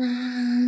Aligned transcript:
啊 0.00 0.59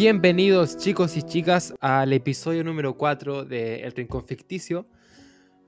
Bienvenidos 0.00 0.76
chicos 0.76 1.16
y 1.16 1.24
chicas 1.24 1.74
al 1.80 2.12
episodio 2.12 2.62
número 2.62 2.96
4 2.96 3.44
de 3.44 3.80
El 3.80 3.90
Rincón 3.90 4.22
Ficticio. 4.22 4.86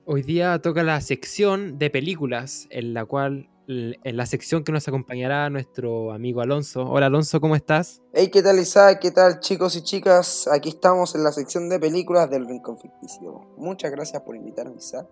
Hoy 0.05 0.21
día 0.21 0.57
toca 0.61 0.83
la 0.83 1.01
sección 1.01 1.77
de 1.77 1.89
películas, 1.89 2.65
en 2.69 2.93
la 2.93 3.03
cual, 3.03 3.49
en 3.67 4.15
la 4.15 4.25
sección 4.25 4.63
que 4.63 4.71
nos 4.71 4.87
acompañará 4.87 5.49
nuestro 5.49 6.13
amigo 6.13 6.39
Alonso. 6.39 6.85
Hola 6.85 7.07
Alonso, 7.07 7.41
¿cómo 7.41 7.57
estás? 7.57 8.01
Hey, 8.13 8.29
¿qué 8.31 8.41
tal 8.41 8.57
Isaac? 8.57 8.99
¿Qué 9.01 9.11
tal 9.11 9.41
chicos 9.41 9.75
y 9.75 9.83
chicas? 9.83 10.47
Aquí 10.47 10.69
estamos 10.69 11.13
en 11.13 11.25
la 11.25 11.33
sección 11.33 11.67
de 11.67 11.77
películas 11.77 12.29
del 12.29 12.47
Rincón 12.47 12.79
Ficticio. 12.79 13.33
Muchas 13.57 13.91
gracias 13.91 14.21
por 14.21 14.37
invitarme 14.37 14.77
Isaac. 14.77 15.07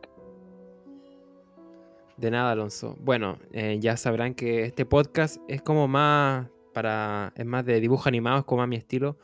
De 2.16 2.32
nada, 2.32 2.52
Alonso. 2.52 2.96
Bueno, 3.02 3.38
eh, 3.52 3.80
ya 3.82 3.98
sabrán 3.98 4.34
que 4.34 4.64
este 4.64 4.86
podcast 4.86 5.42
es 5.50 5.62
como 5.62 5.90
más 5.90 6.48
para. 6.80 7.34
Es 7.36 7.46
más 7.46 7.66
de 7.66 7.80
dibujo 7.82 8.08
animado, 8.08 8.40
es 8.40 8.46
como 8.46 8.62
a 8.62 8.68
mi 8.68 8.78
estilo. 8.78 9.18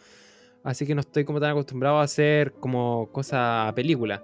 Así 0.64 0.86
que 0.86 0.94
no 0.94 1.02
estoy 1.02 1.24
como 1.24 1.40
tan 1.40 1.52
acostumbrado 1.52 2.00
a 2.00 2.04
hacer 2.04 2.54
como 2.54 3.10
cosa 3.12 3.70
a 3.70 3.76
película. 3.76 4.24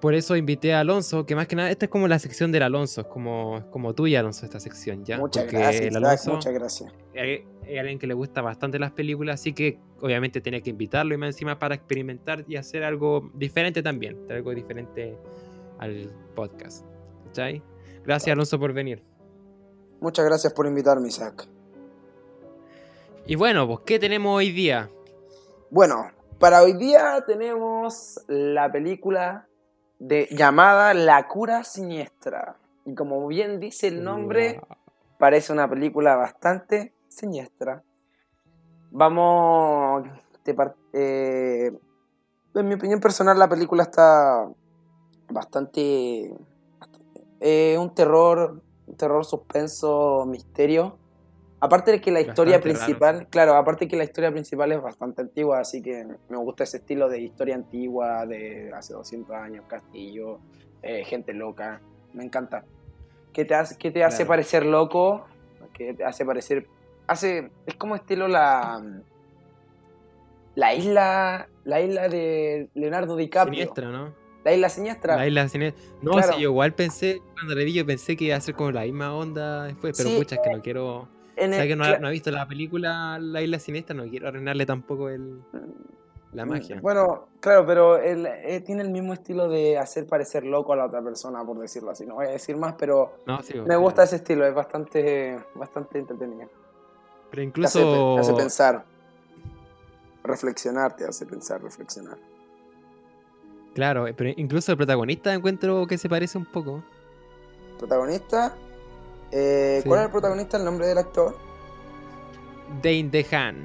Por 0.00 0.14
eso 0.14 0.36
invité 0.36 0.74
a 0.74 0.80
Alonso, 0.80 1.24
que 1.24 1.34
más 1.34 1.48
que 1.48 1.56
nada, 1.56 1.70
esta 1.70 1.86
es 1.86 1.90
como 1.90 2.06
la 2.06 2.18
sección 2.18 2.52
del 2.52 2.62
Alonso, 2.62 3.00
es 3.00 3.06
como, 3.06 3.64
como 3.70 3.94
tuya, 3.94 4.20
Alonso, 4.20 4.44
esta 4.44 4.60
sección, 4.60 5.04
¿ya? 5.04 5.16
Muchas 5.18 5.50
gracias, 5.50 6.26
muchas 6.26 6.52
gracias. 6.52 6.92
Es 7.14 7.80
alguien 7.80 7.98
que 7.98 8.06
le 8.06 8.12
gusta 8.14 8.42
bastante 8.42 8.78
las 8.78 8.92
películas, 8.92 9.40
así 9.40 9.54
que 9.54 9.80
obviamente 10.02 10.42
tenía 10.42 10.60
que 10.60 10.70
invitarlo 10.70 11.14
y 11.14 11.16
más 11.16 11.28
encima 11.28 11.58
para 11.58 11.74
experimentar 11.74 12.44
y 12.46 12.56
hacer 12.56 12.84
algo 12.84 13.30
diferente 13.34 13.82
también, 13.82 14.18
algo 14.30 14.54
diferente 14.54 15.16
al 15.78 16.12
podcast. 16.34 16.84
¿Cachai? 17.24 17.62
Gracias, 18.04 18.32
Alonso, 18.32 18.60
por 18.60 18.74
venir. 18.74 19.02
Muchas 20.00 20.26
gracias 20.26 20.52
por 20.52 20.66
invitarme, 20.66 21.08
Isaac. 21.08 21.48
Y 23.28 23.34
bueno, 23.34 23.66
pues, 23.66 23.80
¿qué 23.84 23.98
tenemos 23.98 24.36
hoy 24.36 24.52
día? 24.52 24.88
Bueno, 25.70 26.12
para 26.38 26.62
hoy 26.62 26.74
día 26.74 27.24
tenemos 27.26 28.24
la 28.28 28.70
película 28.70 29.48
de, 29.98 30.28
llamada 30.30 30.94
La 30.94 31.26
cura 31.26 31.64
siniestra. 31.64 32.56
Y 32.84 32.94
como 32.94 33.26
bien 33.26 33.58
dice 33.58 33.88
el 33.88 34.04
nombre, 34.04 34.60
parece 35.18 35.52
una 35.52 35.68
película 35.68 36.14
bastante 36.14 36.94
siniestra. 37.08 37.82
Vamos, 38.92 40.06
eh, 40.92 41.72
en 42.54 42.68
mi 42.68 42.74
opinión 42.74 43.00
personal 43.00 43.36
la 43.36 43.48
película 43.48 43.82
está 43.82 44.48
bastante, 45.28 46.32
eh, 47.40 47.76
un 47.76 47.92
terror, 47.92 48.62
un 48.86 48.96
terror 48.96 49.24
suspenso, 49.24 50.24
misterio 50.28 50.96
Aparte 51.66 51.90
de 51.90 52.00
que 52.00 52.12
la 52.12 52.20
historia 52.20 52.60
principal, 52.60 53.26
claro, 53.28 53.56
aparte 53.56 53.86
de 53.86 53.88
que 53.88 53.96
la 53.96 54.04
historia 54.04 54.30
principal 54.30 54.70
es 54.70 54.80
bastante 54.80 55.22
antigua, 55.22 55.58
así 55.58 55.82
que 55.82 56.06
me 56.28 56.36
gusta 56.36 56.62
ese 56.62 56.76
estilo 56.76 57.08
de 57.08 57.20
historia 57.20 57.56
antigua, 57.56 58.24
de 58.24 58.70
hace 58.72 58.92
200 58.92 59.34
años, 59.34 59.64
castillo, 59.66 60.38
eh, 60.82 61.04
gente 61.04 61.34
loca, 61.34 61.80
me 62.12 62.22
encanta. 62.22 62.64
¿Qué 63.32 63.44
te 63.44 63.54
hace, 63.56 63.76
qué 63.76 63.90
te 63.90 64.04
hace 64.04 64.24
parecer 64.24 64.64
loco? 64.64 65.26
¿Qué 65.72 65.92
te 65.92 66.04
hace 66.04 66.24
parecer... 66.24 66.68
Hace, 67.08 67.50
es 67.66 67.74
como 67.74 67.96
estilo 67.96 68.28
la... 68.28 68.80
La 70.54 70.72
isla, 70.72 71.48
la 71.64 71.80
isla 71.80 72.08
de 72.08 72.68
Leonardo 72.74 73.16
DiCaprio. 73.16 73.54
Siniestra, 73.54 73.90
¿no? 73.90 74.14
La 74.44 74.54
isla 74.54 74.68
siniestra. 74.68 75.16
La 75.16 75.26
isla 75.26 75.48
siniestra. 75.48 75.84
No, 76.00 76.38
yo 76.38 76.38
igual 76.38 76.74
pensé, 76.74 77.20
cuando 77.34 77.56
le 77.56 77.64
vi, 77.64 77.72
yo 77.72 77.84
pensé 77.84 78.16
que 78.16 78.26
iba 78.26 78.36
a 78.36 78.40
ser 78.40 78.54
como 78.54 78.70
la 78.70 78.82
misma 78.82 79.12
onda 79.12 79.64
después, 79.64 79.96
pero 79.96 80.10
muchas 80.10 80.38
que 80.38 80.50
no 80.50 80.62
quiero 80.62 81.15
que 81.36 81.76
no 81.76 81.84
ha, 81.84 82.10
visto 82.10 82.30
la 82.30 82.48
película 82.48 83.18
La 83.20 83.42
Isla 83.42 83.58
Siniestra, 83.58 83.94
no 83.94 84.04
quiero 84.08 84.28
arruinarle 84.28 84.64
tampoco 84.64 85.08
el, 85.10 85.42
la 86.32 86.44
mm, 86.44 86.48
magia. 86.48 86.80
Bueno, 86.80 87.28
claro, 87.40 87.66
pero 87.66 87.98
él, 87.98 88.26
eh, 88.26 88.60
tiene 88.60 88.82
el 88.82 88.90
mismo 88.90 89.12
estilo 89.12 89.48
de 89.48 89.78
hacer 89.78 90.06
parecer 90.06 90.44
loco 90.44 90.72
a 90.72 90.76
la 90.76 90.86
otra 90.86 91.02
persona, 91.02 91.44
por 91.44 91.58
decirlo 91.58 91.90
así. 91.90 92.06
No 92.06 92.14
voy 92.14 92.26
a 92.26 92.30
decir 92.30 92.56
más, 92.56 92.74
pero 92.78 93.18
me 93.66 93.76
gusta 93.76 94.04
ese 94.04 94.16
estilo, 94.16 94.46
es 94.46 94.54
bastante, 94.54 95.38
bastante 95.54 95.98
entretenido. 95.98 96.48
Pero 97.30 97.42
incluso... 97.42 98.14
Te 98.14 98.20
hace, 98.20 98.34
pensar, 98.34 98.84
reflexionar, 100.24 100.96
te 100.96 101.04
hace 101.04 101.26
pensar, 101.26 101.62
reflexionar. 101.62 102.18
Claro, 103.74 104.06
pero 104.16 104.30
incluso 104.36 104.72
el 104.72 104.78
protagonista 104.78 105.34
encuentro 105.34 105.86
que 105.86 105.98
se 105.98 106.08
parece 106.08 106.38
un 106.38 106.46
poco. 106.46 106.82
¿Protagonista? 107.78 108.56
Eh, 109.32 109.82
¿Cuál 109.86 110.00
es 110.00 110.06
el 110.06 110.12
protagonista, 110.12 110.56
el 110.56 110.64
nombre 110.64 110.86
del 110.86 110.98
actor? 110.98 111.36
Dane 112.82 113.08
DeHaan. 113.10 113.56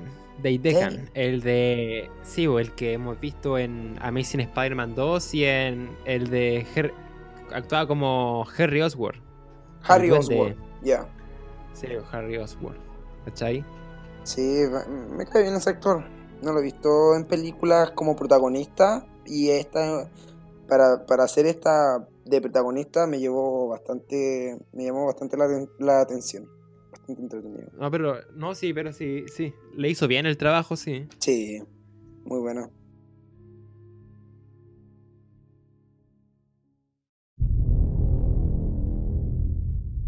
Dane 0.41 0.59
DeHaan, 0.59 1.09
el 1.13 1.41
de. 1.41 2.09
Sí, 2.23 2.45
el 2.45 2.71
que 2.73 2.93
hemos 2.93 3.19
visto 3.19 3.57
en 3.57 3.97
Amazing 4.01 4.41
Spider-Man 4.41 4.95
2 4.95 5.33
y 5.35 5.45
en 5.45 5.97
el 6.05 6.29
de. 6.29 6.93
actuaba 7.53 7.87
como 7.87 8.45
Harry 8.57 8.81
Oswald. 8.81 9.21
Harry 9.83 10.11
Oswald, 10.11 10.55
ya. 10.81 11.07
Sí, 11.73 11.87
Harry 12.11 12.37
Oswald. 12.37 12.77
¿Cachai? 13.25 13.63
Sí, 14.23 14.63
me 15.09 15.25
cae 15.25 15.43
bien 15.43 15.55
ese 15.55 15.71
actor. 15.71 16.03
No 16.41 16.53
lo 16.53 16.59
he 16.59 16.63
visto 16.63 17.15
en 17.15 17.25
películas 17.25 17.91
como 17.91 18.15
protagonista. 18.15 19.05
Y 19.25 19.49
esta. 19.49 20.09
Para, 20.67 21.05
para 21.05 21.25
hacer 21.25 21.45
esta 21.47 22.07
de 22.25 22.41
protagonista 22.41 23.07
me 23.07 23.19
llevó 23.19 23.67
bastante, 23.67 24.57
me 24.73 24.85
llamó 24.85 25.05
bastante 25.05 25.37
la, 25.79 26.01
atención. 26.01 26.47
Bastante 26.91 27.21
entretenido. 27.21 27.71
No, 27.77 27.89
pero, 27.89 28.15
no, 28.35 28.53
sí, 28.55 28.73
pero 28.73 28.93
sí, 28.93 29.25
sí. 29.33 29.53
Le 29.75 29.89
hizo 29.89 30.07
bien 30.07 30.25
el 30.25 30.37
trabajo, 30.37 30.75
sí. 30.75 31.07
Sí, 31.19 31.61
muy 32.25 32.39
bueno. 32.39 32.71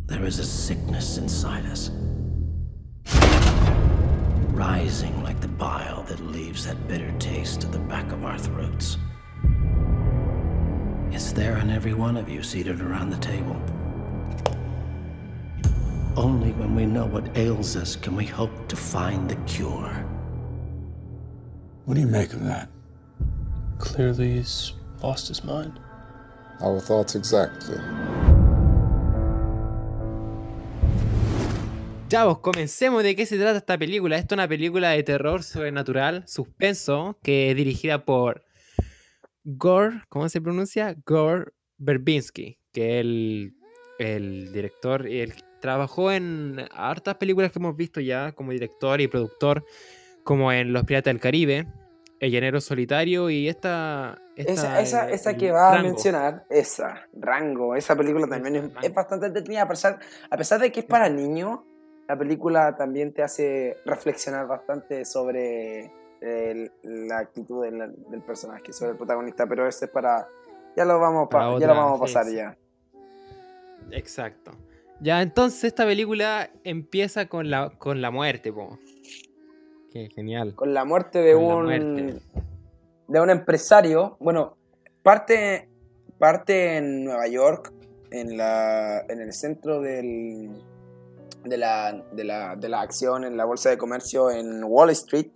There 0.08 0.26
is 0.26 0.40
a 0.40 0.46
sickness 0.46 1.18
inside 1.18 1.66
us. 1.66 1.90
Rising 4.54 5.24
like 5.24 5.42
the 5.42 5.48
bile 5.48 6.04
that 6.08 6.20
leaves 6.20 6.66
that 6.66 6.88
bitter 6.88 7.12
taste 7.18 7.64
at 7.64 7.72
the 7.72 7.80
back 7.80 8.12
of 8.12 8.24
our 8.24 8.38
throats. 8.38 8.98
It's 11.14 11.32
there 11.32 11.58
in 11.58 11.70
every 11.70 11.94
one 11.94 12.18
of 12.18 12.28
you 12.28 12.42
seated 12.42 12.82
around 12.82 13.12
the 13.12 13.18
table. 13.18 13.56
Only 16.18 16.52
when 16.54 16.76
we 16.76 16.88
know 16.88 17.06
what 17.06 17.38
ails 17.38 17.76
us 17.76 17.96
can 17.96 18.16
we 18.16 18.26
hope 18.26 18.68
to 18.68 18.76
find 18.76 19.30
the 19.30 19.36
cure. 19.46 19.94
What 21.86 21.94
do 21.94 22.02
you 22.02 22.08
make 22.08 22.34
of 22.34 22.44
that? 22.46 22.68
Clearly, 23.78 24.38
he's 24.38 24.74
lost 25.04 25.28
his 25.28 25.44
mind. 25.44 25.80
Our 26.62 26.80
thoughts 26.80 27.14
exactly. 27.14 27.78
Chavos, 32.08 32.40
comencemos 32.40 33.04
de 33.04 33.16
qué 33.16 33.28
se 33.28 33.38
trata 33.38 33.58
esta 33.60 33.78
película. 33.78 34.18
Esto 34.18 34.34
es 34.34 34.38
una 34.40 34.48
película 34.48 34.90
de 34.90 35.04
terror 35.04 35.44
sobrenatural, 35.44 36.24
suspenso, 36.26 37.20
que 37.22 37.52
es 37.52 37.56
dirigida 37.56 38.04
por 38.04 38.44
Gore, 39.44 40.04
¿cómo 40.10 40.30
se 40.30 40.42
pronuncia? 40.42 40.96
Gore 41.06 41.52
Verbinski, 41.78 42.60
que 42.72 43.00
es 43.00 43.06
el, 44.00 44.54
director 44.54 45.08
y 45.08 45.22
él 45.22 45.34
trabajó 45.62 46.12
en 46.12 46.66
hartas 46.72 47.16
películas 47.16 47.52
que 47.52 47.60
hemos 47.60 47.76
visto 47.76 48.02
ya 48.02 48.32
como 48.34 48.52
director 48.52 49.00
y 49.02 49.08
productor, 49.08 49.66
como 50.24 50.52
en 50.52 50.74
Los 50.74 50.84
Piratas 50.84 51.14
del 51.14 51.22
Caribe, 51.22 51.68
El 52.20 52.32
Llanero 52.32 52.60
Solitario 52.60 53.30
y 53.30 53.48
esta... 53.48 54.18
esa, 54.36 54.82
esa, 54.82 55.10
esa 55.10 55.36
que 55.36 55.52
va 55.52 55.78
a 55.78 55.84
mencionar, 55.84 56.46
esa, 56.50 57.08
Rango, 57.14 57.76
esa 57.76 57.96
película 57.96 58.28
también 58.28 58.74
es, 58.82 58.94
bastante 58.94 59.28
entretenida, 59.28 59.64
a 59.64 59.68
pesar, 59.68 60.00
a 60.30 60.38
pesar 60.38 60.60
de 60.60 60.72
que 60.72 60.82
es 60.82 60.86
para 60.86 61.10
niños, 61.10 61.60
la 62.08 62.18
película 62.18 62.76
también 62.76 63.14
te 63.14 63.24
hace 63.24 63.78
reflexionar 63.86 64.48
bastante 64.48 65.06
sobre 65.06 65.92
la 66.84 67.18
actitud 67.20 67.64
del, 67.64 68.22
personaje, 68.26 68.72
sobre 68.72 68.92
el 68.92 68.98
protagonista, 68.98 69.46
pero 69.48 69.68
ese 69.68 69.86
es 69.86 69.92
para, 69.92 70.28
Ya 70.76 70.86
lo 70.86 71.00
vamos, 71.00 71.28
pa- 71.30 71.60
ya 71.60 71.68
lo 71.68 71.76
vamos 71.76 72.00
a 72.00 72.02
pasar 72.04 72.26
sí. 72.26 72.36
ya. 72.36 72.58
Exacto. 73.92 74.52
Ya, 75.02 75.22
entonces 75.22 75.66
esta 75.66 75.86
película 75.86 76.50
empieza 76.64 77.28
con 77.28 77.50
la, 77.50 77.72
con 77.78 78.02
la 78.02 78.10
muerte, 78.12 78.54
po. 78.54 78.80
Qué 79.92 80.10
genial. 80.16 80.56
Con 80.56 80.74
la 80.74 80.86
muerte 80.86 81.20
de 81.20 81.34
Con 81.34 81.44
un 81.44 81.64
muerte. 81.66 82.20
de 83.08 83.20
un 83.20 83.30
empresario. 83.30 84.16
Bueno, 84.20 84.56
parte, 85.04 85.68
parte 86.18 86.78
en 86.78 87.04
Nueva 87.04 87.28
York, 87.28 87.74
en 88.12 88.38
la 88.38 89.02
en 89.10 89.20
el 89.20 89.34
centro 89.34 89.82
del, 89.82 90.50
de, 91.44 91.58
la, 91.58 92.02
de, 92.14 92.24
la, 92.24 92.56
de 92.56 92.70
la 92.70 92.82
acción 92.82 93.26
en 93.26 93.36
la 93.36 93.44
bolsa 93.46 93.70
de 93.70 93.78
comercio 93.78 94.32
en 94.32 94.64
Wall 94.64 94.90
Street. 94.92 95.28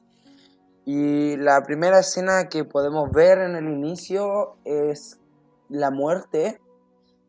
Y 0.89 1.36
la 1.36 1.63
primera 1.63 2.00
escena 2.00 2.48
que 2.48 2.63
podemos 2.63 3.12
ver 3.12 3.39
en 3.39 3.57
el 3.57 3.68
inicio 3.68 4.56
es 4.63 5.19
la 5.68 5.92
muerte 5.92 6.62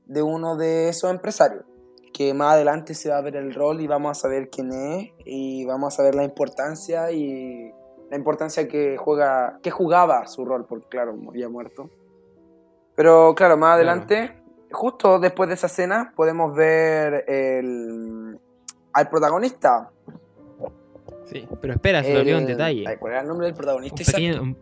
de 0.06 0.22
uno 0.22 0.56
de 0.56 0.88
esos 0.88 1.10
empresarios. 1.10 1.64
Que 2.12 2.32
más 2.34 2.52
adelante 2.52 2.94
se 2.94 3.10
va 3.10 3.16
a 3.16 3.20
ver 3.20 3.34
el 3.34 3.52
rol 3.52 3.81
y 3.81 3.88
vamos 3.88 4.12
a 4.12 4.20
saber 4.20 4.49
quién 4.49 4.70
es 4.70 5.10
y 5.25 5.64
vamos 5.64 5.93
a 5.93 5.96
saber 5.96 6.14
la 6.14 6.22
importancia 6.22 7.10
y 7.10 7.72
la 8.08 8.16
importancia 8.16 8.69
que 8.69 8.96
juega, 8.96 9.58
que 9.61 9.72
jugaba 9.72 10.28
su 10.28 10.44
rol, 10.44 10.64
porque 10.64 10.87
claro, 10.87 11.19
había 11.28 11.49
muerto. 11.49 11.90
Pero 12.94 13.34
claro, 13.34 13.56
más 13.56 13.75
adelante, 13.75 14.40
justo 14.70 15.19
después 15.19 15.49
de 15.49 15.56
esa 15.56 15.66
escena, 15.66 16.12
podemos 16.14 16.54
ver 16.54 17.25
el, 17.26 18.38
al 18.93 19.08
protagonista. 19.08 19.90
Sí, 21.30 21.46
pero 21.60 21.75
espera, 21.75 22.02
se 22.02 22.12
me 22.12 22.20
olvidó 22.20 22.38
un 22.38 22.46
detalle. 22.46 22.84
¿Cuál 22.98 23.12
era 23.12 23.22
el 23.22 23.28
nombre 23.28 23.46
del 23.46 23.52
Un 23.54 23.58
protagonista? 23.58 24.04
pequeño, 24.04 24.42
un- 24.42 24.56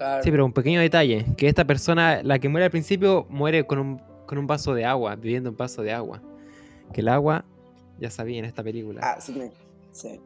Har- 0.00 0.22
sí, 0.22 0.30
pero 0.30 0.44
un 0.44 0.52
pequeño 0.52 0.80
detalle. 0.80 1.26
Que 1.36 1.48
esta 1.48 1.64
persona, 1.64 2.22
la 2.22 2.38
que 2.38 2.48
muere 2.48 2.66
al 2.66 2.70
principio, 2.70 3.26
muere 3.28 3.66
con 3.66 3.78
un, 3.78 3.98
con 4.26 4.38
un 4.38 4.46
vaso 4.46 4.74
de 4.74 4.84
agua, 4.84 5.16
bebiendo 5.16 5.50
un 5.50 5.56
vaso 5.56 5.82
de 5.82 5.92
agua. 5.92 6.20
Que 6.92 7.00
el 7.00 7.08
agua, 7.08 7.44
ya 7.98 8.10
sabía 8.10 8.38
en 8.38 8.44
esta 8.44 8.62
película. 8.62 9.00
Ah, 9.02 9.20
sí, 9.20 9.50
sí. 9.92 10.20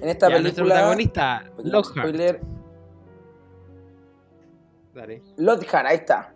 En 0.00 0.08
esta 0.08 0.28
Ya, 0.28 0.40
nuestro 0.40 0.64
película. 0.64 0.74
protagonista, 0.74 1.44
pequeño 1.56 1.72
Lockhart. 1.72 1.98
spoiler, 2.08 2.40
Dale. 4.94 5.22
Lockhart, 5.36 5.86
ahí 5.86 5.96
está. 5.96 6.34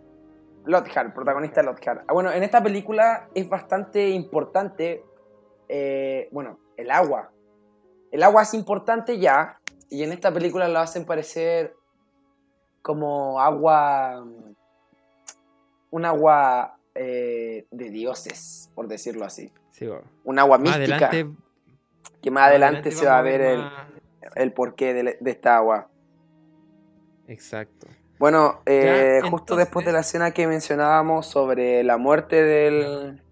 Lockhart, 0.65 1.13
protagonista 1.13 1.61
Lockhart. 1.63 2.05
Ah, 2.07 2.13
bueno, 2.13 2.31
en 2.31 2.43
esta 2.43 2.63
película 2.63 3.27
es 3.33 3.49
bastante 3.49 4.09
importante. 4.11 5.03
eh, 5.69 6.29
bueno, 6.31 6.59
el 6.77 6.91
agua. 6.91 7.31
El 8.13 8.21
agua 8.21 8.43
es 8.43 8.53
importante 8.53 9.17
ya. 9.17 9.57
Y 9.89 10.03
en 10.03 10.11
esta 10.11 10.31
película 10.31 10.67
lo 10.67 10.77
hacen 10.79 11.03
parecer 11.03 11.75
como 12.83 13.41
agua. 13.41 14.23
Un 15.89 16.05
agua 16.05 16.77
eh, 16.93 17.65
de 17.71 17.89
dioses, 17.89 18.69
por 18.75 18.87
decirlo 18.87 19.25
así. 19.25 19.51
Sí. 19.71 19.87
Un 20.23 20.37
agua 20.37 20.59
Más 20.59 20.77
mística. 20.77 21.07
adelante, 21.07 21.35
que 22.21 22.29
más 22.29 22.49
adelante, 22.49 22.91
se 22.91 23.07
va 23.07 23.17
a 23.17 23.21
ver 23.23 23.41
el, 23.41 23.63
el 24.35 24.53
porqué 24.53 24.93
de, 24.93 25.17
de 25.19 25.31
esta 25.31 25.57
agua. 25.57 25.89
Exacto. 27.27 27.87
Bueno, 28.19 28.61
eh, 28.67 29.21
Ya, 29.23 29.29
justo 29.29 29.55
después 29.55 29.87
de 29.87 29.91
la 29.91 30.01
escena 30.01 30.31
que 30.31 30.45
mencionábamos 30.45 31.25
sobre 31.25 31.83
la 31.83 31.97
muerte 31.97 32.43
del, 32.43 33.22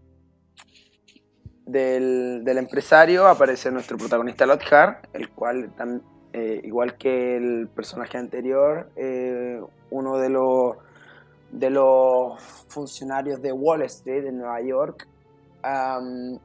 del, 1.72 2.42
del 2.44 2.58
empresario, 2.58 3.28
aparece 3.28 3.72
nuestro 3.72 3.98
protagonista 3.98 4.46
Lockhart, 4.46 5.08
el 5.14 5.30
cual, 5.30 5.76
tam- 5.76 6.02
eh, 6.34 6.62
igual 6.64 6.98
que 6.98 7.38
el 7.38 7.68
personaje 7.68 8.18
anterior, 8.18 8.90
eh, 8.96 9.62
uno 9.90 10.18
de 10.18 10.30
los, 10.30 10.78
de 11.52 11.70
los 11.70 12.42
funcionarios 12.68 13.42
de 13.42 13.52
Wall 13.52 13.82
Street 13.84 14.26
en 14.26 14.38
Nueva 14.40 14.62
York, 14.62 15.08
am, 15.64 16.40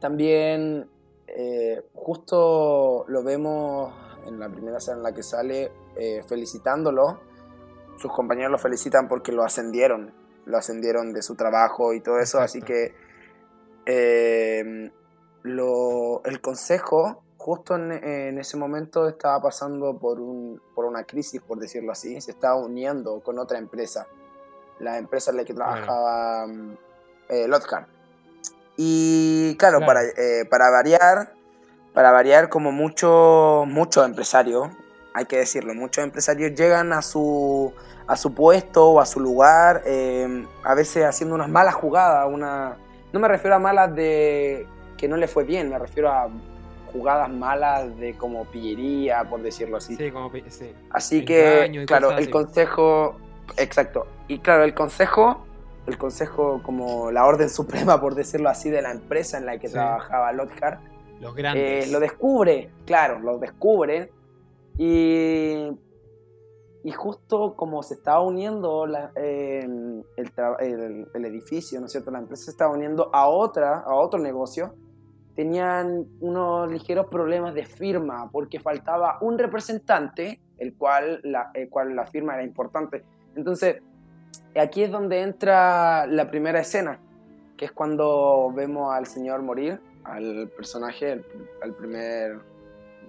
también 0.00 0.88
eh, 1.26 1.82
justo 1.94 3.04
lo 3.08 3.22
vemos 3.22 3.94
en 4.26 4.38
la 4.38 4.48
primera 4.48 4.78
escena 4.78 4.98
en 4.98 5.02
la 5.02 5.12
que 5.12 5.22
sale 5.22 5.70
felicitándolo. 6.26 7.20
Sus 7.98 8.10
compañeros 8.12 8.50
lo 8.50 8.58
felicitan 8.58 9.06
porque 9.06 9.30
lo 9.30 9.44
ascendieron, 9.44 10.12
lo 10.46 10.56
ascendieron 10.56 11.12
de 11.12 11.22
su 11.22 11.34
trabajo 11.34 11.92
y 11.92 12.00
todo 12.00 12.18
eso, 12.18 12.40
así 12.40 12.62
que 12.62 12.94
eh, 13.86 14.90
lo- 15.42 16.22
el 16.24 16.40
consejo 16.40 17.22
justo 17.36 17.74
en, 17.74 17.92
en 17.92 18.38
ese 18.38 18.56
momento 18.56 19.08
estaba 19.08 19.42
pasando 19.42 19.98
por, 19.98 20.20
un, 20.20 20.60
por 20.74 20.84
una 20.84 21.02
crisis, 21.04 21.40
por 21.42 21.58
decirlo 21.58 21.90
así, 21.92 22.20
se 22.20 22.30
estaba 22.30 22.54
uniendo 22.56 23.20
con 23.20 23.38
otra 23.40 23.58
empresa, 23.58 24.06
la 24.78 24.96
empresa 24.98 25.32
en 25.32 25.38
la 25.38 25.44
que 25.44 25.52
trabajaba 25.54 26.46
mm, 26.46 26.76
eh, 27.28 27.48
Lockhart. 27.48 27.88
Y 28.76 29.56
claro, 29.58 29.78
Claro. 29.78 29.86
Para, 29.86 30.02
eh, 30.04 30.44
para 30.48 30.70
variar, 30.70 31.32
para 31.92 32.10
variar 32.12 32.48
como 32.48 32.70
muchos 32.72 33.66
muchos 33.66 34.06
empresarios, 34.06 34.68
hay 35.14 35.26
que 35.26 35.38
decirlo, 35.38 35.74
muchos 35.74 36.04
empresarios 36.04 36.54
llegan 36.54 36.92
a 36.92 37.02
su, 37.02 37.72
a 38.06 38.16
su 38.16 38.34
puesto 38.34 38.88
o 38.88 39.00
a 39.00 39.04
su 39.06 39.20
lugar, 39.20 39.82
eh, 39.84 40.46
a 40.64 40.74
veces 40.74 41.04
haciendo 41.04 41.34
unas 41.34 41.48
malas 41.50 41.74
jugadas, 41.74 42.28
una, 42.32 42.76
no 43.12 43.20
me 43.20 43.28
refiero 43.28 43.56
a 43.56 43.58
malas 43.58 43.94
de 43.94 44.66
que 44.96 45.08
no 45.08 45.16
le 45.16 45.26
fue 45.28 45.44
bien, 45.44 45.68
me 45.68 45.78
refiero 45.78 46.10
a 46.10 46.28
jugadas 46.92 47.30
malas 47.30 47.96
de 47.98 48.14
como 48.14 48.44
pillería, 48.44 49.24
por 49.24 49.42
decirlo 49.42 49.78
así. 49.78 49.96
Sí, 49.96 50.10
como 50.10 50.30
sí. 50.48 50.72
Así 50.90 51.24
que, 51.24 51.84
claro, 51.86 52.12
el 52.12 52.30
consejo, 52.30 53.16
exacto, 53.56 54.06
y 54.28 54.38
claro, 54.38 54.64
el 54.64 54.74
consejo, 54.74 55.44
el 55.86 55.96
consejo 55.98 56.60
como 56.62 57.10
la 57.10 57.24
orden 57.26 57.48
suprema, 57.50 58.00
por 58.00 58.14
decirlo 58.14 58.48
así, 58.48 58.70
de 58.70 58.82
la 58.82 58.92
empresa 58.92 59.38
en 59.38 59.46
la 59.46 59.58
que 59.58 59.68
Sí. 59.68 59.72
trabajaba 59.74 60.32
Lockhart, 60.32 60.80
Los 61.20 61.32
eh, 61.32 61.38
grandes. 61.38 61.90
lo 61.90 61.98
descubre, 62.00 62.70
claro, 62.86 63.18
lo 63.20 63.38
descubre. 63.38 64.10
Y, 64.78 65.68
y 66.84 66.90
justo 66.90 67.54
como 67.54 67.82
se 67.82 67.94
estaba 67.94 68.20
uniendo 68.22 68.86
la- 68.86 69.12
eh, 69.14 69.60
el, 70.16 70.34
tra- 70.34 70.56
el- 70.60 71.06
el 71.14 71.24
edificio, 71.24 71.78
¿no 71.80 71.86
es 71.86 71.92
cierto? 71.92 72.10
La 72.10 72.18
empresa 72.18 72.44
se 72.46 72.50
estaba 72.50 72.72
uniendo 72.72 73.10
a 73.12 73.28
otra, 73.28 73.78
a 73.80 73.94
otro 73.94 74.18
negocio. 74.18 74.74
Tenían 75.36 76.06
unos 76.20 76.70
ligeros 76.70 77.06
problemas 77.06 77.54
de 77.54 77.64
firma 77.64 78.28
porque 78.30 78.60
faltaba 78.60 79.18
un 79.22 79.38
representante, 79.38 80.40
el 80.58 80.74
cual 80.74 81.20
la, 81.22 81.50
el 81.54 81.70
cual 81.70 81.94
la 81.96 82.04
firma 82.04 82.34
era 82.34 82.42
importante. 82.44 83.04
Entonces, 83.34 83.80
aquí 84.54 84.82
es 84.82 84.90
donde 84.90 85.22
entra 85.22 86.06
la 86.06 86.30
primera 86.30 86.60
escena, 86.60 86.98
que 87.56 87.64
es 87.66 87.72
cuando 87.72 88.52
vemos 88.54 88.92
al 88.92 89.06
señor 89.06 89.40
morir, 89.42 89.80
al 90.04 90.50
personaje, 90.56 91.12
el- 91.12 91.24
al 91.62 91.72
primer, 91.74 92.38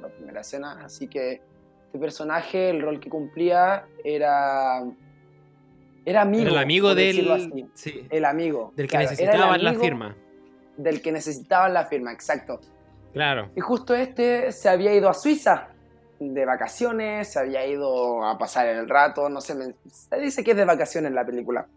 la 0.01 0.07
primera 0.09 0.41
escena. 0.41 0.79
Así 0.85 1.07
que 1.07 1.41
este 1.93 1.99
personaje, 1.99 2.71
el 2.71 2.81
rol 2.81 2.99
que 2.99 3.07
cumplía 3.07 3.85
era, 4.03 4.83
era 6.03 6.21
amigo. 6.23 6.49
El 6.49 6.57
amigo 6.57 6.95
del. 6.95 7.31
así. 7.31 7.69
Sí, 7.75 8.07
El 8.09 8.25
amigo. 8.25 8.73
del 8.75 8.87
que 8.87 8.97
claro, 8.97 9.09
necesitaban 9.11 9.63
la 9.63 9.73
firma. 9.75 10.15
Del 10.75 11.03
que 11.03 11.11
necesitaban 11.11 11.71
la 11.75 11.85
firma, 11.85 12.11
exacto. 12.11 12.59
Claro. 13.13 13.51
Y 13.55 13.59
justo 13.61 13.93
este 13.93 14.51
se 14.51 14.69
había 14.69 14.91
ido 14.95 15.07
a 15.07 15.13
Suiza 15.13 15.67
de 16.19 16.45
vacaciones, 16.45 17.31
se 17.31 17.37
había 17.39 17.67
ido 17.67 18.25
a 18.25 18.39
pasar 18.39 18.65
el 18.69 18.89
rato, 18.89 19.29
no 19.29 19.39
sé, 19.39 19.53
me- 19.53 19.75
se 19.91 20.17
dice 20.19 20.43
que 20.43 20.51
es 20.51 20.57
de 20.57 20.65
vacaciones 20.65 21.11
la 21.11 21.23
película. 21.23 21.67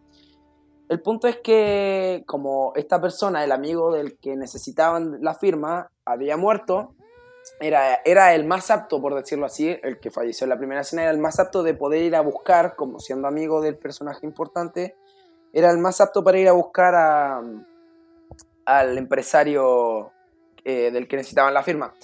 El 0.88 1.00
punto 1.02 1.28
es 1.28 1.40
que 1.44 2.22
como 2.26 2.72
esta 2.74 3.02
persona, 3.02 3.44
el 3.44 3.52
amigo 3.52 3.92
del 3.92 4.16
que 4.16 4.34
necesitaban 4.34 5.18
la 5.20 5.34
firma, 5.34 5.90
había 6.06 6.38
muerto, 6.38 6.94
era, 7.60 8.00
era 8.04 8.34
el 8.34 8.44
más 8.44 8.70
apto, 8.70 9.00
por 9.00 9.14
decirlo 9.14 9.46
así, 9.46 9.78
el 9.82 9.98
que 10.00 10.10
falleció 10.10 10.44
en 10.44 10.50
la 10.50 10.58
primera 10.58 10.80
escena, 10.80 11.02
era 11.02 11.10
el 11.10 11.18
más 11.18 11.38
apto 11.38 11.62
de 11.62 11.74
poder 11.74 12.02
ir 12.02 12.16
a 12.16 12.20
buscar, 12.20 12.76
como 12.76 12.98
siendo 12.98 13.28
amigo 13.28 13.60
del 13.60 13.76
personaje 13.76 14.26
importante, 14.26 14.96
era 15.52 15.70
el 15.70 15.78
más 15.78 16.00
apto 16.00 16.22
para 16.22 16.38
ir 16.38 16.48
a 16.48 16.52
buscar 16.52 16.94
a, 16.94 17.42
al 18.64 18.98
empresario 18.98 20.12
eh, 20.64 20.90
del 20.90 21.08
que 21.08 21.16
necesitaban 21.16 21.54
la 21.54 21.62
firma. 21.62 21.94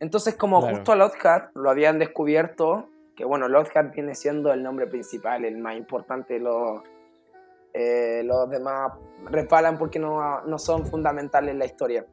Entonces, 0.00 0.34
como 0.34 0.60
Claro. 0.60 0.76
justo 0.76 0.92
a 0.92 0.96
Lockhart 0.96 1.56
lo 1.56 1.70
habían 1.70 1.98
descubierto, 1.98 2.88
que 3.16 3.24
bueno, 3.24 3.48
Lockhart 3.48 3.94
viene 3.94 4.14
siendo 4.14 4.52
el 4.52 4.62
nombre 4.62 4.86
principal, 4.86 5.44
el 5.44 5.58
más 5.58 5.76
importante, 5.76 6.38
los, 6.38 6.82
eh, 7.72 8.22
los 8.24 8.48
demás 8.50 8.92
resbalan 9.24 9.78
porque 9.78 9.98
no, 9.98 10.42
no 10.42 10.58
son 10.58 10.86
fundamentales 10.86 11.52
en 11.52 11.58
la 11.58 11.64
historia. 11.66 12.06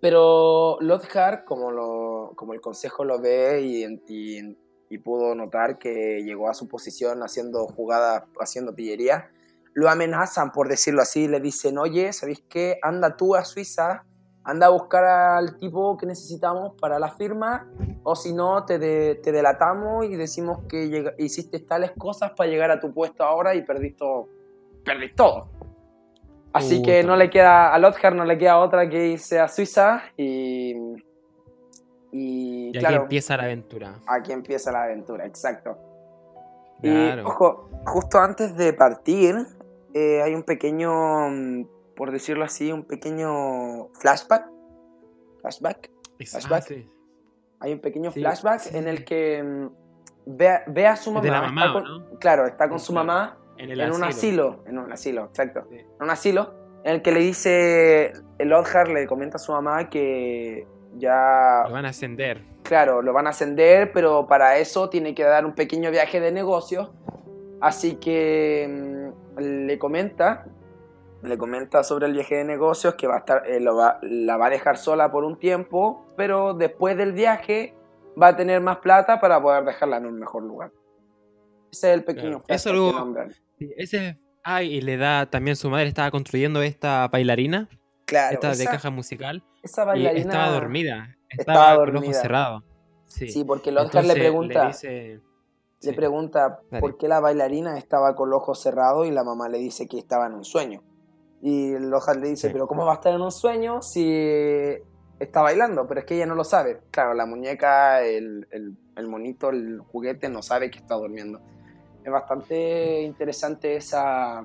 Pero 0.00 0.78
Lockhart, 0.80 1.44
como, 1.44 1.70
lo, 1.72 2.32
como 2.36 2.54
el 2.54 2.60
consejo 2.60 3.04
lo 3.04 3.20
ve 3.20 3.60
y, 3.62 4.98
pudo 4.98 5.34
notar 5.34 5.78
que 5.78 6.22
llegó 6.24 6.48
a 6.48 6.54
su 6.54 6.66
posición 6.68 7.22
haciendo 7.22 7.66
jugadas, 7.66 8.24
haciendo 8.40 8.74
pillería, 8.74 9.30
lo 9.74 9.88
amenazan, 9.90 10.50
por 10.50 10.68
decirlo 10.68 11.02
así, 11.02 11.28
le 11.28 11.40
dicen, 11.40 11.78
oye, 11.78 12.12
¿sabéis 12.12 12.42
qué? 12.48 12.78
Anda 12.82 13.16
tú 13.16 13.34
a 13.36 13.44
Suiza, 13.44 14.04
anda 14.44 14.66
a 14.68 14.70
buscar 14.70 15.04
al 15.04 15.56
tipo 15.58 15.96
que 15.98 16.06
necesitamos 16.06 16.74
para 16.80 16.98
la 16.98 17.10
firma, 17.10 17.70
o 18.02 18.16
si 18.16 18.32
no, 18.32 18.64
te, 18.64 18.78
te 19.16 19.32
delatamos 19.32 20.06
y 20.06 20.16
decimos 20.16 20.60
que 20.68 20.88
llega- 20.88 21.14
hiciste 21.18 21.58
tales 21.60 21.92
cosas 21.98 22.32
para 22.36 22.48
llegar 22.48 22.70
a 22.70 22.80
tu 22.80 22.92
puesto 22.94 23.24
ahora 23.24 23.54
y 23.54 23.62
perdiste 23.62 23.98
todo. 23.98 24.28
Perdiste 24.84 25.16
todo. 25.16 25.48
Así 26.52 26.82
que 26.82 27.02
no 27.04 27.14
le 27.16 27.30
queda, 27.30 27.72
a 27.74 27.78
Lothar 27.78 28.14
no 28.14 28.24
le 28.24 28.38
queda 28.38 28.58
otra 28.58 28.88
que 28.88 29.08
irse 29.08 29.38
a 29.38 29.48
Suiza 29.48 30.02
y... 30.16 30.74
Y, 32.10 32.68
Y 32.68 32.68
aquí 32.70 32.78
claro, 32.78 33.02
empieza 33.02 33.36
la 33.36 33.42
aventura. 33.44 33.94
aquí 34.06 34.32
empieza 34.32 34.72
la 34.72 34.84
aventura, 34.84 35.26
exacto. 35.26 35.76
Claro. 36.80 37.22
Y 37.22 37.24
ojo, 37.26 37.68
justo 37.86 38.18
antes 38.18 38.56
de 38.56 38.72
partir, 38.72 39.36
eh, 39.92 40.22
hay 40.22 40.34
un 40.34 40.42
pequeño, 40.42 41.28
mm, 41.30 41.66
por 41.94 42.10
decirlo 42.10 42.44
así, 42.44 42.72
un 42.72 42.84
pequeño 42.84 43.88
flashback. 44.00 44.46
Flashback. 45.42 45.90
Flashback. 46.18 46.62
ah, 46.62 46.66
sí. 46.66 46.90
Hay 47.60 47.72
un 47.74 47.80
pequeño 47.80 48.10
Sí, 48.10 48.20
flashback 48.20 48.60
sí, 48.60 48.76
en 48.76 48.88
el 48.88 49.04
que 49.04 49.42
mm, 49.42 49.66
ve, 50.26 50.48
a- 50.48 50.64
ve 50.66 50.86
a 50.86 50.96
su 50.96 51.10
mamá. 51.10 51.24
de 51.24 51.30
la 51.30 51.42
mamá, 51.42 51.72
con- 51.74 51.84
¿no? 51.84 52.18
Claro, 52.18 52.46
está 52.46 52.68
con 52.70 52.78
su 52.80 52.92
Claro. 52.92 53.06
mamá 53.06 53.38
En, 53.58 53.70
el 53.70 53.80
en 53.80 53.92
un 53.92 54.04
asilo. 54.04 54.62
En 54.66 54.78
un 54.78 54.92
asilo, 54.92 55.24
exacto. 55.24 55.64
Sí. 55.70 55.76
En 55.78 56.02
un 56.02 56.10
asilo 56.10 56.54
en 56.84 56.94
el 56.94 57.02
que 57.02 57.12
le 57.12 57.20
dice, 57.20 58.12
el 58.38 58.52
Odhar 58.52 58.88
le 58.88 59.06
comenta 59.06 59.36
a 59.36 59.38
su 59.40 59.52
mamá 59.52 59.90
que 59.90 60.66
ya 60.96 61.64
Lo 61.66 61.72
van 61.72 61.84
a 61.86 61.88
ascender. 61.90 62.42
claro, 62.62 63.02
lo 63.02 63.12
van 63.12 63.26
a 63.26 63.30
ascender, 63.30 63.92
pero 63.92 64.26
para 64.26 64.56
eso 64.58 64.88
tiene 64.88 65.14
que 65.14 65.24
dar 65.24 65.44
un 65.44 65.54
pequeño 65.54 65.90
viaje 65.90 66.20
de 66.20 66.32
negocios. 66.32 66.90
Así 67.60 67.96
que 67.96 69.12
mm, 69.36 69.38
le 69.40 69.78
comenta, 69.78 70.46
le 71.22 71.36
comenta 71.36 71.82
sobre 71.82 72.06
el 72.06 72.12
viaje 72.12 72.36
de 72.36 72.44
negocios 72.44 72.94
que 72.94 73.06
va 73.08 73.16
a 73.16 73.18
estar, 73.18 73.42
eh, 73.46 73.58
lo 73.60 73.74
va- 73.76 73.98
la 74.02 74.36
va 74.36 74.46
a 74.46 74.50
dejar 74.50 74.76
sola 74.78 75.10
por 75.10 75.24
un 75.24 75.38
tiempo, 75.38 76.06
pero 76.16 76.54
después 76.54 76.96
del 76.96 77.12
viaje 77.12 77.74
va 78.20 78.28
a 78.28 78.36
tener 78.36 78.60
más 78.60 78.78
plata 78.78 79.20
para 79.20 79.42
poder 79.42 79.64
dejarla 79.64 79.96
en 79.98 80.06
un 80.06 80.18
mejor 80.18 80.44
lugar. 80.44 80.70
Ese 81.72 81.90
es 81.90 81.98
el 81.98 82.04
pequeño 82.04 82.40
Claro. 82.42 82.44
Eso 82.48 82.72
nombran. 82.92 83.32
Sí, 83.58 83.70
ese. 83.76 84.18
Ah, 84.44 84.62
y 84.62 84.80
le 84.80 84.96
da 84.96 85.28
también 85.28 85.56
su 85.56 85.68
madre 85.68 85.88
estaba 85.88 86.10
construyendo 86.10 86.62
esta 86.62 87.06
bailarina, 87.08 87.68
Claro, 88.06 88.34
esta 88.34 88.48
de 88.48 88.62
esa, 88.62 88.70
caja 88.72 88.90
musical, 88.90 89.44
esa 89.62 89.82
y 89.82 89.86
bailarina 89.86 90.20
estaba 90.32 90.50
dormida. 90.52 91.16
estaba 91.28 91.58
Estaba, 91.60 91.76
con 91.76 91.84
los 91.86 91.92
dormida. 91.94 92.10
ojos 92.10 92.22
cerrados. 92.22 92.64
Sí. 93.06 93.28
Sí, 93.28 93.44
porque 93.44 93.70
el 93.70 93.78
Oscar 93.78 94.04
le 94.04 94.14
pregunta, 94.14 94.62
le, 94.62 94.68
dice- 94.68 95.20
sí. 95.80 95.92
pregunta 95.92 96.60
Dale. 96.70 96.80
por 96.80 96.96
qué 96.96 97.08
la 97.08 97.20
bailarina 97.20 97.76
estaba 97.76 98.14
con 98.14 98.30
los 98.30 98.38
ojos 98.42 98.62
cerrados 98.62 99.06
y 99.06 99.10
la 99.10 99.24
mamá 99.24 99.48
le 99.48 99.58
dice 99.58 99.86
que 99.86 99.98
estaba 99.98 100.26
en 100.26 100.34
un 100.34 100.44
sueño. 100.44 100.82
Y 101.42 101.72
el 101.72 101.92
Oscar 101.92 102.16
le 102.16 102.28
dice, 102.28 102.48
Sí. 102.48 102.52
pero 102.52 102.66
¿cómo 102.66 102.84
va 102.86 102.92
a 102.92 102.94
estar 102.96 103.12
en 103.14 103.20
un 103.20 103.32
sueño 103.32 103.82
si 103.82 104.04
está 105.18 105.42
bailando? 105.42 105.86
Pero 105.86 106.00
es 106.00 106.06
que 106.06 106.14
ella 106.16 106.26
no 106.26 106.34
lo 106.34 106.44
sabe. 106.44 106.80
Claro, 106.90 107.14
la 107.14 107.26
muñeca, 107.26 108.02
el, 108.02 108.46
el- 108.50 108.76
el 108.96 109.06
monito, 109.08 109.50
el 109.50 109.78
juguete 109.80 110.28
no 110.28 110.42
sabe 110.42 110.70
que 110.70 110.78
está 110.78 110.94
durmiendo. 110.96 111.40
Es 112.04 112.12
bastante 112.12 113.02
interesante 113.02 113.76
esa 113.76 114.44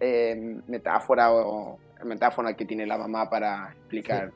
eh, 0.00 0.58
metáfora 0.66 1.32
o 1.32 1.78
metáfora 2.04 2.54
que 2.54 2.64
tiene 2.64 2.86
la 2.86 2.98
mamá 2.98 3.30
para 3.30 3.70
explicar 3.72 4.30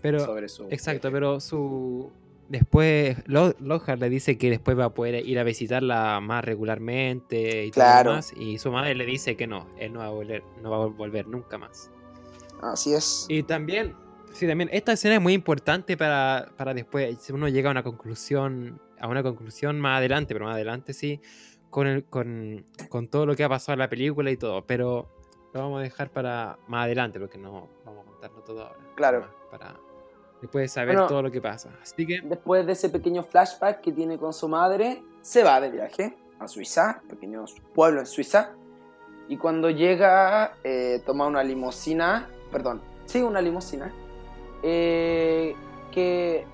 Pero, 0.00 0.24
sobre 0.24 0.48
su... 0.48 0.64
exacto, 0.70 1.10
pero 1.12 1.38
su. 1.40 2.10
Después, 2.48 3.16
Lo- 3.26 3.54
Lockhart 3.60 4.00
le 4.00 4.10
dice 4.10 4.36
que 4.36 4.50
después 4.50 4.78
va 4.78 4.86
a 4.86 4.90
poder 4.90 5.26
ir 5.26 5.38
a 5.38 5.44
visitarla 5.44 6.20
más 6.20 6.44
regularmente 6.44 7.64
y 7.66 7.70
todo 7.70 7.82
Claro. 7.84 8.04
lo 8.10 8.10
demás. 8.16 8.32
Y 8.36 8.58
su 8.58 8.70
madre 8.70 8.94
le 8.94 9.06
dice 9.06 9.36
que 9.36 9.46
no, 9.46 9.66
él 9.78 9.92
no 9.92 10.00
va 10.00 10.06
a 10.06 10.10
volver, 10.10 10.42
no 10.62 10.70
va 10.70 10.84
a 10.84 10.86
volver 10.86 11.26
nunca 11.28 11.56
más. 11.56 11.90
Así 12.60 12.92
es. 12.92 13.26
Y 13.28 13.42
también, 13.44 13.94
sí, 14.32 14.46
también, 14.46 14.68
esta 14.72 14.92
escena 14.92 15.14
es 15.14 15.20
muy 15.20 15.32
importante 15.32 15.96
para, 15.96 16.50
para 16.56 16.74
después, 16.74 17.16
si 17.20 17.32
uno 17.32 17.48
llega 17.48 17.70
a 17.70 17.72
una 17.72 17.82
conclusión, 17.82 18.80
a 19.00 19.06
una 19.08 19.22
conclusión 19.22 19.80
más 19.80 19.98
adelante, 19.98 20.34
pero 20.34 20.44
más 20.44 20.54
adelante 20.54 20.92
sí, 20.92 21.20
con, 21.72 21.86
el, 21.86 22.04
con, 22.04 22.66
con 22.90 23.08
todo 23.08 23.24
lo 23.24 23.34
que 23.34 23.44
ha 23.44 23.48
pasado 23.48 23.72
en 23.72 23.78
la 23.78 23.88
película 23.88 24.30
y 24.30 24.36
todo, 24.36 24.62
pero 24.66 25.08
lo 25.54 25.60
vamos 25.60 25.80
a 25.80 25.82
dejar 25.82 26.10
para 26.10 26.58
más 26.68 26.84
adelante, 26.84 27.18
porque 27.18 27.38
no 27.38 27.66
vamos 27.86 28.04
a 28.06 28.10
contarlo 28.10 28.42
todo 28.42 28.66
ahora. 28.66 28.78
Claro. 28.94 29.26
Para 29.50 29.74
después 30.42 30.64
de 30.64 30.68
saber 30.68 30.96
Bueno, 30.96 31.08
todo 31.08 31.22
lo 31.22 31.30
que 31.30 31.40
pasa. 31.40 31.70
Así 31.82 32.06
que, 32.06 32.20
Después 32.22 32.66
de 32.66 32.72
ese 32.72 32.90
pequeño 32.90 33.22
flashback 33.22 33.80
que 33.80 33.90
tiene 33.90 34.18
con 34.18 34.34
su 34.34 34.48
madre, 34.48 35.02
se 35.22 35.42
va 35.42 35.62
de 35.62 35.70
viaje 35.70 36.14
a 36.38 36.46
Suiza, 36.46 37.00
pequeño 37.08 37.46
pueblo 37.74 38.00
en 38.00 38.06
Suiza. 38.06 38.50
Y 39.28 39.38
cuando 39.38 39.70
llega, 39.70 40.58
eh, 40.64 41.00
toma 41.06 41.26
una 41.26 41.42
limusina, 41.42 42.28
perdón, 42.50 42.82
sí, 43.06 43.22
una 43.22 43.40
limusina, 43.40 43.90
eh, 44.62 45.54
que 45.90 46.44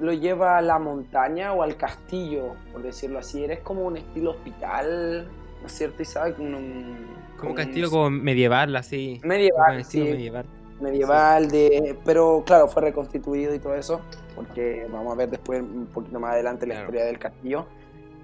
lo 0.00 0.12
lleva 0.12 0.58
a 0.58 0.62
la 0.62 0.78
montaña 0.78 1.52
o 1.52 1.62
al 1.62 1.76
castillo, 1.76 2.54
por 2.72 2.82
decirlo 2.82 3.18
así. 3.18 3.44
Eres 3.44 3.60
como 3.60 3.82
un 3.86 3.96
estilo 3.96 4.32
hospital, 4.32 5.28
¿no 5.60 5.66
es 5.66 5.72
cierto, 5.72 6.02
Isaac? 6.02 6.36
Un- 6.38 6.54
un- 6.54 7.16
como 7.38 7.50
un 7.50 7.56
castillo 7.56 7.90
como 7.90 8.10
medieval, 8.10 8.74
así. 8.76 9.20
medieval, 9.24 9.84
sí, 9.84 10.02
medieval. 10.02 10.46
medieval, 10.80 11.48
de, 11.50 11.98
pero 12.04 12.42
claro, 12.46 12.68
fue 12.68 12.82
reconstituido 12.82 13.54
y 13.54 13.58
todo 13.58 13.74
eso, 13.74 14.00
porque 14.34 14.86
vamos 14.90 15.12
a 15.12 15.16
ver 15.16 15.30
después 15.30 15.62
un 15.62 15.86
poquito 15.86 16.20
más 16.20 16.32
adelante 16.32 16.66
la 16.66 16.74
Claro. 16.74 16.86
historia 16.88 17.04
del 17.06 17.18
castillo. 17.18 17.66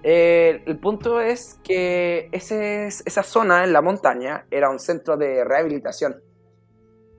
Eh, 0.05 0.63
el 0.67 0.79
punto 0.79 1.21
es 1.21 1.59
que 1.63 2.29
ese, 2.33 2.87
esa 2.89 3.23
zona 3.23 3.65
en 3.65 3.73
la 3.73 3.81
montaña 3.83 4.47
era 4.51 4.69
un 4.69 4.79
centro 4.81 5.17
de 5.17 5.45
rehabilitación, 5.45 6.17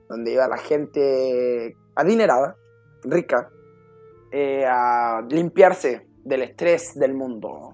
donde 0.08 0.32
iba 0.32 0.46
la 0.46 0.58
gente 0.58 1.76
adinerada, 1.96 2.56
rica, 3.04 3.50
eh, 4.36 4.66
a 4.68 5.24
limpiarse 5.30 6.08
del 6.24 6.42
estrés 6.42 6.98
del 6.98 7.14
mundo. 7.14 7.72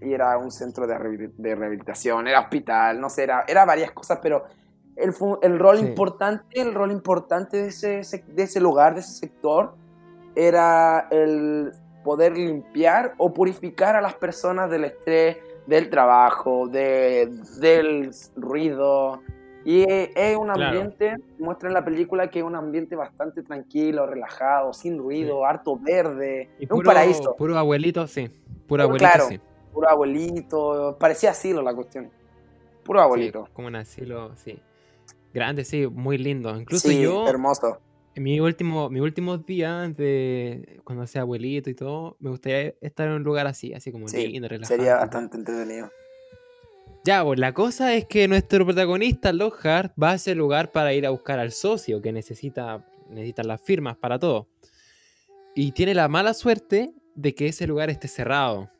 Y 0.00 0.12
era 0.12 0.36
un 0.36 0.50
centro 0.50 0.88
de, 0.88 1.30
de 1.36 1.54
rehabilitación, 1.54 2.26
era 2.26 2.40
hospital, 2.40 3.00
no 3.00 3.08
sé, 3.08 3.22
era, 3.22 3.44
era 3.46 3.64
varias 3.64 3.92
cosas, 3.92 4.18
pero 4.20 4.42
el, 4.96 5.14
el 5.42 5.58
rol 5.60 5.78
Sí. 5.78 5.86
importante, 5.86 6.60
el 6.60 6.74
rol 6.74 6.90
importante 6.90 7.58
de 7.62 7.68
ese, 7.68 8.24
de 8.26 8.42
ese 8.42 8.60
lugar, 8.60 8.94
de 8.94 9.00
ese 9.00 9.12
sector, 9.12 9.74
era 10.34 11.06
el 11.12 11.70
poder 12.02 12.36
limpiar 12.36 13.14
o 13.18 13.32
purificar 13.32 13.94
a 13.94 14.00
las 14.00 14.14
personas 14.14 14.68
del 14.70 14.84
estrés, 14.84 15.36
del 15.68 15.90
trabajo, 15.90 16.66
de, 16.66 17.30
del 17.60 18.10
ruido. 18.34 19.20
Y 19.70 19.82
es 19.82 20.08
es 20.16 20.34
un 20.34 20.44
Claro. 20.46 20.64
ambiente, 20.64 21.16
muestra 21.38 21.68
en 21.68 21.74
la 21.74 21.84
película 21.84 22.30
que 22.30 22.38
es 22.38 22.44
un 22.46 22.54
ambiente 22.56 22.96
bastante 22.96 23.42
tranquilo, 23.42 24.06
relajado, 24.06 24.72
sin 24.72 24.96
ruido, 24.96 25.44
harto 25.44 25.76
verde, 25.78 26.48
Y 26.58 26.64
es 26.64 26.70
un 26.70 26.82
paraíso. 26.82 27.36
Puro 27.36 27.58
abuelito, 27.58 28.06
sí. 28.06 28.30
Puro 28.66 28.84
abuelito, 28.84 29.10
claro. 29.10 29.26
sí. 29.28 29.38
Puro 29.74 29.90
abuelito, 29.90 30.96
parecía 30.98 31.32
asilo 31.32 31.60
la 31.60 31.74
cuestión. 31.74 32.10
Puro 32.82 33.02
abuelito. 33.02 33.44
Sí, 33.44 33.52
como 33.52 33.68
un 33.68 33.76
asilo, 33.76 34.34
sí. 34.36 34.58
Grande, 35.34 35.66
sí, 35.66 35.86
muy 35.86 36.16
lindo. 36.16 36.58
Incluso 36.58 36.88
Sí, 36.88 37.02
yo, 37.02 37.26
hermoso. 37.28 37.78
en 38.14 38.22
mi 38.22 38.40
último, 38.40 38.88
mis 38.88 39.02
últimos 39.02 39.44
días 39.44 39.94
de 39.98 40.80
cuando 40.82 41.06
sea 41.06 41.20
abuelito 41.22 41.68
y 41.68 41.74
todo, 41.74 42.16
me 42.20 42.30
gustaría 42.30 42.72
estar 42.80 43.06
en 43.06 43.12
un 43.16 43.22
lugar 43.22 43.46
así, 43.46 43.74
así 43.74 43.92
como 43.92 44.08
Sí, 44.08 44.28
lindo, 44.28 44.48
relajado. 44.48 44.74
sería 44.78 44.96
bastante 44.96 45.36
entretenido. 45.36 45.90
Ya, 47.08 47.24
pues 47.24 47.38
la 47.38 47.54
cosa 47.54 47.94
es 47.94 48.04
que 48.04 48.28
nuestro 48.28 48.66
protagonista, 48.66 49.32
Lockhart, 49.32 49.92
va 49.98 50.10
a 50.10 50.14
ese 50.16 50.34
lugar 50.34 50.72
para 50.72 50.92
ir 50.92 51.06
a 51.06 51.10
buscar 51.10 51.38
al 51.38 51.52
socio 51.52 52.02
que 52.02 52.12
necesita, 52.12 52.84
necesita 53.08 53.42
las 53.44 53.62
firmas 53.62 53.96
para 53.96 54.18
todo. 54.18 54.46
Y 55.54 55.72
tiene 55.72 55.94
la 55.94 56.06
mala 56.08 56.34
suerte 56.34 56.92
de 57.14 57.34
que 57.34 57.46
ese 57.46 57.66
lugar 57.66 57.88
esté 57.88 58.08
cerrado. 58.08 58.70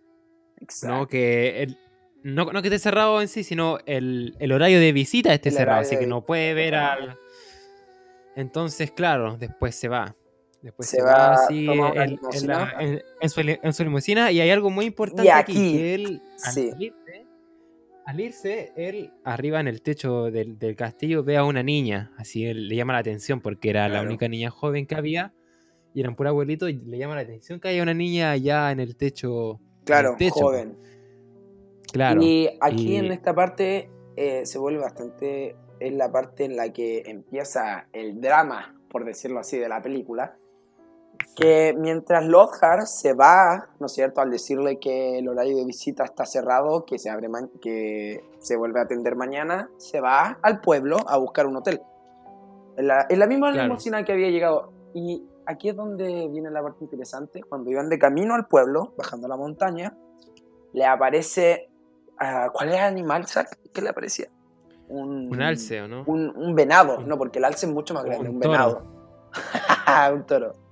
Exacto. 0.61 0.95
No, 0.95 1.07
que 1.09 1.63
el- 1.63 1.79
no, 2.23 2.45
no 2.53 2.61
que 2.61 2.69
esté 2.69 2.79
cerrado 2.79 3.23
en 3.23 3.29
sí, 3.29 3.45
sino 3.45 3.79
el, 3.87 4.37
el 4.41 4.53
horario 4.53 4.79
de 4.79 4.93
visita 4.93 5.33
esté 5.33 5.49
El 5.49 5.55
cerrado, 5.55 5.81
así 5.81 5.97
que 5.99 6.07
no 6.07 6.27
puede 6.27 6.53
ver 6.53 6.75
al... 6.75 7.17
Entonces, 8.37 8.91
claro, 8.91 9.39
después 9.39 9.75
se 9.75 9.89
va. 9.89 10.15
Después 10.61 10.87
Se 10.87 10.99
se, 10.99 11.03
va, 11.03 11.33
así 11.33 11.67
en, 11.67 11.97
en 12.03 12.11
limusina. 12.11 12.75
la- 12.75 12.83
en- 12.83 13.03
en 13.63 13.73
su, 13.73 13.85
limusina 13.85 14.31
y 14.33 14.41
hay 14.43 14.51
algo 14.51 14.69
muy 14.69 14.85
importante 14.85 15.25
Y 15.25 15.29
aquí, 15.31 15.53
aquí, 15.53 15.73
que 15.79 15.95
él 15.95 16.23
al 16.45 16.53
sí. 16.53 16.73
irse, 16.79 16.98
al 18.09 18.21
irse, 18.21 18.73
él 18.75 19.13
arriba 19.23 19.61
en 19.61 19.69
el 19.69 19.83
techo 19.83 20.31
del, 20.31 20.59
del 20.59 20.77
castillo 20.77 21.23
ve 21.25 21.37
a 21.37 21.45
una 21.45 21.63
niña, 21.63 22.11
así 22.17 22.47
él 22.47 22.67
le 22.69 22.75
llama 22.75 22.95
la 22.95 23.01
atención 23.01 23.43
porque 23.43 23.69
era 23.69 23.87
la 23.87 24.01
única 24.01 24.29
niña 24.29 24.49
joven 24.49 24.87
que 24.87 24.95
había 24.95 25.35
y 25.93 26.01
era 26.01 26.09
un 26.09 26.17
puro 26.17 26.31
abuelito 26.31 26.71
y 26.71 26.73
le 26.75 26.97
llama 26.97 27.17
la 27.17 27.21
atención 27.21 27.61
que 27.61 27.69
haya 27.69 27.83
una 27.83 27.93
niña 27.93 28.31
allá 28.31 28.73
en 28.73 28.81
el 28.81 28.97
techo. 28.97 29.61
el 29.81 29.85
Claro, 29.85 30.15
techo, 30.19 30.35
joven. 30.37 30.79
Claro. 31.93 32.23
Y 32.23 32.49
aquí 32.63 32.95
y- 32.95 32.97
en 32.97 33.13
esta 33.13 33.35
parte 33.35 33.91
eh, 34.17 34.47
se 34.47 34.59
vuelve 34.59 34.81
bastante. 34.81 35.57
Es 35.79 35.93
la 35.93 36.11
parte 36.11 36.45
en 36.47 36.57
la 36.57 36.73
que 36.73 37.03
empieza 37.07 37.89
el 37.93 38.21
drama, 38.23 38.75
por 38.89 39.05
decirlo 39.05 39.39
así, 39.39 39.59
de 39.59 39.69
la 39.69 39.83
película. 39.83 40.37
Que 41.37 41.75
mientras 41.79 42.25
Lothar 42.27 42.87
se 42.87 43.13
va, 43.15 43.69
¿no 43.79 43.87
es 43.87 43.93
cierto?, 43.93 44.21
al 44.21 44.31
decirle 44.31 44.79
que 44.81 45.19
el 45.19 45.29
horario 45.29 45.57
de 45.57 45.65
visita 45.65 46.05
está 46.05 46.25
cerrado, 46.27 46.85
que 46.85 46.99
se, 46.99 47.11
abre 47.11 47.29
que 47.61 48.25
se 48.41 48.57
vuelve 48.57 48.81
a 48.81 48.85
atender 48.85 49.15
mañana, 49.15 49.71
se 49.77 50.01
va 50.01 50.39
al 50.43 50.61
pueblo 50.61 50.97
a 51.07 51.17
buscar 51.17 51.47
un 51.47 51.57
hotel. 51.57 51.81
En 52.77 52.89
la, 52.89 53.07
en 53.09 53.19
la 53.19 53.27
misma 53.27 53.53
Claro. 53.53 53.69
limusina 53.69 54.05
que 54.05 54.13
había 54.13 54.31
llegado. 54.31 54.73
Y 54.95 55.25
aquí 55.47 55.69
es 55.69 55.77
donde 55.77 56.29
viene 56.29 56.51
la 56.51 56.63
parte 56.63 56.83
interesante. 56.85 57.41
Cuando 57.43 57.71
iban 57.71 57.89
de 57.89 57.99
camino 57.99 58.35
al 58.35 58.47
pueblo, 58.47 58.95
bajando 58.97 59.29
la 59.29 59.37
montaña, 59.37 59.97
le 60.73 60.85
aparece. 60.87 61.69
ah, 62.19 62.51
¿Cuál 62.53 62.71
era 62.71 62.89
el 62.89 62.95
animal, 62.95 63.27
Zack? 63.27 63.59
¿Qué 63.73 63.81
le 63.81 63.91
aparecía? 63.91 64.29
Un, 64.89 65.31
Un 65.31 65.43
alce, 65.43 65.83
¿o 65.83 65.89
no? 65.89 66.03
Un, 66.07 66.33
un 66.37 66.55
venado, 66.55 67.01
no, 67.03 67.17
porque 67.19 67.39
el 67.39 67.45
alce 67.45 67.67
es 67.67 67.73
mucho 67.73 67.95
más 67.95 68.05
grande, 68.05 68.29
un, 68.31 68.39
venado. 68.41 68.83
un 70.13 70.27
toro. 70.27 70.53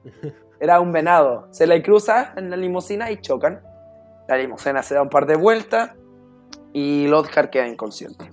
Era 0.60 0.80
un 0.80 0.92
venado. 0.92 1.48
Se 1.50 1.66
le 1.66 1.82
cruza 1.82 2.32
en 2.36 2.50
la 2.50 2.56
limusina 2.56 3.10
y 3.10 3.20
chocan. 3.20 3.60
La 4.28 4.36
limusina 4.36 4.82
se 4.82 4.94
da 4.94 5.02
un 5.02 5.10
par 5.10 5.26
de 5.26 5.36
vueltas 5.36 5.90
y 6.72 7.06
Lodgar 7.06 7.50
queda 7.50 7.68
inconsciente. 7.68 8.28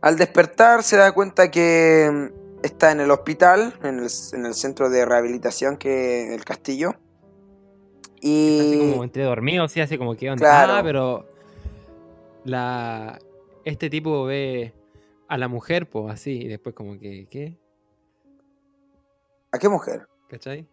Al 0.00 0.16
despertar 0.16 0.82
se 0.82 0.96
da 0.96 1.12
cuenta 1.12 1.50
que 1.50 2.10
mm, 2.10 2.64
está 2.64 2.92
en 2.92 3.00
el 3.00 3.10
hospital, 3.10 3.74
en 3.82 3.98
el, 3.98 4.08
en 4.32 4.46
el 4.46 4.54
centro 4.54 4.88
de 4.88 5.04
rehabilitación 5.04 5.76
que 5.76 6.34
el 6.34 6.44
castillo. 6.44 6.94
Está 8.14 8.26
Y 8.26 8.60
así 8.60 8.92
como 8.92 9.04
entre 9.04 9.24
dormido, 9.24 9.68
sí, 9.68 9.80
así 9.80 9.98
como 9.98 10.14
que 10.14 10.30
onda. 10.30 10.40
Claro. 10.40 10.72
Ah, 10.74 10.82
pero 10.82 11.26
la 12.44 13.18
este 13.64 13.90
tipo 13.90 14.24
ve 14.24 14.72
a 15.28 15.38
la 15.38 15.48
mujer, 15.48 15.88
pues 15.88 16.12
así, 16.12 16.42
y 16.42 16.48
después 16.48 16.74
como 16.74 16.98
que, 16.98 17.26
¿qué? 17.30 17.56
¿A 19.52 19.58
qué 19.58 19.68
mujer? 19.68 20.06
¿Cachai? 20.28 20.66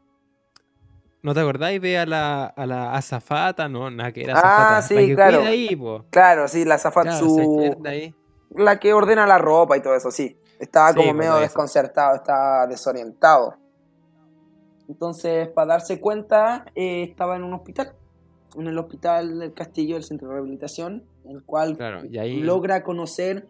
¿No 1.23 1.33
te 1.33 1.39
acordáis? 1.41 1.81
Ve 1.81 1.97
a 1.97 2.05
la, 2.05 2.45
a 2.45 2.65
la 2.65 2.93
azafata, 2.93 3.67
no, 3.67 3.89
nada 3.89 4.11
que 4.11 4.23
era 4.23 4.33
Ah, 4.35 4.39
azafata. 4.39 4.81
sí, 4.83 4.93
la 4.95 5.01
que 5.01 5.15
claro. 5.15 5.37
cuida 5.39 5.49
ahí, 5.49 5.75
po. 5.75 6.05
Claro, 6.09 6.47
sí, 6.47 6.63
la 6.63 6.77
Claro, 6.77 7.35
despierta 7.35 7.89
ahí. 7.89 8.15
la 8.51 8.79
que 8.79 8.93
ordena 8.93 9.25
la 9.27 9.37
ropa 9.37 9.75
y 9.77 9.81
todo 9.81 9.95
eso, 9.95 10.11
sí. 10.11 10.37
Estaba 10.59 10.89
Sí, 10.89 10.95
como 10.95 11.09
pues, 11.13 11.17
medio 11.17 11.35
desconcertado, 11.39 12.15
estaba 12.15 12.65
desorientado. 12.67 13.55
Entonces, 14.87 15.49
para 15.49 15.67
darse 15.73 15.99
cuenta, 15.99 16.65
eh, 16.75 17.03
estaba 17.03 17.35
en 17.35 17.43
un 17.43 17.53
hospital. 17.55 17.93
En 18.55 18.67
el 18.67 18.77
hospital 18.77 19.39
del 19.39 19.53
castillo, 19.53 19.95
del 19.95 20.03
centro 20.03 20.29
de 20.29 20.35
rehabilitación, 20.35 21.03
el 21.29 21.43
cual 21.43 21.75
Claro, 21.77 22.05
y 22.05 22.17
ahí- 22.17 22.39
logra 22.41 22.83
conocer 22.83 23.47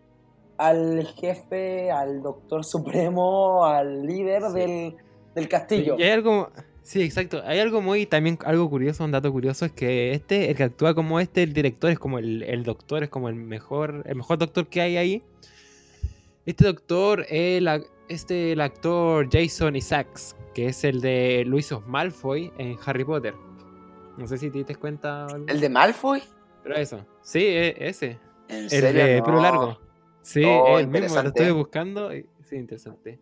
al 0.58 1.06
jefe, 1.06 1.92
al 1.92 2.22
doctor 2.24 2.66
supremo, 2.66 3.66
al 3.66 4.02
líder 4.08 4.44
Sí. 4.48 4.54
del, 4.54 4.98
del 5.38 5.48
castillo. 5.50 5.96
Y 5.98 6.04
hay 6.04 6.10
algo, 6.12 6.52
sí, 6.84 7.02
exacto. 7.04 7.42
Hay 7.46 7.60
algo 7.60 7.82
muy, 7.82 8.06
también 8.06 8.38
algo 8.44 8.70
curioso, 8.70 9.04
un 9.06 9.12
dato 9.12 9.32
curioso, 9.32 9.66
es 9.66 9.72
que 9.72 10.12
este, 10.12 10.50
el 10.50 10.56
que 10.58 10.64
actúa 10.64 10.94
como 10.94 11.20
este, 11.20 11.44
el 11.44 11.54
director, 11.54 11.92
es 11.92 12.00
como 12.00 12.20
el, 12.20 12.44
el 12.44 12.64
doctor, 12.64 13.04
es 13.04 13.10
como 13.10 13.30
el 13.30 13.36
mejor, 13.36 14.04
el 14.06 14.16
mejor 14.16 14.38
doctor 14.40 14.68
que 14.68 14.82
hay 14.82 14.98
ahí. 14.98 15.24
Este 16.46 16.66
doctor 16.66 17.22
es 17.30 17.58
el, 17.62 17.70
este, 18.10 18.54
el 18.54 18.62
actor 18.62 19.28
Jason 19.32 19.76
Isaacs, 19.76 20.36
que 20.54 20.68
es 20.68 20.84
el 20.84 21.02
de 21.02 21.44
Luis 21.46 21.72
Malfoy 21.86 22.52
en 22.58 22.78
Harry 22.86 23.04
Potter. 23.04 23.34
No 24.18 24.26
sé 24.28 24.38
si 24.38 24.50
te 24.50 24.58
diste 24.60 24.76
cuenta. 24.76 25.26
algo. 25.28 25.46
¿El 25.48 25.60
de 25.60 25.70
Malfoy? 25.70 26.24
Pero 26.64 26.76
eso. 26.76 27.06
Sí, 27.22 27.40
e- 27.46 27.76
ese. 27.88 28.18
¿En 28.48 28.64
El 28.64 28.70
serio? 28.70 29.06
de 29.06 29.18
No. 29.20 29.24
pelo 29.26 29.42
largo. 29.42 29.80
Sí, 30.22 30.44
Oh, 30.44 30.80
el 30.80 30.88
mismo, 30.88 31.22
lo 31.22 31.28
estuve 31.30 31.52
buscando. 31.52 32.16
y- 32.16 32.26
Sí, 32.50 32.56
interesante. 32.56 33.20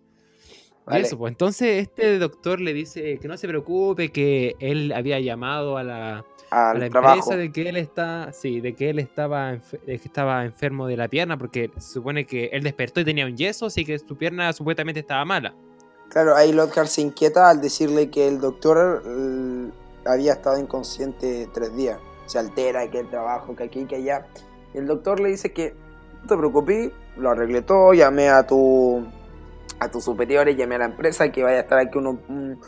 Vale. 0.86 1.01
eso, 1.01 1.18
pues 1.18 1.32
entonces 1.32 1.82
este 1.82 2.20
doctor 2.20 2.62
le 2.62 2.72
dice 2.74 3.18
que 3.18 3.27
no 3.27 3.38
se 3.38 3.48
preocupe, 3.48 4.12
que 4.12 4.56
él 4.60 4.92
había 4.92 5.20
llamado 5.20 5.77
a 5.77 5.84
la, 5.84 6.25
a 6.51 6.74
la 6.75 6.86
empresa 6.86 7.36
de 7.36 7.51
que 7.51 7.70
él 7.70 7.77
está, 7.77 8.32
sí, 8.32 8.62
de 8.62 8.75
que 8.75 8.92
él 8.92 9.00
estaba, 9.00 9.54
de 9.54 9.60
que 9.86 10.08
estaba 10.08 10.46
enfermo 10.46 10.86
de 10.86 10.98
la 10.98 11.08
pierna, 11.08 11.38
porque 11.38 11.72
se 11.77 11.94
supone 11.94 12.25
que 12.25 12.46
él 12.54 12.63
despertó 12.63 13.00
y 13.01 13.06
tenía 13.06 13.25
un 13.25 13.36
yeso, 13.36 13.65
así 13.65 13.84
que 13.84 13.98
su 13.98 14.15
pierna 14.15 14.54
supuestamente 14.54 15.00
estaba 15.00 15.25
mala. 15.25 15.56
Claro, 16.10 16.36
ahí 16.36 16.54
Lodgar 16.54 16.88
se 16.88 17.01
inquieta 17.01 17.50
al 17.50 17.62
decirle 17.62 18.10
que 18.10 18.27
el 18.27 18.39
doctor 18.39 19.04
eh, 19.06 19.70
había 20.06 20.34
estado 20.34 20.60
inconsciente 20.60 21.50
tres 21.54 21.75
días. 21.75 22.00
Se 22.27 22.39
altera, 22.39 22.89
que 22.89 23.00
el 23.00 23.10
trabajo, 23.10 23.56
que 23.56 23.63
aquí, 23.63 23.86
que 23.86 23.96
allá. 23.96 24.27
El 24.74 24.88
doctor 24.88 25.20
le 25.20 25.30
dice 25.30 25.51
que 25.51 25.74
no 26.22 26.27
te 26.27 26.38
preocupes, 26.38 26.92
lo 27.18 27.32
arreglé 27.32 27.62
todo, 27.62 27.94
llamé 27.94 28.30
a 28.30 28.46
tu 28.46 29.06
a 29.79 29.89
tus 29.91 30.03
superiores, 30.05 30.55
llamé 30.58 30.75
a 30.75 30.79
la 30.79 30.86
empresa 30.86 31.32
que 31.32 31.43
vaya 31.43 31.58
a 31.58 31.62
estar 31.62 31.80
aquí 31.80 31.97
uno- 31.97 32.19
un, 32.30 32.60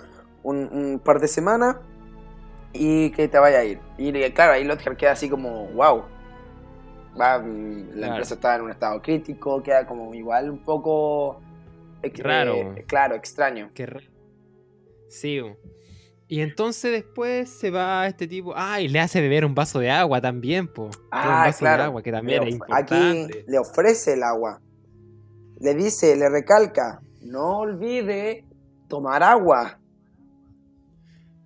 un- 0.44 0.70
un 0.72 1.00
par 1.04 1.20
de 1.20 1.28
semanas 1.28 1.78
y 2.74 3.12
que 3.12 3.28
te 3.28 3.40
vaya 3.40 3.60
a 3.60 3.64
ir. 3.64 3.80
Y 3.98 4.12
claro, 4.32 4.54
ahí 4.54 4.64
Lodgar 4.64 4.96
queda 4.98 5.12
así 5.14 5.30
como, 5.30 5.68
wow. 5.70 6.04
Va, 7.20 7.38
la 7.40 7.44
Claro. 7.94 8.14
empresa 8.14 8.36
está 8.36 8.56
en 8.56 8.62
un 8.62 8.72
estado 8.72 9.02
crítico, 9.02 9.64
queda 9.64 9.88
como 9.88 10.14
igual 10.14 10.52
un 10.52 10.60
poco... 10.64 11.42
eh, 12.04 12.12
Raro. 12.18 12.76
claro, 12.86 13.16
extraño. 13.16 13.72
Qué 13.74 13.86
raro. 13.88 14.06
Sí. 15.10 15.42
Y 16.28 16.42
entonces 16.42 16.92
después 16.92 17.50
se 17.50 17.72
va 17.72 18.06
este 18.06 18.28
tipo, 18.28 18.54
ah, 18.56 18.82
y 18.82 18.88
le 18.90 19.00
hace 19.00 19.22
beber 19.22 19.46
un 19.46 19.56
vaso 19.56 19.80
de 19.80 19.90
agua 19.90 20.20
también, 20.22 20.68
po. 20.68 20.84
un 20.84 20.92
Ah, 21.10 21.46
vaso 21.48 21.60
claro. 21.60 21.84
de 21.84 21.88
agua, 21.88 22.04
que 22.04 22.12
también 22.12 22.44
Le 22.44 22.50
es 22.50 22.56
of- 22.56 22.62
aquí 22.70 22.94
importante. 22.96 23.46
le 23.48 23.58
ofrece 23.58 24.14
el 24.14 24.24
agua. 24.24 24.62
Le 25.60 25.74
dice, 25.74 26.16
le 26.16 26.30
recalca, 26.30 27.02
no 27.22 27.60
olvide 27.60 28.46
tomar 28.88 29.24
agua. 29.24 29.80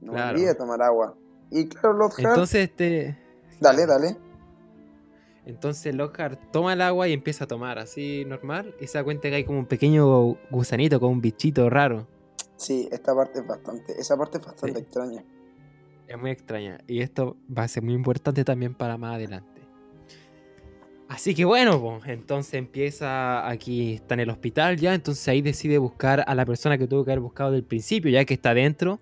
No 0.01 0.13
Claro. 0.13 0.35
olvide 0.37 0.55
tomar 0.55 0.81
agua. 0.81 1.15
Y 1.49 1.67
claro, 1.67 1.93
Lockhart, 1.93 2.19
Entonces 2.27 2.69
este... 2.69 3.17
dale, 3.59 3.85
dale. 3.85 4.17
Entonces 5.45 5.93
Lockhart 5.95 6.39
toma 6.51 6.73
el 6.73 6.81
agua 6.81 7.07
y 7.07 7.13
empieza 7.13 7.45
a 7.45 7.47
tomar 7.47 7.79
así 7.79 8.23
normal 8.25 8.75
y 8.79 8.87
se 8.87 8.97
da 8.97 9.03
cuenta 9.03 9.27
que 9.29 9.35
hay 9.35 9.43
como 9.43 9.59
un 9.59 9.65
pequeño 9.65 10.35
gusanito 10.51 10.99
con 10.99 11.09
un 11.09 11.21
bichito 11.21 11.69
raro. 11.69 12.07
Sí, 12.57 12.87
esta 12.91 13.15
parte 13.15 13.39
es 13.39 13.47
bastante, 13.47 13.99
esa 13.99 14.15
parte 14.17 14.37
es 14.37 14.45
bastante 14.45 14.75
Sí. 14.79 14.81
extraña. 14.83 15.25
Es 16.07 16.17
muy 16.19 16.29
extraña 16.31 16.77
y 16.87 17.01
esto 17.01 17.37
va 17.57 17.63
a 17.63 17.67
ser 17.67 17.81
muy 17.83 17.93
importante 17.95 18.43
también 18.43 18.75
para 18.75 18.97
más 18.97 19.15
adelante. 19.15 19.50
Así 21.21 21.35
que 21.35 21.45
bueno, 21.45 21.79
po, 21.79 21.99
entonces 22.07 22.55
empieza 22.55 23.47
aquí, 23.47 23.93
está 23.93 24.15
en 24.15 24.21
el 24.21 24.31
hospital 24.31 24.77
ya, 24.77 24.95
entonces 24.95 25.27
ahí 25.27 25.43
decide 25.43 25.77
buscar 25.77 26.23
a 26.25 26.33
la 26.33 26.47
persona 26.47 26.79
que 26.79 26.87
tuvo 26.87 27.05
que 27.05 27.11
haber 27.11 27.19
buscado 27.19 27.51
del 27.51 27.63
principio, 27.63 28.09
ya 28.09 28.25
que 28.25 28.33
está 28.33 28.55
dentro. 28.55 28.99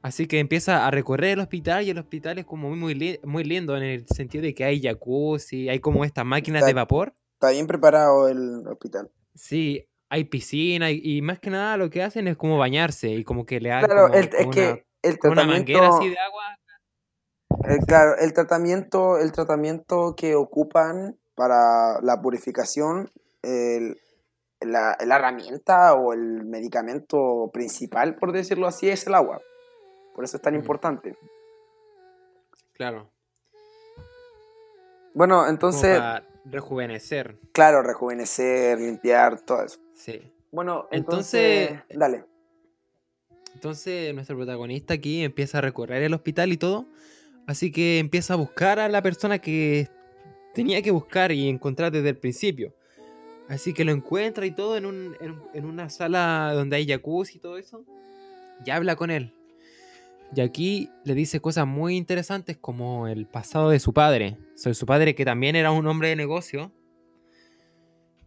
Así 0.00 0.26
que 0.26 0.38
empieza 0.38 0.86
a 0.86 0.90
recorrer 0.90 1.32
el 1.32 1.40
hospital 1.40 1.84
y 1.84 1.90
el 1.90 1.98
hospital 1.98 2.38
es 2.38 2.46
como 2.46 2.70
muy, 2.74 2.78
muy, 2.94 3.20
muy 3.24 3.44
lindo 3.44 3.76
en 3.76 3.82
el 3.82 4.06
sentido 4.08 4.40
de 4.40 4.54
que 4.54 4.64
hay 4.64 4.80
jacuzzi, 4.80 5.68
hay 5.68 5.80
como 5.80 6.02
estas 6.02 6.24
máquinas 6.24 6.60
Está- 6.60 6.68
de 6.68 6.72
vapor. 6.72 7.14
Está 7.34 7.50
bien 7.50 7.66
preparado 7.66 8.28
el 8.28 8.66
hospital. 8.66 9.10
Sí, 9.34 9.84
hay 10.08 10.24
piscina 10.24 10.90
y, 10.90 11.02
y 11.04 11.20
más 11.20 11.38
que 11.40 11.50
nada 11.50 11.76
lo 11.76 11.90
que 11.90 12.02
hacen 12.02 12.26
es 12.26 12.38
como 12.38 12.56
bañarse 12.56 13.10
y 13.10 13.22
como 13.22 13.44
que 13.44 13.60
le 13.60 13.68
dan 13.68 13.84
Claro, 13.84 14.06
como 14.06 14.14
el- 14.14 14.30
con 14.30 14.38
es 14.40 14.46
una, 14.46 14.54
que 14.54 14.86
el 15.02 15.18
con 15.18 15.30
una 15.32 15.42
tratamiento, 15.42 15.72
manguera 15.74 15.88
así 15.94 16.08
de 16.08 16.18
agua. 16.18 16.55
El- 17.64 17.78
claro, 17.86 18.16
el 18.18 18.32
tratamiento, 18.32 19.18
el 19.18 19.32
tratamiento 19.32 20.14
que 20.16 20.34
ocupan 20.34 21.16
para 21.34 22.00
la 22.02 22.20
purificación, 22.20 23.10
el- 23.42 23.98
la, 24.60 24.96
la 25.04 25.16
herramienta 25.16 25.94
o 25.94 26.12
el 26.12 26.44
medicamento 26.44 27.50
principal, 27.52 28.16
por 28.16 28.32
decirlo 28.32 28.66
así, 28.66 28.88
es 28.88 29.06
el 29.06 29.14
agua. 29.14 29.40
Por 30.14 30.24
eso 30.24 30.36
es 30.38 30.42
tan 30.42 30.54
Mm. 30.54 30.58
importante. 30.58 31.16
Claro. 32.72 33.08
Bueno, 35.14 35.36
Como 35.38 35.48
entonces, 35.50 35.98
para 35.98 36.22
rejuvenecer. 36.44 37.36
claro, 37.52 37.82
rejuvenecer, 37.82 38.78
limpiar, 38.80 39.40
todo 39.40 39.62
eso. 39.62 39.78
Sí. 39.94 40.32
Bueno, 40.50 40.86
entonces, 40.90 41.70
Entonces- 41.70 41.98
dale. 41.98 42.24
Entonces 43.54 44.14
nuestro 44.14 44.36
protagonista 44.36 44.94
aquí 44.94 45.24
empieza 45.24 45.58
a 45.58 45.60
recorrer 45.62 46.02
el 46.02 46.12
hospital 46.14 46.52
y 46.52 46.56
todo. 46.58 46.84
Así 47.46 47.70
que 47.70 47.98
empieza 47.98 48.34
a 48.34 48.36
buscar 48.36 48.78
a 48.78 48.88
la 48.88 49.02
persona 49.02 49.38
que 49.38 49.88
tenía 50.54 50.82
que 50.82 50.90
buscar 50.90 51.30
y 51.32 51.48
encontrar 51.48 51.92
desde 51.92 52.08
el 52.10 52.16
principio. 52.18 52.74
Así 53.48 53.72
que 53.72 53.84
lo 53.84 53.92
encuentra 53.92 54.44
y 54.46 54.50
todo 54.50 54.76
en, 54.76 54.86
un- 54.86 55.16
en, 55.20 55.36
en 55.54 55.64
una 55.64 55.88
sala 55.88 56.52
donde 56.54 56.76
hay 56.76 56.86
jacuzzi 56.86 57.36
y 57.38 57.40
todo 57.40 57.58
eso. 57.58 57.84
Y 58.64 58.70
habla 58.70 58.96
con 58.96 59.10
él. 59.10 59.32
Y 60.34 60.40
aquí 60.40 60.90
le 61.04 61.14
dice 61.14 61.38
cosas 61.40 61.68
muy 61.68 61.96
interesantes 61.96 62.56
como 62.56 63.06
el 63.06 63.26
pasado 63.26 63.70
de 63.70 63.78
su 63.78 63.92
padre. 63.92 64.36
Soy 64.56 64.74
su 64.74 64.84
padre 64.86 65.14
que 65.14 65.24
también 65.24 65.54
era 65.54 65.70
un 65.70 65.86
hombre 65.86 66.08
de 66.08 66.16
negocio. 66.16 66.72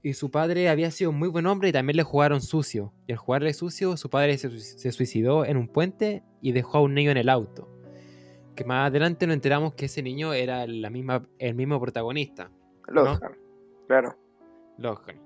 Y 0.02 0.14
su 0.14 0.32
padre 0.32 0.70
había 0.70 0.92
sido 0.92 1.12
muy 1.12 1.28
buen 1.28 1.46
hombre 1.46 1.68
y 1.70 1.72
también 1.74 1.98
le 1.98 2.04
jugaron 2.04 2.42
sucio. 2.42 2.94
Y 3.06 3.12
al 3.12 3.18
jugarle 3.18 3.54
sucio, 3.54 3.98
su 3.98 4.10
padre 4.10 4.38
se 4.38 4.92
suicidó 4.94 5.44
en 5.44 5.58
un 5.58 5.68
puente 5.68 6.24
y 6.42 6.54
dejó 6.54 6.78
a 6.78 6.82
un 6.82 6.94
niño 6.94 7.12
en 7.12 7.18
el 7.18 7.28
auto. 7.28 7.68
Que 8.60 8.66
más 8.66 8.90
adelante 8.90 9.26
nos 9.26 9.36
enteramos 9.36 9.74
que 9.74 9.86
ese 9.86 10.04
niño 10.04 10.34
era 10.34 10.68
la 10.68 10.90
misma, 10.90 11.26
el 11.38 11.56
mismo 11.56 11.80
protagonista, 11.80 12.52
Lodgar, 12.90 13.38
Claro. 13.88 14.18
Lohan. 14.78 15.18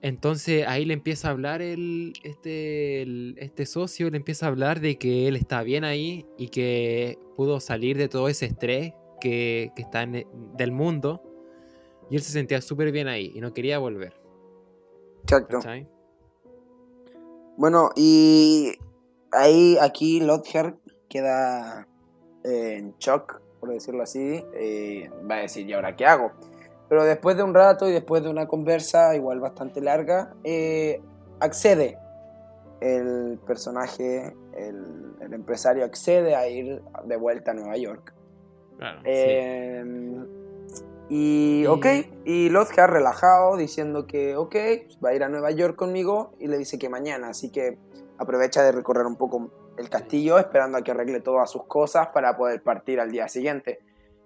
Entonces 0.00 0.64
ahí 0.68 0.84
le 0.84 0.94
empieza 0.94 1.26
a 1.26 1.30
hablar 1.32 1.62
el, 1.62 2.12
este, 2.22 3.02
el- 3.02 3.34
este 3.38 3.66
socio, 3.66 4.08
le 4.08 4.18
empieza 4.18 4.46
a 4.46 4.50
hablar 4.50 4.78
de 4.78 4.98
que 4.98 5.26
él 5.26 5.34
está 5.34 5.64
bien 5.64 5.82
ahí 5.82 6.26
y 6.38 6.46
que 6.50 7.18
pudo 7.36 7.58
salir 7.58 7.98
de 7.98 8.06
todo 8.08 8.28
ese 8.28 8.46
estrés 8.46 8.92
que, 9.20 9.72
que 9.74 9.82
está 9.82 10.02
en, 10.02 10.24
del 10.56 10.70
mundo. 10.70 11.24
Y 12.08 12.14
él 12.14 12.22
se 12.22 12.30
sentía 12.30 12.60
súper 12.60 12.92
bien 12.92 13.08
ahí 13.08 13.32
y 13.34 13.40
no 13.40 13.52
quería 13.52 13.80
volver. 13.80 14.14
Exacto. 15.24 15.56
¿cachai? 15.56 15.88
Bueno, 17.56 17.90
y 17.96 18.74
ahí, 19.32 19.76
aquí 19.80 20.20
queda 21.08 21.88
en 22.44 22.94
shock, 22.98 23.40
por 23.60 23.70
decirlo 23.70 24.02
así. 24.02 24.44
eh, 24.54 25.10
va 25.28 25.36
a 25.36 25.40
decir, 25.40 25.68
¿y 25.68 25.72
ahora 25.72 25.96
qué 25.96 26.06
hago? 26.06 26.30
Pero 26.88 27.04
después 27.04 27.36
de 27.36 27.42
un 27.42 27.54
rato 27.54 27.88
y 27.88 27.92
después 27.92 28.22
de 28.22 28.28
una 28.30 28.46
conversa, 28.46 29.16
igual 29.16 29.40
bastante 29.40 29.80
larga, 29.80 30.34
eh, 30.44 31.00
accede. 31.40 31.98
El 32.80 33.38
personaje, 33.46 34.34
el, 34.56 35.14
el 35.20 35.32
empresario 35.32 35.84
accede 35.84 36.34
a 36.36 36.46
ir 36.48 36.82
de 37.06 37.16
vuelta 37.16 37.52
a 37.52 37.54
Nueva 37.54 37.76
York. 37.78 38.12
Claro. 38.76 39.00
Eh, 39.04 39.82
y, 41.08 41.62
Y- 41.62 41.66
ok, 41.66 41.86
y 42.24 42.48
Lothar 42.50 42.90
relajado 42.92 43.56
diciendo 43.56 44.06
que 44.06 44.36
ok, 44.36 44.54
va 45.04 45.10
a 45.10 45.14
ir 45.14 45.22
a 45.24 45.28
Nueva 45.28 45.50
York 45.50 45.76
conmigo 45.76 46.32
y 46.38 46.48
le 46.48 46.58
dice 46.58 46.78
que 46.78 46.88
mañana, 46.88 47.28
así 47.28 47.50
que 47.50 47.78
aprovecha 48.18 48.62
de 48.62 48.72
recorrer 48.72 49.06
un 49.06 49.16
poco 49.16 49.50
el 49.78 49.88
castillo 49.88 50.38
esperando 50.38 50.78
a 50.78 50.82
que 50.82 50.90
arregle 50.92 51.20
todas 51.20 51.50
sus 51.50 51.64
cosas 51.64 52.08
para 52.08 52.36
poder 52.36 52.62
partir 52.62 53.00
al 53.00 53.10
día 53.10 53.28
siguiente. 53.28 53.80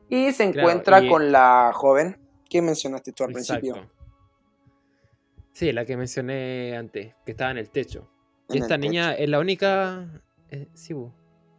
Y 0.08 0.32
se 0.32 0.50
Claro, 0.52 0.68
encuentra 0.68 1.00
y- 1.02 1.08
con 1.08 1.30
la 1.32 1.70
joven 1.74 2.18
que 2.48 2.62
mencionaste 2.62 3.12
tú 3.12 3.24
al 3.24 3.30
Exacto. 3.30 3.60
principio. 3.60 3.90
Sí, 5.52 5.72
la 5.72 5.84
que 5.84 5.96
mencioné 5.96 6.76
antes, 6.76 7.14
que 7.24 7.32
estaba 7.32 7.50
en 7.50 7.58
el 7.58 7.70
techo. 7.70 8.08
Y 8.48 8.56
En 8.58 8.62
esta 8.62 8.78
niña 8.78 9.10
techo. 9.10 9.22
es 9.24 9.28
la 9.28 9.38
única. 9.40 10.22
eh, 10.50 10.68
sí, 10.72 10.94
bu, 10.94 11.12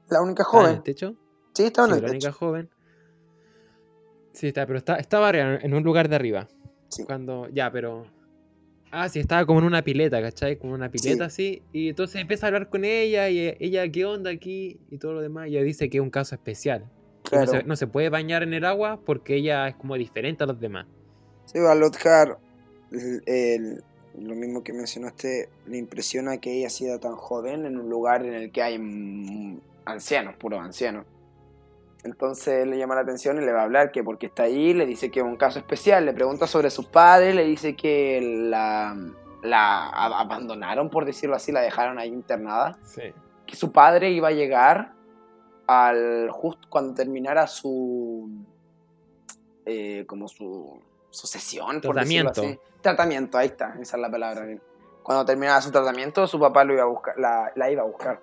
La 0.10 0.22
única 0.22 0.44
estaba 0.44 0.60
en 0.62 0.66
joven. 0.66 0.76
el 0.78 0.84
techo. 0.84 1.16
Sí, 1.54 1.64
estaba 1.66 1.88
Sí, 1.88 1.92
en 1.94 1.98
el 1.98 2.04
la 2.06 2.10
única 2.12 2.32
joven. 2.32 2.70
Sí, 4.34 4.48
está, 4.48 4.66
pero 4.66 4.78
está, 4.78 4.96
estaba 4.96 5.30
en 5.32 5.74
un 5.74 5.84
lugar 5.84 6.08
de 6.10 6.16
arriba. 6.16 6.48
Sí. 6.88 7.04
Cuando. 7.06 7.48
Ya, 7.50 7.72
pero. 7.72 8.06
Ah, 8.92 9.08
sí, 9.10 9.20
estaba 9.20 9.46
como 9.46 9.60
en 9.60 9.66
una 9.66 9.84
pileta, 9.84 10.22
¿cachai? 10.22 10.58
Como 10.58 10.74
una 10.74 10.90
pileta 10.90 11.26
así. 11.26 11.62
Y 11.72 11.90
entonces 11.90 12.20
empieza 12.22 12.46
a 12.46 12.48
hablar 12.48 12.70
con 12.70 12.86
ella 12.86 13.30
y 13.30 13.56
ella, 13.60 13.88
¿qué 13.90 14.06
onda 14.06 14.32
aquí? 14.32 14.80
Y 14.90 14.98
todo 14.98 15.14
lo 15.14 15.22
demás. 15.22 15.48
Y 15.48 15.58
ella 15.58 15.64
dice 15.64 15.90
que 15.90 15.98
es 15.98 16.02
un 16.04 16.10
caso 16.10 16.34
especial. 16.36 16.86
Claro. 17.24 17.46
No, 17.46 17.52
se, 17.60 17.64
no 17.66 17.76
se 17.76 17.88
puede 17.88 18.10
bañar 18.10 18.42
en 18.42 18.54
el 18.54 18.66
agua 18.66 19.00
porque 19.06 19.36
ella 19.36 19.68
es 19.68 19.76
como 19.76 19.96
diferente 19.96 20.44
a 20.44 20.48
los 20.48 20.60
demás. 20.60 20.88
Sí, 21.46 21.60
a 21.60 21.76
Lothar, 21.76 22.40
el- 22.92 23.22
el- 23.28 23.84
lo 24.20 24.36
mismo 24.36 24.64
que 24.64 24.74
mencionaste, 24.74 25.50
le 25.68 25.78
impresiona 25.78 26.38
que 26.40 26.58
ella 26.58 26.70
sea 26.70 27.00
tan 27.00 27.16
joven 27.16 27.66
en 27.66 27.78
un 27.78 27.90
lugar 27.90 28.26
en 28.26 28.34
el 28.34 28.52
que 28.52 28.64
hay 28.64 28.80
mm, 28.80 29.60
ancianos, 29.86 30.36
puros 30.38 30.60
ancianos. 30.62 31.06
Entonces 32.04 32.66
le 32.66 32.78
llama 32.78 32.96
la 32.96 33.02
atención 33.02 33.42
y 33.42 33.46
le 33.46 33.52
va 33.52 33.62
a 33.62 33.64
hablar 33.64 33.92
que 33.92 34.04
porque 34.04 34.28
está 34.28 34.44
ahí, 34.44 34.74
le 34.74 34.86
dice 34.86 35.12
que 35.12 35.20
es 35.20 35.26
un 35.26 35.36
caso 35.36 35.60
especial, 35.60 36.06
le 36.06 36.14
pregunta 36.14 36.48
sobre 36.48 36.70
sus 36.70 36.86
padres, 36.86 37.36
le 37.36 37.44
dice 37.44 37.76
que 37.76 38.22
la, 38.50 38.96
abandonaron, 39.90 40.90
por 40.90 41.06
decirlo 41.06 41.36
así, 41.36 41.52
la 41.52 41.62
dejaron 41.62 42.00
ahí 42.00 42.10
internada, 42.10 42.78
Sí. 42.84 43.14
que 43.46 43.56
su 43.56 43.72
padre 43.72 44.12
iba 44.12 44.30
a 44.30 44.32
llegar 44.32 44.94
al 45.68 46.30
justo 46.32 46.68
cuando 46.70 46.94
terminara 46.94 47.46
su 47.48 48.30
eh, 49.66 50.04
como 50.08 50.28
su, 50.28 50.82
su 51.12 51.28
sesión 51.28 51.80
por 51.82 51.96
decirlo 51.96 52.32
Tratamiento. 52.32 52.42
así. 52.42 52.60
tratamiento 52.82 53.38
ahí 53.38 53.48
está 53.48 53.76
esa 53.80 53.98
es 53.98 54.02
la 54.02 54.10
palabra 54.10 54.48
cuando 55.04 55.26
terminara 55.26 55.62
su 55.62 55.70
tratamiento 55.72 56.26
su 56.26 56.40
papá 56.40 56.64
lo 56.64 56.74
iba 56.74 56.82
a 56.82 56.88
buscar 56.88 57.20
la, 57.20 57.52
la 57.56 57.70
iba 57.70 57.84
a 57.84 57.86
buscar 57.86 58.20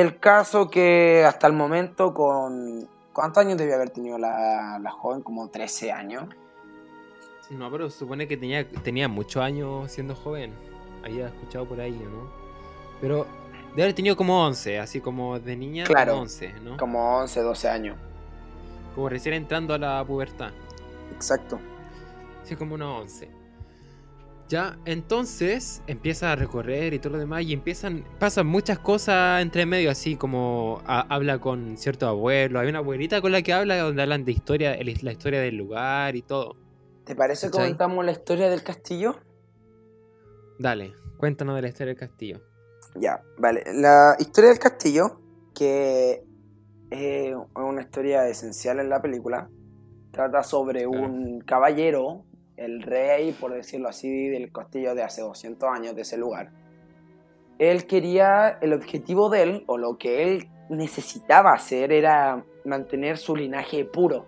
el 0.00 0.18
caso 0.18 0.70
que 0.70 1.24
hasta 1.26 1.46
el 1.46 1.52
momento 1.52 2.14
con 2.14 2.88
cuántos 3.12 3.44
años 3.44 3.58
debía 3.58 3.74
haber 3.74 3.90
tenido 3.90 4.18
la, 4.18 4.78
la 4.78 4.90
joven 4.90 5.22
como 5.22 5.48
13 5.48 5.92
años 5.92 6.24
No, 7.50 7.70
pero 7.70 7.90
supone 7.90 8.26
que 8.26 8.36
tenía, 8.36 8.68
tenía 8.68 9.08
muchos 9.08 9.42
años 9.42 9.90
siendo 9.92 10.14
joven. 10.14 10.52
Había 11.04 11.26
escuchado 11.26 11.66
por 11.66 11.80
ahí, 11.80 11.92
¿no? 11.92 12.30
Pero 13.00 13.26
debe 13.70 13.82
haber 13.82 13.94
tenido 13.94 14.16
como 14.16 14.44
11, 14.46 14.78
así 14.78 15.00
como 15.00 15.38
de 15.38 15.56
niña, 15.56 15.84
Claro. 15.84 16.12
como 16.12 16.22
11, 16.22 16.52
¿no? 16.52 16.76
Como... 16.76 16.76
como 16.78 17.18
11 17.18 17.40
12 17.42 17.68
años 17.68 17.96
recién 19.08 19.34
entrando 19.34 19.74
a 19.74 19.78
la 19.78 20.04
pubertad. 20.04 20.50
exacto 21.14 21.58
Sí, 22.44 22.56
como 22.56 22.74
unos 22.74 23.02
11. 23.02 23.41
Ya, 24.52 24.76
entonces 24.84 25.82
empieza 25.86 26.30
a 26.30 26.36
recorrer 26.36 26.92
y 26.92 26.98
todo 26.98 27.14
lo 27.14 27.18
demás 27.18 27.42
y 27.44 27.54
empiezan, 27.54 28.04
pasan 28.20 28.46
muchas 28.46 28.78
cosas 28.78 29.40
entre 29.40 29.64
medio, 29.64 29.90
así 29.90 30.14
como 30.16 30.82
a- 30.84 31.06
habla 31.08 31.38
con 31.38 31.78
cierto 31.78 32.06
abuelo, 32.06 32.60
hay 32.60 32.68
una 32.68 32.80
abuelita 32.80 33.22
con 33.22 33.32
la 33.32 33.40
que 33.40 33.54
habla 33.54 33.78
donde 33.78 34.02
hablan 34.02 34.26
de 34.26 34.32
historia, 34.32 34.74
el- 34.74 34.94
la 35.00 35.12
historia 35.12 35.40
del 35.40 35.56
lugar 35.56 36.16
y 36.16 36.20
todo. 36.22 36.56
¿te 37.06 37.16
parece 37.16 37.46
que 37.46 37.52
¿Cachai? 37.52 37.64
comentamos 37.64 38.04
la 38.04 38.12
historia 38.12 38.50
del 38.50 38.62
castillo? 38.62 39.16
Dale, 40.58 40.92
cuéntanos 41.16 41.56
de 41.56 41.62
la 41.62 41.68
historia 41.68 41.94
del 41.94 42.00
castillo. 42.00 42.42
Ya, 42.94 43.22
vale. 43.38 43.62
La 43.72 44.16
historia 44.18 44.50
del 44.50 44.58
castillo, 44.58 45.18
que 45.54 46.22
es 46.90 47.34
una 47.56 47.80
historia 47.80 48.28
esencial 48.28 48.80
en 48.80 48.90
la 48.90 49.00
película, 49.00 49.48
trata 50.10 50.42
sobre 50.42 50.84
Claro. 50.84 51.06
un 51.06 51.40
caballero, 51.40 52.26
el 52.62 52.82
rey, 52.82 53.32
por 53.32 53.52
decirlo 53.52 53.88
así, 53.88 54.28
del 54.28 54.50
castillo 54.52 54.94
de 54.94 55.02
hace 55.02 55.20
200 55.22 55.68
años, 55.68 55.94
de 55.96 56.02
ese 56.02 56.16
lugar. 56.16 56.50
Él 57.58 57.86
quería, 57.86 58.58
el 58.60 58.72
objetivo 58.72 59.28
de 59.28 59.42
él, 59.42 59.64
o 59.66 59.78
lo 59.78 59.98
que 59.98 60.22
él 60.22 60.48
necesitaba 60.70 61.52
hacer, 61.52 61.92
era 61.92 62.44
mantener 62.64 63.18
su 63.18 63.36
linaje 63.36 63.84
puro. 63.84 64.26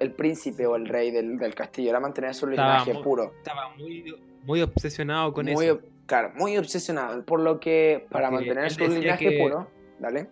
El 0.00 0.12
príncipe 0.12 0.66
o 0.66 0.74
el 0.76 0.88
rey 0.88 1.10
del, 1.12 1.38
del 1.38 1.54
castillo 1.54 1.90
era 1.90 2.00
mantener 2.00 2.34
su 2.34 2.48
Estaba 2.48 2.72
linaje 2.78 2.94
muy- 2.94 3.02
puro. 3.02 3.32
Estaba 3.38 3.68
muy, 3.76 4.04
muy 4.44 4.62
obsesionado 4.62 5.32
con 5.32 5.46
muy, 5.46 5.66
eso. 5.66 5.80
Claro, 6.06 6.32
muy 6.34 6.56
obsesionado. 6.58 7.24
Por 7.24 7.40
lo 7.40 7.60
que, 7.60 8.06
para 8.10 8.30
Porque 8.30 8.46
mantener 8.46 8.70
su 8.72 8.88
linaje 8.88 9.28
que- 9.28 9.38
puro, 9.38 9.68
¿dale? 10.00 10.28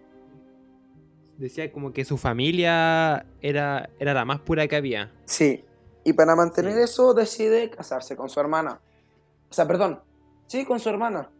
Decía 1.38 1.70
como 1.72 1.92
que 1.92 2.04
su 2.04 2.18
familia 2.18 3.24
era, 3.40 3.88
era 3.98 4.12
la 4.12 4.24
más 4.24 4.40
pura 4.40 4.66
que 4.68 4.76
había. 4.76 5.10
Sí. 5.24 5.64
Y 6.04 6.12
para 6.14 6.34
mantener 6.36 6.74
Sí. 6.74 6.80
eso 6.82 7.14
decide 7.14 7.70
casarse 7.70 8.16
con 8.16 8.28
su 8.28 8.40
hermana. 8.40 8.80
O 9.50 9.52
sea, 9.54 9.66
perdón. 9.66 10.02
Sí, 10.46 10.64
con 10.64 10.80
su 10.80 10.88
hermana. 10.88 11.30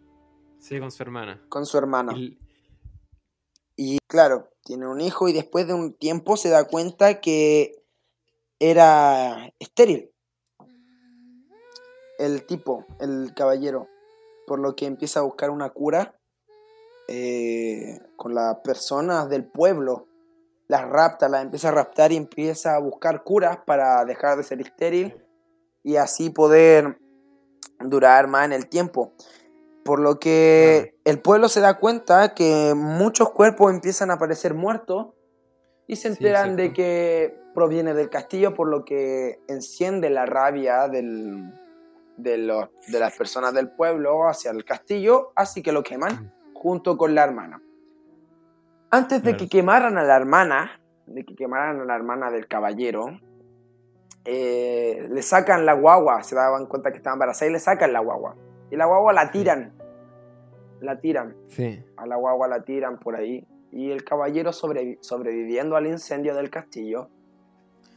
Sí, 0.59 0.79
con 0.79 0.91
su 0.91 1.03
hermana. 1.03 1.43
Con 1.49 1.67
su 1.67 1.79
hermana. 1.79 2.13
Y- 2.17 2.39
Y 3.77 3.99
claro, 4.07 4.51
tiene 4.63 4.87
un 4.87 5.01
hijo 5.01 5.29
y 5.29 5.33
después 5.33 5.67
de 5.67 5.73
un 5.73 5.95
tiempo 5.95 6.37
se 6.37 6.51
da 6.51 6.65
cuenta 6.69 7.21
que 7.23 7.83
era 8.59 9.51
estéril. 9.59 10.11
El 12.19 12.45
tipo, 12.45 12.85
el 12.99 13.33
caballero. 13.35 13.89
Por 14.47 14.59
lo 14.59 14.77
que 14.77 14.85
empieza 14.85 15.21
a 15.21 15.23
buscar 15.23 15.49
una 15.51 15.71
cura 15.71 16.15
eh, 17.09 17.99
con 18.17 18.35
las 18.35 18.59
personas 18.59 19.29
del 19.31 19.45
pueblo. 19.47 20.07
Las 20.71 20.89
rapta, 20.89 21.29
las 21.29 21.43
empieza 21.43 21.71
a 21.71 21.73
raptar 21.73 22.13
y 22.13 22.17
empieza 22.17 22.77
a 22.77 22.79
buscar 22.79 23.25
curas 23.25 23.59
para 23.67 24.05
dejar 24.05 24.37
de 24.37 24.45
ser 24.45 24.61
estéril 24.61 25.17
y 25.83 25.97
así 25.97 26.31
poder 26.31 26.97
durar 27.81 28.29
más 28.29 28.45
en 28.45 28.53
el 28.53 28.69
tiempo. 28.69 29.13
Por 29.85 29.99
lo 29.99 30.21
que 30.21 30.95
el 31.05 31.19
pueblo 31.21 31.49
se 31.49 31.59
da 31.61 31.75
cuenta 31.77 32.35
que 32.35 32.75
muchos 32.77 33.31
cuerpos 33.31 33.73
empiezan 33.73 34.13
a 34.13 34.15
aparecer 34.15 34.55
muertos 34.55 35.09
y 35.89 35.97
se 35.97 36.03
Sí, 36.03 36.15
enteran 36.15 36.55
de 36.55 36.73
que 36.73 37.37
proviene 37.53 37.93
del 37.93 38.09
castillo, 38.09 38.55
por 38.55 38.69
lo 38.69 38.85
que 38.85 39.41
enciende 39.49 40.09
la 40.09 40.25
rabia 40.25 40.87
del- 40.87 41.53
de, 42.17 42.39
los- 42.39 42.69
de 42.87 43.01
las 43.01 43.17
personas 43.17 43.55
del 43.55 43.71
pueblo 43.71 44.29
hacia 44.29 44.53
el 44.53 44.65
castillo, 44.65 45.33
así 45.35 45.63
que 45.65 45.73
lo 45.73 45.83
queman 45.83 46.33
junto 46.55 46.97
con 46.97 47.13
la 47.17 47.25
hermana. 47.25 47.61
Antes 48.91 49.23
de 49.23 49.37
que 49.37 49.49
quemaran 49.49 49.99
a 49.99 50.03
la 50.03 50.17
hermana, 50.17 50.81
de 51.07 51.25
que 51.25 51.35
quemaran 51.37 51.81
a 51.81 51.85
la 51.85 51.95
hermana 51.95 52.31
del 52.31 52.49
caballero, 52.49 53.07
eh, 54.25 55.07
le 55.11 55.23
sacan 55.23 55.65
la 55.65 55.75
guagua, 55.75 56.23
se 56.23 56.35
daban 56.35 56.67
cuenta 56.67 56.91
que 56.91 56.99
estaba 56.99 57.15
embarazada 57.15 57.49
y 57.51 57.53
le 57.53 57.61
sacan 57.61 57.93
la 57.93 58.01
guagua. 58.01 58.37
Y 58.71 58.77
la 58.77 58.87
guagua 58.87 59.13
la 59.13 59.31
tiran, 59.31 59.73
la 60.81 61.01
tiran, 61.01 61.37
Sí. 61.49 61.83
a 61.97 62.07
la 62.07 62.17
guagua 62.17 62.49
la 62.49 62.63
tiran 62.63 62.99
por 62.99 63.17
ahí. 63.17 63.47
Y 63.73 63.91
el 63.93 64.03
caballero 64.05 64.51
sobrevi- 64.51 64.99
sobreviviendo 65.01 65.77
al 65.77 65.87
incendio 65.87 66.35
del 66.35 66.51
castillo, 66.51 67.09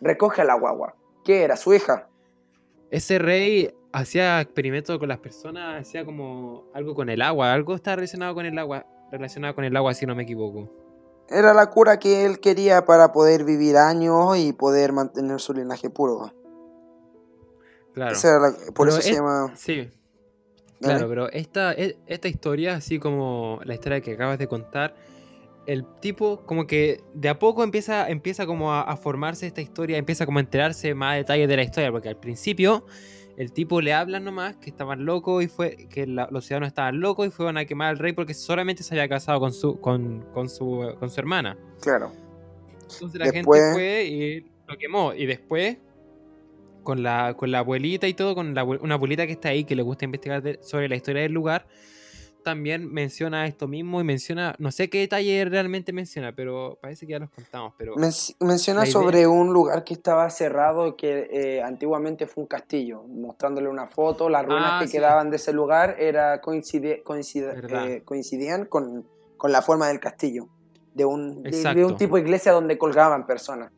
recoge 0.01 0.41
a 0.41 0.45
la 0.45 0.55
guagua, 0.55 0.95
que 1.23 1.43
era 1.43 1.55
su 1.55 1.73
hija. 1.73 2.07
Ese 2.91 3.17
rey 3.17 3.73
hacía 3.91 4.39
experimentos 4.41 4.99
con 4.99 5.09
las 5.09 5.17
personas, 5.19 5.81
hacía 5.81 6.05
como 6.05 6.65
algo 6.73 6.93
con 6.93 7.09
el 7.09 7.21
agua, 7.23 7.51
algo 7.53 7.73
está 7.73 7.95
relacionado 7.95 8.35
con 8.35 8.45
el 8.45 8.57
agua, 8.59 8.85
relacionado 9.11 9.55
con 9.55 9.63
el 9.63 9.75
agua 9.75 9.93
si 9.95 10.05
no 10.05 10.13
me 10.15 10.23
equivoco. 10.23 10.69
Era 11.29 11.53
la 11.53 11.69
cura 11.69 11.99
que 11.99 12.25
él 12.25 12.39
quería 12.39 12.85
para 12.85 13.11
poder 13.11 13.43
vivir 13.43 13.77
años 13.77 14.37
y 14.37 14.53
poder 14.53 14.91
mantener 14.93 15.39
su 15.39 15.53
linaje 15.53 15.89
puro. 15.89 16.33
Claro. 17.93 18.11
Esa 18.13 18.29
era 18.29 18.39
la- 18.39 18.51
por 18.73 18.87
Pero 18.87 18.89
eso 18.89 19.01
se 19.01 19.13
llama... 19.13 19.53
Sí, 19.55 19.89
¿Dale? 20.79 20.95
claro, 20.95 21.07
pero 21.09 21.29
esta, 21.31 21.73
e- 21.73 21.97
esta 22.07 22.27
historia, 22.27 22.75
así 22.75 22.99
como 22.99 23.59
la 23.63 23.73
historia 23.73 24.01
que 24.01 24.13
acabas 24.13 24.37
de 24.37 24.47
contar, 24.47 24.95
el 25.65 25.85
tipo 26.01 26.41
como 26.45 26.67
que 26.67 27.01
de 27.13 27.29
a 27.29 27.39
poco 27.39 27.63
empieza, 27.63 28.09
empieza 28.09 28.45
como 28.45 28.73
a, 28.73 28.81
a 28.81 28.97
formarse 28.97 29.47
esta 29.47 29.61
historia, 29.61 29.97
empieza 29.97 30.25
como 30.25 30.39
a 30.39 30.41
enterarse 30.41 30.93
más 30.93 31.15
detalles 31.15 31.47
de 31.47 31.55
la 31.55 31.63
historia, 31.63 31.91
porque 31.91 32.09
al 32.09 32.17
principio 32.17 32.85
el 33.37 33.51
tipo 33.51 33.81
le 33.81 33.93
habla 33.93 34.19
nomás 34.19 34.55
que 34.57 34.69
estaban 34.69 35.05
locos 35.05 35.43
y 35.43 35.47
fue 35.47 35.87
que 35.89 36.05
la- 36.05 36.27
los 36.31 36.45
ciudadanos 36.45 36.67
estaban 36.67 36.99
locos 36.99 37.27
y 37.27 37.31
fueron 37.31 37.57
a 37.57 37.65
quemar 37.65 37.89
al 37.89 37.97
rey 37.99 38.13
porque 38.13 38.33
solamente 38.33 38.83
se 38.83 38.93
había 38.93 39.09
casado 39.09 39.39
con 39.39 39.53
su 39.53 39.79
con, 39.79 40.21
con 40.33 40.49
su 40.49 40.95
con 40.99 41.09
su 41.09 41.19
hermana. 41.19 41.57
Claro. 41.81 42.11
Entonces 42.91 43.19
la 43.19 43.31
Después- 43.31 43.61
gente 43.61 43.73
fue 43.73 44.05
y 44.05 44.39
lo 44.67 44.77
quemó 44.77 45.13
y 45.13 45.25
después 45.25 45.77
con 46.83 47.01
la 47.01 47.33
con 47.35 47.49
la 47.51 47.59
abuelita 47.59 48.07
y 48.07 48.13
todo 48.13 48.35
con 48.35 48.53
la 48.53 48.63
una 48.63 48.95
abuelita 48.95 49.25
que 49.25 49.31
está 49.33 49.49
ahí 49.49 49.63
que 49.63 49.75
le 49.75 49.81
gusta 49.83 50.05
investigar 50.05 50.41
de- 50.43 50.59
sobre 50.61 50.87
la 50.89 50.95
historia 50.95 51.21
del 51.23 51.31
lugar 51.31 51.65
también 52.43 52.91
menciona 52.93 53.47
esto 53.47 53.67
mismo 53.67 53.99
y 54.01 54.03
menciona 54.03 54.55
no 54.59 54.71
sé 54.71 54.89
qué 54.89 54.99
detalle 54.99 55.45
realmente 55.45 55.93
menciona 55.93 56.33
pero 56.33 56.77
parece 56.81 57.05
que 57.07 57.13
ya 57.13 57.19
los 57.19 57.29
contamos 57.31 57.73
pero 57.77 57.95
Men- 57.95 58.11
menciona 58.39 58.81
idea- 58.83 58.91
sobre 58.91 59.25
un 59.25 59.53
lugar 59.53 59.83
que 59.83 59.93
estaba 59.93 60.29
cerrado 60.29 60.87
y 60.89 60.95
que 60.95 61.29
eh, 61.31 61.61
antiguamente 61.63 62.27
fue 62.27 62.43
un 62.43 62.47
castillo, 62.47 63.03
mostrándole 63.07 63.69
una 63.69 63.87
foto, 63.87 64.29
las 64.29 64.45
ruinas 64.45 64.71
Ah, 64.73 64.79
que 64.81 64.87
sí. 64.87 64.93
quedaban 64.97 65.29
de 65.29 65.37
ese 65.37 65.53
lugar 65.53 65.95
era 65.99 66.41
coincide- 66.41 67.01
eh, 67.05 68.01
coincidían 68.05 68.65
con, 68.65 69.05
con 69.37 69.51
la 69.51 69.61
forma 69.61 69.87
del 69.87 69.99
castillo, 69.99 70.47
de 70.93 71.05
un, 71.05 71.41
de- 71.43 71.85
un 71.85 71.97
tipo 71.97 72.15
de 72.17 72.21
iglesia 72.21 72.51
donde 72.51 72.77
colgaban 72.77 73.25
personas. 73.25 73.71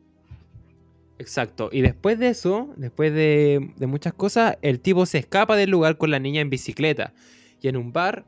Exacto. 1.18 1.70
Y 1.72 1.80
después 1.80 2.18
de 2.18 2.28
eso, 2.28 2.68
después 2.76 3.12
de, 3.12 3.70
de 3.76 3.86
muchas 3.86 4.12
cosas, 4.12 4.58
el 4.60 4.80
tipo 4.80 5.06
se 5.06 5.18
escapa 5.18 5.56
del 5.56 5.70
lugar 5.70 5.96
con 5.96 6.10
la 6.10 6.18
niña 6.18 6.40
en 6.42 6.50
bicicleta. 6.50 7.14
Y 7.62 7.68
en 7.68 7.76
un 7.78 7.90
bar, 7.92 8.26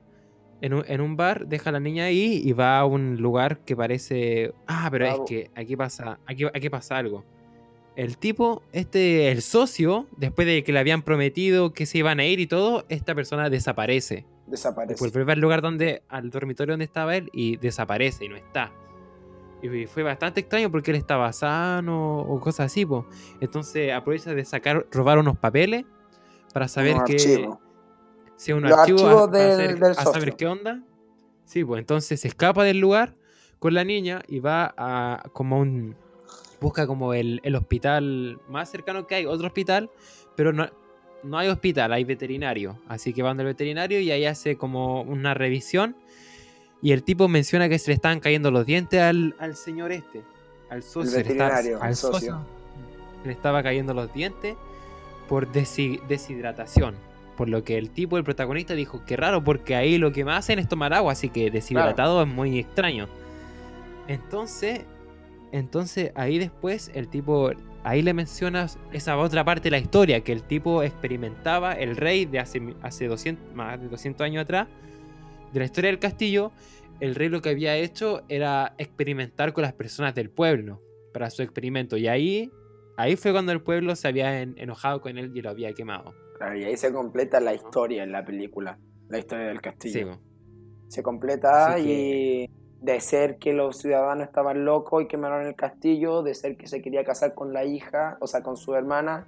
en 0.60 0.74
un, 0.74 0.84
en 0.86 1.00
un 1.00 1.16
bar, 1.16 1.46
deja 1.46 1.70
a 1.70 1.72
la 1.72 1.80
niña 1.80 2.04
ahí 2.04 2.40
y 2.44 2.52
va 2.52 2.78
a 2.78 2.84
un 2.84 3.16
lugar 3.16 3.60
que 3.60 3.76
parece. 3.76 4.52
Ah, 4.66 4.88
pero 4.90 5.06
es 5.06 5.20
que 5.26 5.50
aquí 5.54 5.76
pasa, 5.76 6.18
aquí, 6.26 6.44
aquí 6.44 6.68
pasa 6.68 6.96
algo. 6.96 7.24
El 7.96 8.16
tipo, 8.16 8.62
este, 8.72 9.30
el 9.32 9.42
socio, 9.42 10.06
después 10.16 10.46
de 10.46 10.62
que 10.62 10.72
le 10.72 10.78
habían 10.78 11.02
prometido 11.02 11.72
que 11.72 11.84
se 11.84 11.98
iban 11.98 12.20
a 12.20 12.24
ir 12.24 12.38
y 12.38 12.46
todo, 12.46 12.84
esta 12.88 13.14
persona 13.14 13.50
desaparece. 13.50 14.24
Desaparece. 14.46 14.92
Después 14.92 15.12
vuelve 15.12 15.32
al 15.32 15.40
lugar 15.40 15.62
donde, 15.62 16.02
al 16.08 16.30
dormitorio 16.30 16.74
donde 16.74 16.84
estaba 16.84 17.16
él 17.16 17.28
y 17.32 17.56
desaparece 17.56 18.24
y 18.24 18.28
no 18.28 18.36
está. 18.36 18.72
Y 19.62 19.86
fue 19.86 20.04
bastante 20.04 20.40
extraño 20.40 20.70
porque 20.70 20.92
él 20.92 20.96
estaba 20.96 21.32
sano 21.32 22.20
o 22.20 22.38
cosas 22.38 22.66
así, 22.66 22.86
po. 22.86 23.06
Entonces 23.40 23.92
aprovecha 23.92 24.32
de 24.32 24.44
sacar, 24.44 24.86
robar 24.92 25.18
unos 25.18 25.36
papeles 25.36 25.84
para 26.52 26.68
saber 26.68 26.96
que. 27.04 27.48
Sea 28.38 28.56
un 28.56 28.62
Los 28.62 28.72
archivo 28.78 29.00
a- 29.00 29.02
archivos 29.02 29.28
para 29.30 29.44
del- 29.44 29.56
saber- 29.56 29.78
del 29.80 29.90
a 29.90 29.94
saber 29.94 30.14
socio. 30.20 30.36
qué 30.36 30.46
onda. 30.46 30.80
Sí, 31.44 31.64
pues 31.64 31.78
entonces 31.80 32.20
se 32.20 32.28
escapa 32.28 32.64
del 32.64 32.78
lugar 32.78 33.14
con 33.58 33.74
la 33.74 33.84
niña 33.84 34.22
y 34.28 34.38
va 34.40 34.72
a 34.76 35.22
como 35.32 35.58
un 35.58 35.94
busca 36.60 36.86
como 36.86 37.14
el, 37.14 37.40
el 37.44 37.54
hospital 37.56 38.38
más 38.48 38.70
cercano 38.70 39.06
que 39.06 39.14
hay, 39.16 39.26
otro 39.26 39.46
hospital, 39.46 39.90
pero 40.36 40.52
no, 40.52 40.68
no 41.22 41.38
hay 41.38 41.48
hospital, 41.48 41.92
hay 41.92 42.04
veterinario. 42.04 42.78
Así 42.88 43.12
que 43.12 43.22
van 43.22 43.36
del 43.36 43.46
veterinario 43.46 44.00
y 44.00 44.10
ahí 44.10 44.24
hace 44.24 44.56
como 44.56 45.02
una 45.02 45.34
revisión. 45.34 45.96
Y 46.82 46.92
el 46.92 47.02
tipo 47.02 47.26
menciona 47.28 47.68
que 47.68 47.78
se 47.78 47.90
le 47.90 47.94
estaban 47.94 48.20
cayendo 48.20 48.50
los 48.52 48.64
dientes 48.66 49.00
al, 49.00 49.34
al 49.38 49.56
señor 49.56 49.90
este, 49.92 50.22
al 50.70 50.82
socio. 50.82 51.16
veterinario, 51.16 51.82
al 51.82 51.96
socio. 51.96 52.40
se 53.22 53.26
le 53.28 53.32
estaba 53.32 53.62
cayendo 53.64 53.94
los 53.94 54.12
dientes 54.12 54.56
por 55.28 55.50
deshidratación. 55.50 56.94
Por 57.38 57.48
lo 57.48 57.64
que 57.64 57.78
el 57.78 57.90
tipo, 57.90 58.18
el 58.18 58.24
protagonista, 58.24 58.74
dijo, 58.74 59.02
qué 59.06 59.16
raro, 59.16 59.42
porque 59.42 59.74
ahí 59.76 59.96
lo 59.96 60.12
que 60.12 60.24
más 60.24 60.40
hacen 60.40 60.58
es 60.58 60.68
tomar 60.68 60.92
agua, 60.92 61.12
así 61.12 61.30
que 61.30 61.50
deshidratado 61.50 62.20
es 62.22 62.28
muy 62.28 62.58
extraño. 62.58 63.08
Entonces, 64.08 64.84
entonces 65.52 66.12
ahí 66.14 66.38
después 66.38 66.90
el 66.94 67.08
tipo, 67.08 67.50
ahí 67.84 68.02
le 68.02 68.12
mencionas 68.14 68.78
esa 68.92 69.16
otra 69.16 69.44
parte 69.44 69.64
de 69.64 69.70
la 69.70 69.78
historia, 69.78 70.20
que 70.22 70.32
el 70.32 70.42
tipo 70.42 70.82
experimentaba, 70.82 71.72
el 71.74 71.96
rey 71.96 72.24
de 72.24 72.38
hace, 72.40 72.74
hace 72.82 73.06
200, 73.06 73.54
más 73.54 73.80
de 73.80 73.88
200 73.88 74.24
años 74.24 74.42
atrás, 74.42 74.66
de 75.52 75.60
la 75.60 75.64
historia 75.66 75.90
del 75.90 75.98
castillo, 75.98 76.52
el 77.00 77.14
rey 77.14 77.28
lo 77.28 77.40
que 77.40 77.50
había 77.50 77.76
hecho 77.76 78.22
era 78.28 78.74
experimentar 78.78 79.52
con 79.52 79.62
las 79.62 79.72
personas 79.72 80.14
del 80.14 80.28
pueblo 80.30 80.82
para 81.12 81.30
su 81.30 81.42
experimento. 81.42 81.96
Y 81.96 82.08
ahí, 82.08 82.50
ahí 82.96 83.14
fue 83.16 83.32
cuando 83.32 83.52
el 83.52 83.60
pueblo 83.62 83.94
se 83.94 84.08
había 84.08 84.42
en- 84.42 84.54
enojado 84.58 85.00
con 85.00 85.16
él 85.16 85.30
y 85.34 85.40
lo 85.40 85.50
había 85.50 85.72
quemado. 85.72 86.14
Claro, 86.38 86.56
y 86.56 86.64
ahí 86.64 86.76
se 86.76 86.92
completa 86.92 87.40
la 87.40 87.52
historia 87.52 88.04
en 88.04 88.12
la 88.12 88.24
película, 88.24 88.78
la 89.08 89.18
historia 89.18 89.46
del 89.46 89.60
castillo. 89.60 90.18
se 90.88 91.02
completa 91.02 91.78
y 91.78 92.48
de 92.80 93.00
ser 93.00 93.38
que 93.38 93.52
los 93.52 93.78
ciudadanos 93.78 94.28
estaban 94.28 94.64
locos 94.64 95.02
y 95.02 95.06
quemaron 95.06 95.46
el 95.46 95.54
castillo, 95.54 96.22
de 96.22 96.34
ser 96.34 96.56
que 96.56 96.68
se 96.68 96.80
quería 96.80 97.04
casar 97.04 97.34
con 97.34 97.52
la 97.52 97.64
hija, 97.64 98.16
o 98.20 98.26
sea, 98.26 98.42
con 98.42 98.56
su 98.56 98.74
hermana, 98.74 99.26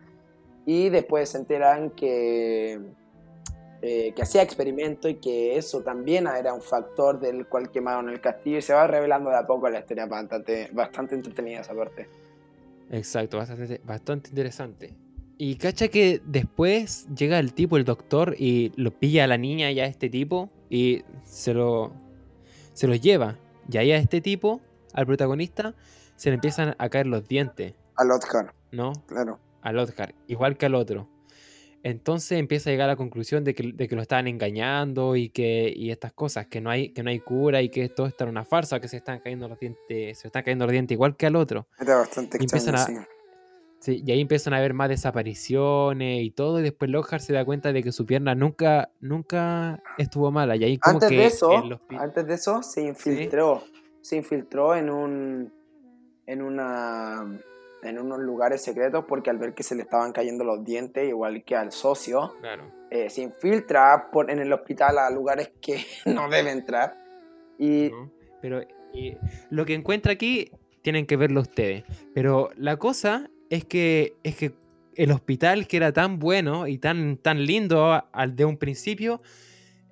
y 0.67 0.89
después 0.89 1.31
se 1.31 1.39
enteran 1.39 1.91
que, 1.91 2.81
eh, 3.83 4.13
que 4.15 4.23
hacía 4.23 4.43
experimento 4.43 5.09
y 5.09 5.17
que 5.17 5.57
eso 5.57 5.83
también 5.83 6.29
era 6.29 6.55
un 6.55 6.63
factor 6.63 7.19
del 7.19 7.47
cual 7.47 7.71
quemaron 7.71 8.09
el 8.09 8.21
castillo 8.21 8.59
y 8.59 8.63
se 8.63 8.73
va 8.73 8.87
revelando 8.87 9.31
de 9.31 9.37
a 9.37 9.47
poco 9.47 9.69
la 9.69 9.81
historia 9.81 10.07
bastante, 10.07 10.71
bastante 10.73 11.17
entretenida 11.17 11.61
esa 11.61 11.75
parte. 11.75 12.09
Exacto, 12.91 13.39
bastante, 13.39 13.81
bastante 13.85 14.31
interesante. 14.31 14.95
Y 15.43 15.57
cacha 15.57 15.89
que 15.89 16.21
después 16.27 17.07
llega 17.17 17.39
el 17.39 17.55
tipo, 17.55 17.79
el 17.79 17.87
doctor, 17.87 18.37
y 18.39 18.73
lo 18.77 18.91
pilla 18.91 19.25
a 19.25 19.27
la 19.27 19.39
niña 19.39 19.71
y 19.71 19.81
a 19.81 19.87
este 19.87 20.11
tipo 20.11 20.51
y 20.69 21.03
se 21.25 21.55
lo, 21.55 21.95
se 22.75 22.87
lo 22.87 22.95
lleva. 22.95 23.39
Y 23.73 23.79
ahí 23.79 23.91
a 23.91 23.97
este 23.97 24.21
tipo, 24.21 24.61
al 24.93 25.07
protagonista, 25.07 25.75
se 26.17 26.29
le 26.29 26.35
empiezan 26.35 26.75
a 26.77 26.89
caer 26.91 27.07
los 27.07 27.27
dientes, 27.27 27.73
Al 27.97 28.11
Oscar, 28.11 28.53
¿no? 28.71 28.93
claro. 29.07 29.39
Al 29.63 29.79
Oscar, 29.79 30.15
igual 30.27 30.59
que 30.59 30.67
al 30.67 30.75
otro. 30.75 31.09
Entonces 31.83 32.39
empieza 32.39 32.69
a 32.69 32.73
llegar 32.75 32.91
a 32.91 32.93
la 32.93 32.97
conclusión 32.97 33.43
de 33.43 33.55
que, 33.55 33.73
de 33.75 33.89
que 33.89 33.97
lo 33.97 34.03
estaban 34.03 34.29
engañando 34.29 35.17
y 35.17 35.31
que 35.31 35.73
y 35.75 35.91
estas 35.91 36.13
cosas, 36.13 36.49
que 36.49 36.61
no 36.61 36.69
hay, 36.69 36.91
que 36.91 37.03
no 37.03 37.09
hay 37.09 37.21
cura 37.21 37.63
y 37.63 37.71
que 37.71 37.89
todo 37.89 38.07
esto 38.07 38.25
era 38.25 38.31
una 38.31 38.45
farsa, 38.45 38.79
que 38.79 38.89
se 38.89 38.99
están 38.99 39.21
cayendo 39.21 39.49
los 39.49 39.59
dientes, 39.59 40.19
se 40.19 40.29
están 40.29 40.43
cayendo 40.43 40.67
los 40.67 40.73
dientes 40.73 40.95
igual 40.95 41.17
que 41.17 41.25
al 41.25 41.37
otro. 41.37 41.67
Era 41.79 41.97
bastante 41.97 42.37
empiezan 42.37 42.75
extraño, 42.75 43.01
a- 43.01 43.05
sí. 43.05 43.09
Sí, 43.81 44.03
y 44.07 44.13
ahí 44.13 44.21
empiezan 44.21 44.53
a 44.53 44.59
haber 44.59 44.75
más 44.75 44.89
desapariciones 44.91 46.23
y 46.23 46.31
todo, 46.31 46.61
y 46.61 46.63
después 46.63 46.91
Lockhart 46.91 47.23
se 47.23 47.33
da 47.33 47.45
cuenta 47.45 47.73
de 47.73 47.83
que 47.83 47.93
su 47.93 48.05
pierna 48.07 48.35
nunca, 48.35 48.91
nunca 49.01 49.83
estuvo 49.97 50.31
mala. 50.31 50.55
Y 50.57 50.65
ahí 50.65 50.79
como 50.79 50.97
Antes 50.97 51.09
que 51.09 51.17
de 51.17 51.27
eso, 51.27 51.51
hospi- 51.51 51.99
antes 51.99 52.27
de 52.27 52.35
eso 52.35 52.63
se 52.63 52.83
infiltró, 52.83 53.63
se 54.03 54.17
infiltró 54.17 54.75
en 54.77 54.91
un 54.91 55.53
en 56.27 56.43
una 56.43 57.27
en 57.83 57.99
unos 57.99 58.19
lugares 58.19 58.63
secretos 58.63 59.07
porque 59.09 59.31
al 59.31 59.39
ver 59.39 59.55
que 59.55 59.63
se 59.63 59.75
le 59.75 59.83
estaban 59.83 60.13
cayendo 60.13 60.45
los 60.45 60.63
dientes 60.65 61.09
igual 61.09 61.43
que 61.45 61.57
al 61.57 61.73
socio, 61.73 62.35
Claro. 62.41 62.65
eh, 62.91 63.09
se 63.09 63.23
infiltra 63.23 64.11
por, 64.13 64.31
en 64.31 64.39
el 64.39 64.53
hospital 64.53 64.99
a 64.99 65.09
lugares 65.11 65.53
que 65.63 65.83
no 66.07 66.29
debe 66.29 66.51
entrar 66.51 66.95
y 67.59 67.89
¿no? 67.91 68.11
Pero 68.43 68.61
y 68.93 69.17
lo 69.49 69.65
que 69.65 69.73
encuentra 69.75 70.13
aquí 70.13 70.51
tienen 70.83 71.07
que 71.07 71.17
verlo 71.17 71.41
ustedes. 71.41 71.85
Pero 72.15 72.51
la 72.57 72.77
cosa 72.77 73.31
es 73.51 73.65
que 73.67 74.15
es 74.23 74.37
que 74.37 74.55
el 74.97 75.13
hospital 75.13 75.67
que 75.67 75.77
era 75.77 75.93
tan 75.93 76.19
bueno 76.19 76.67
y 76.67 76.79
tan, 76.79 77.17
tan 77.19 77.45
lindo 77.45 78.03
al 78.13 78.37
de 78.37 78.45
un 78.45 78.57
principio, 78.57 79.21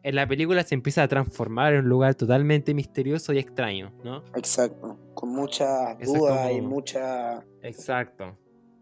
en 0.03 0.14
la 0.14 0.27
película 0.27 0.62
se 0.62 0.75
empieza 0.75 1.03
a 1.03 1.09
transformar 1.09 1.75
en 1.75 1.81
un 1.85 1.88
lugar 1.88 2.14
totalmente 2.14 2.73
misterioso 2.75 3.33
y 3.33 3.38
extraño, 3.38 3.92
¿no? 4.05 4.23
exacto, 4.35 4.99
con 5.14 5.31
muchas 5.31 5.99
dudas 6.01 6.51
y 6.53 6.61
muchas 6.61 7.44
Exacto. 7.62 8.37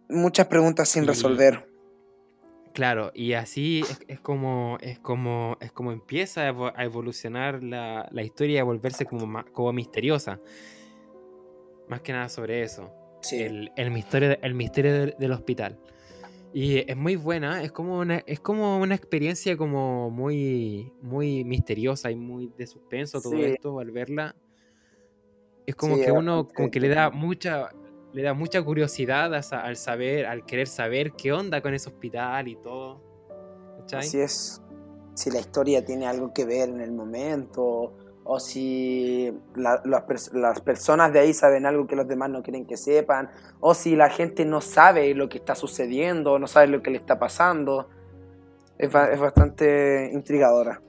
muchas 0.08 0.46
preguntas 0.46 0.88
sin 0.88 1.04
Y- 1.04 1.06
resolver. 1.08 1.66
Claro, 2.74 3.10
y 3.14 3.32
así 3.32 3.80
es, 3.88 3.98
es 4.06 4.20
como 4.20 4.76
es 4.82 4.98
como 4.98 5.56
es 5.60 5.72
como 5.72 5.92
empieza 5.92 6.42
a, 6.42 6.52
evo- 6.52 6.72
a 6.76 6.84
evolucionar 6.84 7.62
la, 7.62 8.06
la 8.10 8.22
historia 8.22 8.56
y 8.56 8.58
a 8.58 8.64
volverse 8.64 9.06
como, 9.06 9.42
como 9.52 9.72
misteriosa. 9.72 10.38
Más 11.88 12.02
que 12.02 12.12
nada 12.12 12.28
sobre 12.28 12.62
eso. 12.62 12.90
Sí, 13.20 13.42
El, 13.42 13.72
el 13.76 13.90
misterio, 13.90 14.36
el 14.42 14.54
misterio 14.54 14.92
del, 14.92 15.14
del 15.18 15.32
hospital. 15.32 15.78
Y 16.52 16.78
es 16.90 16.96
muy 16.96 17.16
buena, 17.16 17.62
es 17.62 17.70
como 17.72 17.98
una, 17.98 18.22
es 18.26 18.40
como 18.40 18.78
una 18.78 18.94
experiencia 18.94 19.56
como 19.56 20.10
muy, 20.10 20.90
muy 21.02 21.44
misteriosa 21.44 22.10
y 22.10 22.16
muy 22.16 22.50
de 22.56 22.66
suspenso 22.66 23.20
todo 23.20 23.32
Sí. 23.32 23.42
esto 23.44 23.78
al 23.78 23.90
verla. 23.90 24.34
Es 25.66 25.74
como 25.74 25.96
Sí, 25.96 26.02
que 26.04 26.12
uno 26.12 26.48
como 26.48 26.70
que 26.70 26.80
le 26.80 26.88
da 26.88 27.10
mucha, 27.10 27.70
le 28.12 28.22
da 28.22 28.32
mucha 28.32 28.62
curiosidad 28.62 29.34
a 29.34 29.40
al 29.60 29.76
saber, 29.76 30.24
al 30.24 30.46
querer 30.46 30.68
saber 30.68 31.12
qué 31.12 31.32
onda 31.32 31.60
con 31.60 31.74
ese 31.74 31.90
hospital 31.90 32.48
y 32.48 32.56
todo. 32.56 33.02
¿Cachai? 33.80 34.00
Así 34.00 34.20
es. 34.20 34.62
Si 35.14 35.30
la 35.30 35.40
historia 35.40 35.84
tiene 35.84 36.06
algo 36.06 36.32
que 36.32 36.44
ver 36.44 36.68
en 36.68 36.80
el 36.80 36.92
momento, 36.92 37.94
o 38.28 38.40
si 38.40 39.32
la- 39.54 39.80
las 39.84 40.02
pers- 40.04 40.32
las 40.32 40.60
personas 40.60 41.12
de 41.12 41.20
ahí 41.20 41.32
saben 41.32 41.64
algo 41.64 41.86
que 41.86 41.94
los 41.96 42.08
demás 42.08 42.28
no 42.30 42.42
quieren 42.42 42.66
que 42.66 42.76
sepan, 42.76 43.30
o 43.60 43.72
si 43.74 43.94
la 43.96 44.10
gente 44.10 44.44
no 44.44 44.60
sabe 44.60 45.14
lo 45.14 45.28
que 45.28 45.38
está 45.38 45.54
sucediendo, 45.54 46.38
no 46.38 46.46
sabe 46.48 46.66
lo 46.66 46.82
que 46.82 46.90
le 46.90 46.98
está 46.98 47.18
pasando. 47.18 47.88
Es, 48.78 48.92
ba- 48.92 49.10
es 49.12 49.20
bastante 49.20 50.10
intrigadora. 50.12 50.82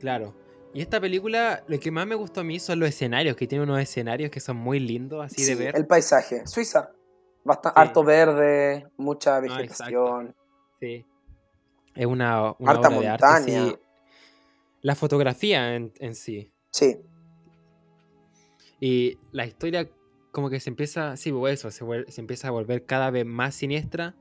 Claro. 0.00 0.34
Y 0.74 0.80
esta 0.80 1.00
película, 1.00 1.62
lo 1.68 1.78
que 1.78 1.90
más 1.90 2.06
me 2.06 2.14
gustó 2.14 2.40
a 2.40 2.44
mí 2.44 2.58
son 2.58 2.80
los 2.80 2.88
escenarios, 2.88 3.36
que 3.36 3.46
tiene 3.46 3.62
unos 3.64 3.78
escenarios 3.78 4.30
que 4.30 4.40
son 4.40 4.56
muy 4.56 4.80
lindos, 4.80 5.24
así 5.24 5.44
de 5.44 5.54
ver. 5.54 5.76
El 5.76 5.86
paisaje. 5.86 6.46
Suiza. 6.46 6.90
Bastante, 7.44 7.78
Sí. 7.80 7.86
Harto 7.86 8.04
verde, 8.04 8.86
mucha 8.96 9.36
Ah, 9.36 9.40
vegetación. 9.40 10.34
Sí. 10.80 11.04
Es 11.94 12.06
una, 12.06 12.54
una 12.58 12.70
Harta 12.70 12.88
obra 12.88 12.98
de 13.00 13.08
arte. 13.08 13.26
montaña. 13.26 13.64
sí. 13.66 13.76
La 14.82 14.94
fotografía 14.94 15.74
en, 15.74 15.92
en 16.00 16.14
sí. 16.14 16.52
sí. 16.70 16.98
Y 18.80 19.18
la 19.30 19.46
historia 19.46 19.88
como 20.32 20.50
que 20.50 20.58
se 20.58 20.70
empieza, 20.70 21.16
sí, 21.16 21.30
pues 21.30 21.60
eso, 21.64 21.70
se, 21.70 22.10
se 22.10 22.20
empieza 22.20 22.48
a 22.48 22.50
volver 22.50 22.84
cada 22.84 23.10
vez 23.10 23.24
más 23.24 23.54
siniestra. 23.54 24.16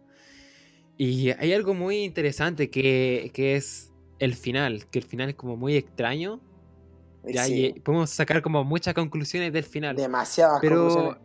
Y 0.97 1.31
hay 1.31 1.53
algo 1.53 1.73
muy 1.73 2.03
interesante 2.03 2.69
que, 2.69 3.31
que 3.33 3.55
es 3.55 3.91
el 4.19 4.35
final, 4.35 4.85
que 4.91 4.99
el 4.99 5.05
final 5.05 5.29
es 5.29 5.35
como 5.35 5.57
muy 5.57 5.75
extraño. 5.75 6.41
Ya, 7.23 7.45
sí. 7.45 7.73
y 7.75 7.79
podemos 7.79 8.09
sacar 8.09 8.41
como 8.41 8.63
muchas 8.63 8.93
conclusiones 8.93 9.51
del 9.53 9.63
final. 9.63 9.95
Demasiadas 9.95 10.59
Pero 10.61 10.87
conclusiones. 10.87 11.21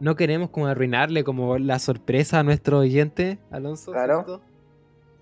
no 0.00 0.16
queremos 0.16 0.50
como 0.50 0.66
arruinarle 0.66 1.22
como 1.22 1.58
la 1.58 1.78
sorpresa 1.78 2.40
a 2.40 2.42
nuestro 2.42 2.78
oyente, 2.78 3.38
Alonso. 3.50 3.92
Claro. 3.92 4.24
¿cierto? 4.24 4.42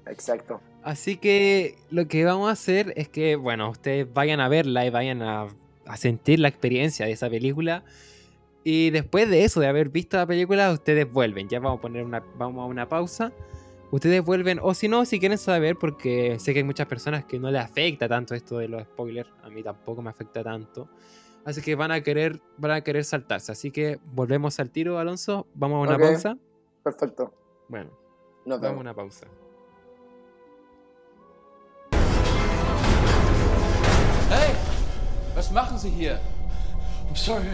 Exacto. 0.07 0.61
Así 0.83 1.17
que 1.17 1.77
lo 1.91 2.09
que 2.09 2.25
vamos 2.25 2.49
a 2.49 2.53
hacer 2.53 2.93
es 2.97 3.09
que, 3.09 3.37
bueno, 3.37 3.71
ustedes 3.71 4.13
vayan 4.13 4.41
a 4.41 4.49
verla 4.49 4.87
y 4.87 4.91
vayan 4.91 5.23
a, 5.23 5.49
a 5.87 5.97
sentir 5.97 6.39
la 6.39 6.49
experiencia 6.49 7.07
de 7.07 7.13
esa 7.13 7.29
película. 7.29 7.85
Y 8.65 8.91
después 8.91 9.29
de 9.29 9.45
eso, 9.45 9.61
de 9.61 9.67
haber 9.67 9.89
visto 9.89 10.17
la 10.17 10.27
película, 10.27 10.71
ustedes 10.73 11.11
vuelven. 11.11 11.49
Ya 11.49 11.61
vamos 11.61 11.79
a 11.79 11.83
poner 11.83 12.05
una, 12.05 12.23
vamos 12.37 12.63
a 12.63 12.67
una 12.67 12.89
pausa. 12.89 13.33
Ustedes 13.91 14.23
vuelven, 14.23 14.61
o 14.63 14.73
si 14.73 14.87
no, 14.87 15.05
si 15.05 15.19
quieren 15.19 15.39
saber, 15.39 15.77
porque 15.77 16.39
sé 16.39 16.53
que 16.53 16.61
hay 16.61 16.65
muchas 16.65 16.87
personas 16.87 17.25
que 17.25 17.41
no 17.41 17.51
les 17.51 17.63
afecta 17.63 18.09
tanto 18.09 18.35
esto 18.35 18.59
de 18.59 18.69
los 18.69 18.83
spoilers. 18.83 19.29
A 19.43 19.51
mí 19.51 19.63
tampoco 19.63 20.01
me 20.01 20.11
afecta 20.11 20.45
tanto. 20.45 20.89
Así 21.45 21.61
que 21.61 21.75
van 21.75 21.91
a 21.91 22.01
querer, 22.03 22.41
van 22.59 22.73
a 22.73 22.81
querer 22.83 23.05
saltarse. 23.05 23.51
Así 23.51 23.71
que 23.71 23.99
volvemos 24.13 24.61
al 24.61 24.71
tiro, 24.71 24.99
Alonso. 24.99 25.47
Vamos 25.55 25.79
a 25.79 25.91
una 25.91 25.99
pausa. 25.99 26.37
Perfecto. 26.85 27.35
Bueno, 27.69 27.91
Nos 28.47 28.61
vamos 28.61 28.79
a 28.79 28.81
una 28.81 28.95
pausa. 28.95 29.27
Was 35.41 35.51
machen 35.51 35.79
Sie 35.79 35.89
hier? 35.89 36.21
I'm 37.09 37.17
sorry, 37.17 37.47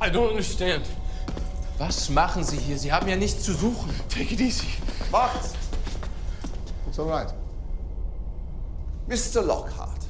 I, 0.00 0.06
I 0.06 0.10
don't 0.10 0.28
understand. 0.28 0.84
Was 1.78 2.10
machen 2.10 2.44
Sie 2.44 2.58
hier? 2.58 2.78
Sie 2.78 2.92
haben 2.92 3.08
ja 3.08 3.16
nichts 3.16 3.42
zu 3.42 3.54
suchen. 3.54 3.90
Take 4.10 4.34
it 4.34 4.40
easy. 4.40 4.66
Max! 5.10 5.54
It's 6.86 6.98
all 6.98 7.08
right. 7.08 7.32
Mr. 9.08 9.40
Lockhart. 9.42 10.04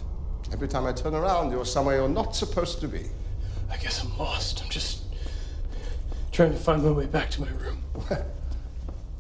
Every 0.53 0.66
time 0.66 0.85
I 0.85 0.92
turn 0.92 1.14
around, 1.14 1.53
you're 1.53 1.64
somewhere 1.64 1.96
you're 1.96 2.09
not 2.09 2.35
supposed 2.35 2.81
to 2.81 2.88
be. 2.88 3.05
I 3.70 3.76
guess 3.76 4.03
I'm 4.03 4.18
lost. 4.18 4.62
I'm 4.64 4.70
just 4.70 5.03
trying 6.33 6.50
to 6.50 6.59
find 6.59 6.83
my 6.83 6.90
way 6.90 7.07
back 7.07 7.31
to 7.31 7.42
my 7.42 7.50
room. 7.50 7.85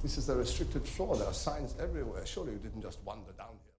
This 0.02 0.16
is 0.16 0.26
the 0.26 0.34
restricted 0.34 0.88
floor. 0.88 1.14
There 1.14 1.26
are 1.26 1.34
signs 1.34 1.74
everywhere. 1.78 2.24
Surely 2.24 2.52
you 2.52 2.58
didn't 2.58 2.80
just 2.80 2.98
wander 3.04 3.32
down 3.36 3.52
here. 3.62 3.69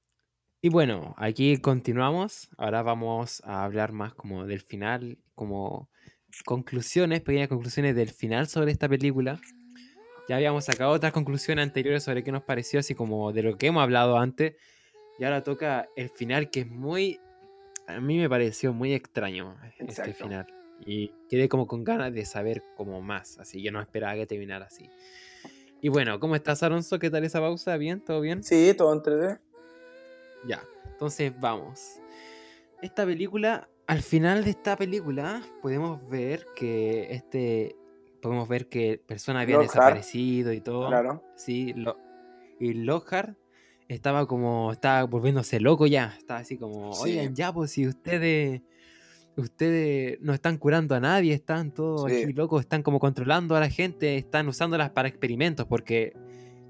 Y 0.64 0.70
bueno, 0.70 1.16
aquí 1.18 1.58
continuamos. 1.58 2.50
Ahora 2.56 2.84
vamos 2.84 3.42
a 3.46 3.64
hablar 3.64 3.94
más 3.94 4.14
como 4.14 4.46
del 4.46 4.62
final, 4.62 5.18
como 5.34 5.90
conclusiones, 6.46 7.22
pequeñas 7.22 7.48
conclusiones 7.48 7.96
del 7.96 8.10
final 8.10 8.46
sobre 8.48 8.72
esta 8.72 8.88
película. 8.88 9.42
Ya 10.30 10.36
habíamos 10.36 10.66
sacado 10.66 10.92
otras 10.92 11.14
conclusiones 11.14 11.64
anteriores 11.64 12.04
sobre 12.04 12.24
qué 12.24 12.32
nos 12.32 12.44
pareció, 12.44 12.80
así 12.80 12.94
como 12.94 13.34
de 13.34 13.42
lo 13.42 13.58
que 13.58 13.68
hemos 13.68 13.82
hablado 13.82 14.20
antes. 14.20 14.54
Y 15.18 15.24
ahora 15.24 15.42
toca 15.42 15.90
el 15.96 16.12
final, 16.12 16.52
que 16.52 16.60
es 16.60 16.68
muy. 16.68 17.20
A 17.88 18.00
mí 18.00 18.20
me 18.20 18.30
pareció 18.30 18.72
muy 18.72 18.94
extraño 18.94 19.58
este 19.80 20.14
final. 20.14 20.46
Y 20.86 21.12
quedé 21.28 21.50
como 21.50 21.66
con 21.66 21.84
ganas 21.84 22.14
de 22.14 22.24
saber 22.24 22.64
como 22.78 23.02
más. 23.02 23.40
Así 23.40 23.64
yo 23.64 23.72
no 23.72 23.82
esperaba 23.82 24.14
que 24.14 24.28
terminara 24.28 24.68
así. 24.68 24.88
Y 25.82 25.90
bueno, 25.90 26.20
¿cómo 26.20 26.36
estás, 26.36 26.62
Alonso? 26.62 27.00
¿Qué 27.00 27.10
tal 27.10 27.24
esa 27.24 27.40
pausa? 27.40 27.78
¿Bien? 27.78 28.00
¿Todo 28.00 28.22
bien? 28.22 28.44
Sí, 28.44 28.76
todo 28.78 28.94
en 28.94 29.00
3D. 29.00 29.40
Ya, 30.48 30.64
entonces 30.90 31.34
vamos. 31.40 32.00
Esta 32.82 33.06
película, 33.06 33.70
al 33.88 34.02
final 34.02 34.44
de 34.44 34.52
esta 34.52 34.76
película, 34.76 35.42
podemos 35.62 36.08
ver 36.10 36.46
que 36.56 37.14
este. 37.14 37.76
Podemos 38.22 38.48
ver 38.48 38.68
que 38.70 39.02
personas 39.06 39.44
habían 39.44 39.62
Lockhart. 39.62 39.74
desaparecido 39.76 40.54
y 40.54 40.62
todo. 40.62 40.88
Claro. 40.90 41.24
Sí, 41.36 41.74
lo, 41.74 41.98
y 42.60 42.74
Lockhart 42.74 43.36
estaba 43.88 44.26
como. 44.28 44.72
Estaba 44.72 45.04
volviéndose 45.06 45.60
loco 45.60 45.88
ya. 45.88 46.14
Estaba 46.18 46.40
así 46.40 46.58
como. 46.58 46.94
Sí. 46.94 47.12
Oigan, 47.12 47.36
ya, 47.36 47.52
pues 47.54 47.72
si 47.72 47.88
ustedes. 47.88 48.62
Ustedes 49.38 50.20
no 50.22 50.34
están 50.34 50.58
curando 50.58 50.94
a 50.94 51.00
nadie, 51.00 51.34
están 51.34 51.72
todos 51.72 52.12
Sí. 52.12 52.24
aquí 52.24 52.34
locos, 52.34 52.60
están 52.62 52.84
como 52.84 53.00
controlando 53.00 53.56
a 53.56 53.62
la 53.62 53.70
gente, 53.70 54.18
están 54.18 54.48
usándolas 54.50 54.90
para 54.90 55.08
experimentos, 55.08 55.66
porque 55.68 56.14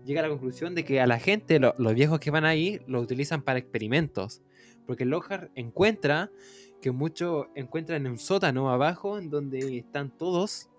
llega 0.06 0.22
a 0.22 0.24
la 0.24 0.30
conclusión 0.30 0.76
de 0.76 0.84
que 0.84 1.00
a 1.02 1.08
la 1.08 1.20
gente, 1.20 1.60
lo- 1.60 1.76
los 1.78 1.94
viejos 1.94 2.20
que 2.20 2.32
van 2.32 2.46
ahí, 2.46 2.82
lo 2.88 3.00
utilizan 3.02 3.42
para 3.42 3.60
experimentos. 3.60 4.42
Porque 4.88 5.06
Lockhart 5.06 5.52
encuentra 5.56 6.32
que 6.82 6.92
muchos 6.92 7.48
encuentran 7.56 8.06
en 8.06 8.12
un 8.14 8.18
sótano 8.18 8.70
abajo, 8.72 9.18
en 9.20 9.30
donde 9.30 9.78
están 9.78 10.10
todos, 10.18 10.70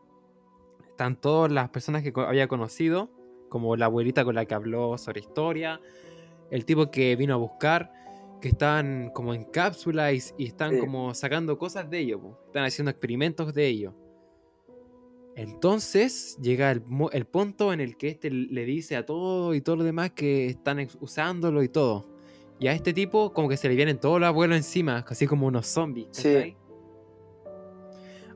están 0.89 1.17
todas 1.21 1.51
las 1.53 1.69
personas 1.71 2.03
que 2.03 2.13
había 2.17 2.49
conocido, 2.49 3.11
como 3.49 3.77
la 3.77 3.87
abuelita 3.87 4.25
con 4.25 4.35
la 4.35 4.45
que 4.45 4.55
habló 4.55 4.99
sobre 4.99 5.21
historia, 5.21 5.81
el 6.51 6.65
tipo 6.65 6.91
que 6.91 7.15
vino 7.17 7.35
a 7.35 7.37
buscar, 7.37 7.93
que 8.41 8.49
están 8.49 9.11
como 9.15 9.35
en 9.35 9.45
cápsulas 9.45 10.35
y, 10.37 10.45
y 10.45 10.47
están 10.49 10.73
Sí. 10.73 10.79
como 10.81 11.15
sacando 11.15 11.57
cosas 11.59 11.89
de 11.89 12.01
ellos, 12.01 12.21
están 12.47 12.65
haciendo 12.65 12.91
experimentos 12.91 13.55
de 13.55 13.67
ellos. 13.69 13.95
Entonces 15.35 16.37
llega 16.43 16.71
el, 16.71 16.83
punto 17.27 17.73
en 17.73 17.81
el 17.81 17.97
que 17.97 18.09
este 18.09 18.31
le 18.31 18.65
dice 18.65 18.97
a 18.97 19.07
todo 19.07 19.55
y 19.55 19.61
todo 19.63 19.77
lo 19.77 19.85
demás 19.85 20.11
que 20.11 20.47
están 20.47 20.87
usándolo 21.01 21.63
y 21.63 21.69
todo. 21.69 22.07
Y 22.59 22.67
a 22.69 22.73
este 22.75 22.93
tipo 22.93 23.33
como 23.33 23.49
que 23.49 23.57
se 23.57 23.69
le 23.69 23.75
vienen 23.75 23.99
todos 23.99 24.21
los 24.21 24.27
abuelos 24.29 24.57
encima, 24.57 25.05
así 25.09 25.27
como 25.27 25.47
unos 25.47 25.67
zombies. 25.67 26.09
Sí. 26.13 26.55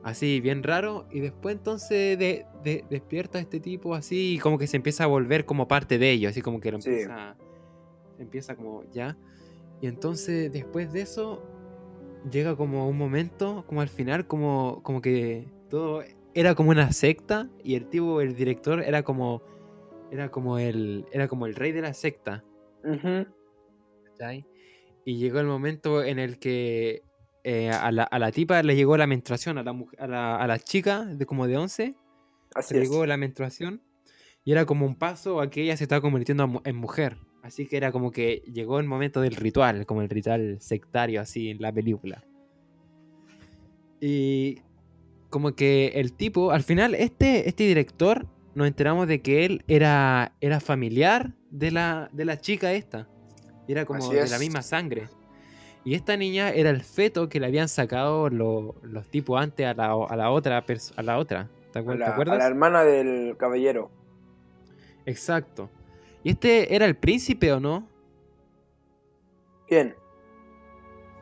Así, 0.03 0.41
bien 0.41 0.63
raro. 0.63 1.07
Y 1.11 1.19
después 1.19 1.55
entonces 1.55 2.17
de, 2.17 2.45
de- 2.63 2.83
despierta 2.89 3.39
este 3.39 3.59
tipo 3.59 3.93
así 3.93 4.35
y 4.35 4.39
como 4.39 4.57
que 4.57 4.65
se 4.65 4.77
empieza 4.77 5.03
a 5.03 5.07
volver 5.07 5.45
como 5.45 5.67
parte 5.67 5.97
de 5.97 6.11
ellos, 6.11 6.31
así 6.31 6.41
como 6.41 6.59
que 6.59 6.71
lo 6.71 6.81
Sí. 6.81 6.89
empieza, 6.89 7.37
empieza 8.17 8.55
como 8.55 8.83
ya. 8.91 9.17
Y 9.81 9.87
entonces 9.87 10.51
después 10.51 10.91
de 10.93 11.01
eso 11.01 11.43
llega 12.31 12.55
como 12.55 12.89
un 12.89 12.97
momento, 12.97 13.65
como 13.67 13.81
al 13.81 13.89
final, 13.89 14.27
como, 14.27 14.81
como 14.83 15.01
que 15.01 15.47
todo 15.69 16.01
era 16.39 16.53
como 16.53 16.69
una 16.69 16.91
secta 16.91 17.49
y 17.63 17.73
el 17.73 17.89
tipo, 17.89 18.21
el 18.21 18.35
director, 18.35 18.83
era 18.83 19.01
como, 19.01 19.41
era 20.11 20.29
como 20.29 20.59
el, 20.59 21.07
era 21.11 21.27
como 21.27 21.47
el 21.47 21.55
rey 21.55 21.71
de 21.71 21.81
la 21.81 21.95
secta. 21.95 22.43
Y 25.03 25.17
llegó 25.17 25.39
el 25.39 25.47
momento 25.47 26.03
en 26.03 26.19
el 26.19 26.37
que 26.37 27.01
eh, 27.43 27.71
a, 27.71 27.91
la, 27.91 28.03
a 28.03 28.19
la 28.19 28.31
tipa 28.31 28.61
le 28.61 28.75
llegó 28.75 28.97
la 28.97 29.07
menstruación, 29.07 29.57
a 29.57 29.63
la, 29.63 29.75
a 29.97 30.07
la, 30.07 30.35
a 30.35 30.45
la 30.45 30.59
chica 30.59 31.05
de 31.05 31.25
como 31.25 31.47
de 31.47 31.57
11, 31.57 31.95
Así 32.53 32.75
le 32.75 32.81
llegó 32.81 33.03
la 33.07 33.17
menstruación 33.17 33.81
y 34.45 34.51
era 34.51 34.65
como 34.65 34.85
un 34.85 34.95
paso 34.95 35.41
a 35.41 35.49
que 35.49 35.63
ella 35.63 35.75
se 35.75 35.85
estaba 35.85 36.01
convirtiendo 36.01 36.61
en 36.63 36.75
mujer. 36.75 37.17
Así 37.41 37.65
que 37.65 37.77
era 37.77 37.91
como 37.91 38.11
que 38.11 38.43
llegó 38.53 38.79
el 38.79 38.85
momento 38.85 39.21
del 39.21 39.35
ritual, 39.35 39.87
como 39.87 40.03
el 40.03 40.09
ritual 40.09 40.57
sectario 40.61 41.19
así 41.19 41.49
en 41.49 41.61
la 41.61 41.73
película. 41.73 42.23
Y 43.99 44.61
como 45.37 45.53
que 45.53 45.89
el 45.93 46.13
tipo, 46.13 46.49
al 46.49 46.63
final, 46.63 46.95
este, 46.95 47.47
este 47.47 47.63
director, 47.65 48.25
nos 48.55 48.65
enteramos 48.67 49.07
de 49.07 49.21
que 49.21 49.45
él 49.45 49.63
era, 49.67 50.33
era 50.41 50.59
familiar 50.59 51.33
de 51.51 51.69
la, 51.69 52.09
de 52.11 52.25
la 52.25 52.41
chica 52.41 52.73
esta. 52.73 53.07
Era 53.67 53.85
como 53.85 54.09
de 54.09 54.27
la 54.27 54.39
misma 54.39 54.63
sangre. 54.63 55.09
Y 55.85 55.93
esta 55.93 56.17
niña 56.17 56.49
era 56.49 56.71
el 56.71 56.81
feto 56.81 57.29
que 57.29 57.39
le 57.39 57.45
habían 57.45 57.69
sacado 57.69 58.31
lo- 58.31 58.73
los 58.81 59.05
tipos 59.11 59.39
antes 59.39 59.67
a 59.67 59.75
la, 59.75 59.91
a 59.93 60.15
la 60.15 60.31
otra 60.31 60.65
a 60.95 61.03
la 61.03 61.17
otra. 61.19 61.49
¿Te, 61.71 61.77
A 61.77 61.83
acuer- 61.83 61.97
la, 61.99 62.05
te 62.05 62.09
a 62.09 62.13
acuerdas? 62.13 62.37
la 62.39 62.47
hermana 62.47 62.83
del 62.83 63.37
caballero. 63.37 63.91
Exacto. 65.05 65.69
¿Y 66.23 66.31
este 66.31 66.73
era 66.75 66.85
el 66.87 66.95
príncipe 66.95 67.53
o 67.53 67.59
no? 67.59 67.87
¿Quién? 69.67 69.93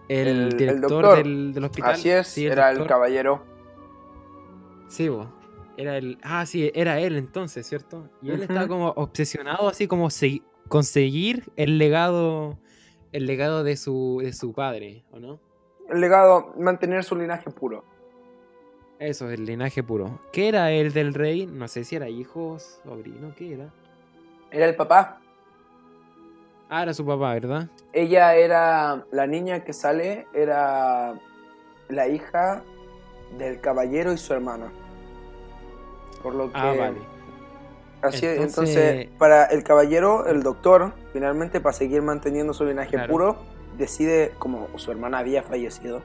El, 0.08 0.28
El- 0.28 0.38
el 0.43 0.58
director 0.58 0.89
doctor. 0.89 1.17
del, 1.17 1.54
del 1.54 1.63
hospital. 1.65 1.91
Así 1.95 2.10
es, 2.10 2.28
Sí, 2.30 2.45
era 2.45 2.71
el 2.71 2.88
caballero. 2.88 3.54
Sí, 4.88 5.09
bo. 5.09 5.27
Era 5.77 5.97
el. 5.97 6.17
Ah, 6.23 6.45
sí, 6.45 6.71
era 6.73 6.99
él 6.99 7.17
entonces, 7.17 7.67
¿cierto? 7.67 8.09
Y 8.21 8.31
él 8.31 8.43
estaba 8.43 8.67
como 8.67 8.89
obsesionado, 8.91 9.67
así 9.67 9.88
como 9.88 10.07
segui- 10.07 10.43
conseguir 10.69 11.51
el 11.55 11.77
legado. 11.77 12.57
El 13.11 13.27
legado 13.27 13.63
de 13.63 13.77
su, 13.77 14.19
de 14.21 14.33
su 14.33 14.51
padre, 14.51 15.05
¿o 15.11 15.19
no? 15.19 15.39
El 15.89 16.01
legado, 16.01 16.53
mantener 16.59 17.03
su 17.05 17.15
linaje 17.15 17.49
puro. 17.49 17.86
Eso, 18.99 19.29
el 19.29 19.45
linaje 19.45 19.83
puro. 19.83 20.19
¿Qué 20.33 20.49
era 20.49 20.71
el 20.71 20.91
del 20.91 21.13
rey? 21.13 21.45
No 21.45 21.69
sé 21.69 21.86
si 21.86 21.95
era 21.95 22.09
hijo, 22.09 22.57
sobrino, 22.59 23.33
¿qué 23.38 23.53
era? 23.53 23.69
Era 24.51 24.65
el 24.65 24.75
papá. 24.75 25.21
Ah, 26.67 26.83
era 26.83 26.93
su 26.93 27.05
papá, 27.05 27.33
¿verdad? 27.36 27.69
Ella 27.93 28.36
era, 28.36 29.05
la 29.11 29.27
niña 29.27 29.63
que 29.63 29.71
sale 29.71 30.27
era 30.33 31.13
la 31.88 32.07
hija 32.09 32.63
del 33.38 33.59
caballero 33.61 34.13
y 34.13 34.17
su 34.17 34.33
hermana. 34.33 34.71
Por 36.23 36.36
lo 36.36 36.45
que... 36.51 36.57
Ah, 36.57 36.73
vale. 36.77 36.97
Así 38.01 38.25
es, 38.25 38.38
Entonces- 38.39 38.75
entonces, 38.75 39.07
para 39.17 39.45
el 39.45 39.63
caballero, 39.63 40.27
el 40.27 40.43
doctor, 40.43 40.93
finalmente 41.13 41.59
para 41.59 41.73
seguir 41.73 42.01
manteniendo 42.01 42.53
su 42.53 42.65
linaje 42.65 42.91
Claro. 42.91 43.11
puro, 43.11 43.36
decide, 43.77 44.31
como 44.38 44.67
su 44.77 44.91
hermana 44.91 45.19
había 45.19 45.41
fallecido, 45.43 46.01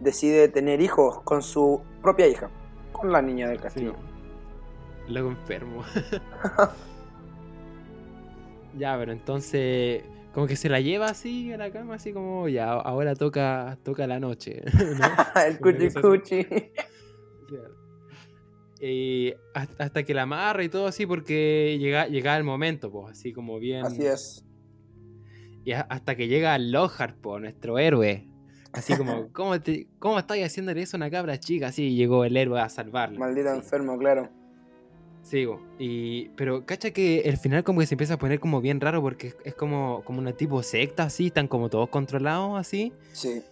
decide 0.00 0.48
tener 0.48 0.80
hijos 0.80 1.20
con 1.22 1.42
su 1.42 1.82
propia 2.02 2.26
hija, 2.28 2.48
con 2.92 3.12
la 3.12 3.20
niña 3.22 3.48
del 3.48 3.58
Sí. 3.58 3.62
castillo. 3.62 3.94
Luego 5.08 5.30
enfermo. 5.30 5.82
ya, 8.78 8.96
pero 8.98 9.12
entonces. 9.12 10.04
Como 10.32 10.46
que 10.46 10.56
se 10.56 10.68
la 10.68 10.80
lleva 10.80 11.06
así 11.06 11.52
a 11.52 11.58
la 11.58 11.70
cama, 11.70 11.94
así 11.96 12.12
como 12.12 12.48
ya, 12.48 12.72
ahora 12.72 13.14
toca, 13.14 13.78
toca 13.82 14.06
la 14.06 14.18
noche. 14.18 14.62
¿no? 14.98 15.42
el 15.46 15.58
cuchi 15.58 15.90
cuchi. 15.90 16.46
Y 18.80 19.32
hasta, 19.54 19.84
hasta 19.84 20.02
que 20.02 20.14
la 20.14 20.22
amarra 20.22 20.64
y 20.64 20.68
todo 20.68 20.86
así, 20.86 21.06
porque 21.06 21.76
llega, 21.78 22.08
llega 22.08 22.36
el 22.36 22.42
momento, 22.44 22.90
pues, 22.90 23.12
así 23.12 23.32
como 23.32 23.58
bien. 23.60 23.84
Así 23.86 24.04
es. 24.04 24.44
Y 25.64 25.72
a- 25.72 25.82
hasta 25.82 26.16
que 26.16 26.26
llega 26.26 26.58
Lockhart, 26.58 27.16
po, 27.20 27.38
nuestro 27.38 27.78
héroe. 27.78 28.26
Así 28.72 28.96
como, 28.96 29.28
¿cómo, 29.32 29.60
te, 29.60 29.86
¿cómo 30.00 30.18
estáis 30.18 30.44
haciéndole 30.46 30.82
eso 30.82 30.96
a 30.96 30.98
una 30.98 31.10
cabra 31.10 31.38
chica? 31.38 31.68
Así 31.68 31.94
llegó 31.94 32.24
el 32.24 32.36
héroe 32.36 32.60
a 32.60 32.68
salvarla. 32.68 33.18
Maldito 33.20 33.50
enfermo, 33.54 33.96
claro. 33.98 34.30
Sigo. 35.32 35.62
Y, 35.78 36.28
pero 36.36 36.66
cacha 36.66 36.90
que 36.90 37.20
el 37.20 37.38
final 37.38 37.64
como 37.64 37.80
que 37.80 37.86
se 37.86 37.94
empieza 37.94 38.14
a 38.14 38.18
poner 38.18 38.38
como 38.38 38.60
bien 38.60 38.82
raro 38.82 39.00
porque 39.00 39.28
es, 39.28 39.36
es 39.46 39.54
como, 39.54 40.02
como 40.04 40.18
una 40.18 40.32
tipo 40.32 40.62
secta 40.62 41.04
así, 41.04 41.28
están 41.28 41.48
como 41.48 41.70
todos 41.70 41.88
controlados 41.88 42.60
así, 42.60 42.92
Sí, 43.12 43.42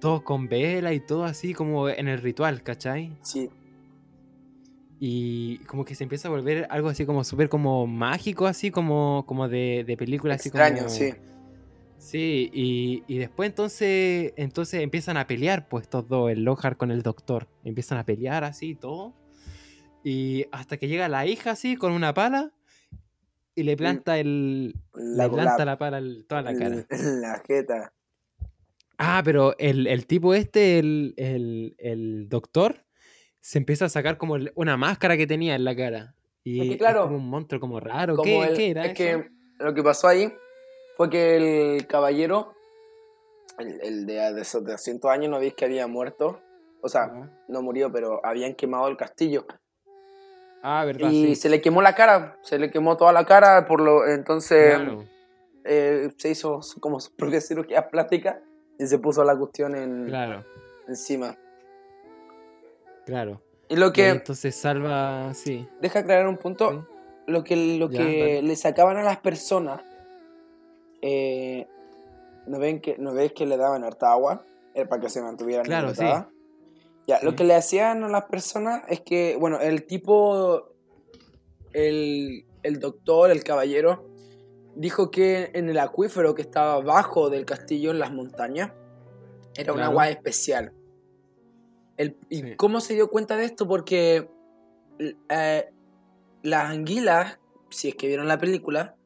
todos 0.00 0.22
con 0.22 0.48
vela 0.48 0.94
y 0.94 1.00
todo 1.00 1.24
así 1.24 1.52
como 1.52 1.90
en 1.90 2.08
el 2.08 2.22
ritual, 2.22 2.62
¿cachai? 2.62 3.12
sí. 3.20 3.50
Y 4.98 5.58
como 5.66 5.84
que 5.84 5.94
se 5.94 6.04
empieza 6.04 6.28
a 6.28 6.30
volver 6.30 6.66
algo 6.70 6.88
así 6.88 7.04
como 7.04 7.24
súper 7.24 7.50
como 7.50 7.86
mágico, 7.86 8.46
así 8.46 8.70
como, 8.70 9.24
como 9.26 9.50
de, 9.50 9.84
de 9.86 9.98
película, 9.98 10.36
así 10.36 10.48
Extraño, 10.48 10.78
como... 10.78 10.88
sí. 10.88 11.12
Sí, 11.98 12.50
y, 12.54 13.02
y 13.06 13.18
después 13.18 13.50
entonces, 13.50 14.32
entonces 14.36 14.80
empiezan 14.80 15.18
a 15.18 15.26
pelear, 15.26 15.68
pues 15.68 15.82
estos 15.82 16.08
dos, 16.08 16.30
el 16.30 16.42
Lockhart 16.44 16.78
con 16.78 16.90
el 16.90 17.02
doctor. 17.02 17.48
Empiezan 17.64 17.98
a 17.98 18.04
pelear 18.06 18.44
así, 18.44 18.74
todo. 18.74 19.12
Y 20.08 20.46
hasta 20.52 20.76
que 20.76 20.86
llega 20.86 21.08
la 21.08 21.26
hija 21.26 21.50
así, 21.50 21.74
con 21.76 21.90
una 21.90 22.14
pala, 22.14 22.52
y 23.56 23.64
le 23.64 23.76
planta 23.76 24.20
el. 24.20 24.76
La, 24.94 25.24
le 25.24 25.30
planta 25.32 25.58
la- 25.58 25.64
la 25.64 25.78
pala 25.78 25.98
en 25.98 26.24
toda 26.28 26.42
la 26.42 26.54
cara. 26.56 26.86
La 27.20 27.42
jeta. 27.44 27.92
Ah, 28.98 29.20
pero 29.24 29.56
el, 29.58 29.88
el 29.88 30.06
tipo 30.06 30.32
este, 30.32 30.78
el, 30.78 31.12
el, 31.16 31.74
el 31.78 32.28
doctor, 32.28 32.84
se 33.40 33.58
empieza 33.58 33.86
a 33.86 33.88
sacar 33.88 34.16
como 34.16 34.36
el- 34.36 34.52
una 34.54 34.76
máscara 34.76 35.16
que 35.16 35.26
tenía 35.26 35.56
en 35.56 35.64
la 35.64 35.74
cara. 35.74 36.14
Y 36.44 36.60
Es 36.60 36.66
que 36.66 36.72
es 36.74 36.78
claro, 36.78 37.02
como 37.02 37.16
un 37.16 37.28
monstruo 37.28 37.60
como 37.60 37.80
raro. 37.80 38.14
Como 38.14 38.42
¿Qué, 38.42 38.46
el- 38.46 38.56
qué 38.56 38.70
era 38.70 38.84
es 38.84 38.92
eso? 38.92 38.94
que 38.96 39.30
lo 39.58 39.74
que 39.74 39.82
pasó 39.82 40.06
ahí 40.06 40.32
fue 40.96 41.10
que 41.10 41.34
el 41.74 41.86
caballero, 41.88 42.54
el, 43.58 43.80
el 43.82 44.06
de, 44.06 44.14
de 44.34 44.40
esos 44.40 44.64
de 44.64 44.70
200 44.70 45.10
años, 45.10 45.30
no 45.32 45.40
veis 45.40 45.54
que 45.54 45.64
había 45.64 45.88
muerto. 45.88 46.40
O 46.80 46.88
sea, 46.88 47.10
no 47.48 47.62
murió, 47.62 47.90
pero 47.90 48.24
habían 48.24 48.54
quemado 48.54 48.86
el 48.86 48.96
castillo. 48.96 49.46
Ah, 50.68 50.84
verdad, 50.84 51.10
Y 51.12 51.34
sí. 51.36 51.42
se 51.42 51.48
le 51.48 51.60
quemó 51.60 51.80
la 51.80 51.94
cara, 51.94 52.38
se 52.42 52.58
le 52.58 52.72
quemó 52.72 52.96
toda 52.96 53.12
la 53.12 53.24
cara, 53.24 53.66
por 53.66 53.80
lo 53.80 54.04
entonces 54.06 54.74
Claro, 54.74 55.04
eh, 55.64 56.10
se 56.16 56.30
hizo 56.30 56.58
como 56.80 56.98
su 56.98 57.14
propia 57.14 57.40
cirugía 57.40 57.88
plástica 57.88 58.40
y 58.76 58.84
se 58.88 58.98
puso 58.98 59.22
la 59.22 59.36
cuestión 59.36 59.76
en, 59.76 60.06
claro, 60.06 60.44
encima. 60.88 61.36
claro. 63.04 63.40
Y 63.68 63.76
lo 63.76 63.88
Y 63.88 63.92
que, 63.92 64.08
entonces 64.08 64.56
salva, 64.56 65.32
sí. 65.34 65.68
deja 65.80 66.00
aclarar 66.00 66.26
un 66.26 66.36
punto, 66.36 66.70
Sí. 66.70 66.78
lo 67.28 67.44
que, 67.44 67.56
lo 67.78 67.88
Ya, 67.88 67.98
que 68.00 68.42
le 68.42 68.56
sacaban 68.56 68.96
a 68.96 69.02
las 69.04 69.18
personas, 69.18 69.82
eh, 71.00 71.68
¿no, 72.46 72.58
ven 72.58 72.80
que, 72.80 72.96
¿no 72.98 73.12
ves 73.14 73.32
que 73.32 73.46
le 73.46 73.56
daban 73.56 73.84
harta 73.84 74.10
agua? 74.10 74.44
Era 74.74 74.88
para 74.88 75.00
que 75.02 75.10
se 75.10 75.22
mantuvieran 75.22 75.64
Claro, 75.66 75.94
sí. 75.94 76.02
Ya, 77.06 77.20
lo 77.22 77.30
Sí. 77.30 77.36
que 77.36 77.44
le 77.44 77.54
hacían 77.54 78.02
a 78.04 78.08
las 78.08 78.24
personas 78.24 78.82
es 78.88 79.00
que, 79.00 79.36
bueno, 79.38 79.60
el 79.60 79.86
tipo, 79.86 80.72
el, 81.72 82.46
el 82.62 82.80
doctor, 82.80 83.30
el 83.30 83.44
caballero, 83.44 84.06
dijo 84.74 85.10
que 85.10 85.50
en 85.54 85.68
el 85.68 85.78
acuífero 85.78 86.34
que 86.34 86.42
estaba 86.42 86.74
abajo 86.74 87.30
del 87.30 87.44
castillo, 87.44 87.90
en 87.92 87.98
las 87.98 88.12
montañas, 88.12 88.72
era 89.56 89.72
un 89.72 89.78
Claro. 89.78 89.92
agua 89.92 90.08
especial. 90.10 90.72
El- 91.96 92.16
¿Y 92.28 92.42
Sí. 92.42 92.56
cómo 92.56 92.80
se 92.80 92.94
dio 92.94 93.08
cuenta 93.08 93.36
de 93.36 93.44
esto? 93.44 93.66
Porque 93.66 94.28
eh, 95.28 95.68
las 96.42 96.70
anguilas, 96.70 97.38
si 97.70 97.88
es 97.88 97.94
que 97.94 98.06
vieron 98.06 98.28
la 98.28 98.38
película, 98.38 98.96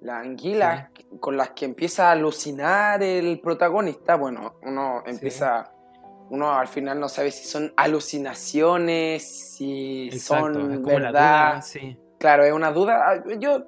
las 0.00 0.24
anguilas 0.26 0.90
con 1.20 1.36
las 1.36 1.50
que 1.50 1.64
empieza 1.64 2.08
a 2.08 2.12
alucinar 2.12 3.02
el 3.02 3.40
protagonista, 3.40 4.16
bueno, 4.16 4.54
uno 4.62 5.02
empieza, 5.06 5.72
uno 6.30 6.52
al 6.52 6.68
final 6.68 6.98
no 6.98 7.08
sabe 7.08 7.30
si 7.30 7.44
son 7.46 7.72
alucinaciones, 7.76 9.22
si 9.56 10.08
Exacto, 10.08 10.54
son 10.54 10.82
verdad. 10.82 11.10
duda, 11.52 11.62
sí. 11.62 11.98
Claro, 12.18 12.44
es 12.44 12.52
una 12.52 12.72
duda. 12.72 13.04
Ah, 13.10 13.22
Yo, 13.38 13.64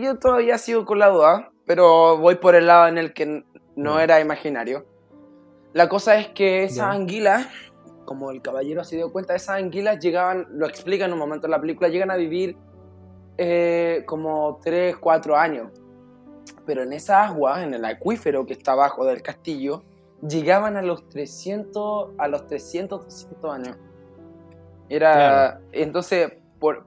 yo 0.00 0.18
todavía 0.18 0.58
sigo 0.58 0.84
con 0.84 0.98
la 0.98 1.08
duda, 1.08 1.50
pero 1.66 2.16
voy 2.18 2.36
por 2.36 2.54
el 2.54 2.66
lado 2.66 2.88
en 2.88 2.98
el 2.98 3.12
que 3.12 3.44
no 3.76 4.00
era 4.00 4.20
imaginario. 4.20 4.86
La 5.72 5.88
cosa 5.88 6.16
es 6.16 6.28
que 6.28 6.64
esas 6.64 6.76
Ya. 6.76 6.90
anguilas, 6.92 7.46
como 8.04 8.30
el 8.30 8.42
caballero 8.42 8.84
se 8.84 8.96
dio 8.96 9.10
cuenta, 9.12 9.34
esas 9.34 9.56
anguilas 9.56 9.98
llegaban, 9.98 10.46
lo 10.50 10.66
explica 10.66 11.04
en 11.06 11.12
un 11.12 11.18
momento 11.18 11.46
en 11.46 11.50
la 11.52 11.60
película, 11.60 11.88
llegan 11.88 12.10
a 12.10 12.16
vivir 12.16 12.56
eh, 13.38 14.04
como 14.06 14.60
3, 14.62 14.96
4 14.98 15.36
años. 15.36 15.70
Pero 16.66 16.82
en 16.82 16.92
esa 16.92 17.24
agua, 17.24 17.62
en 17.62 17.74
el 17.74 17.84
acuífero 17.84 18.44
que 18.46 18.52
está 18.52 18.72
abajo 18.72 19.04
del 19.04 19.22
castillo, 19.22 19.82
llegaban 20.28 20.76
a 20.76 20.82
los 20.82 21.08
300, 21.08 22.10
a 22.18 22.28
los 22.28 22.46
300, 22.46 23.04
200 23.04 23.54
años. 23.54 23.76
Era, 24.88 25.12
Claro. 25.12 25.60
entonces, 25.72 26.32
por 26.58 26.86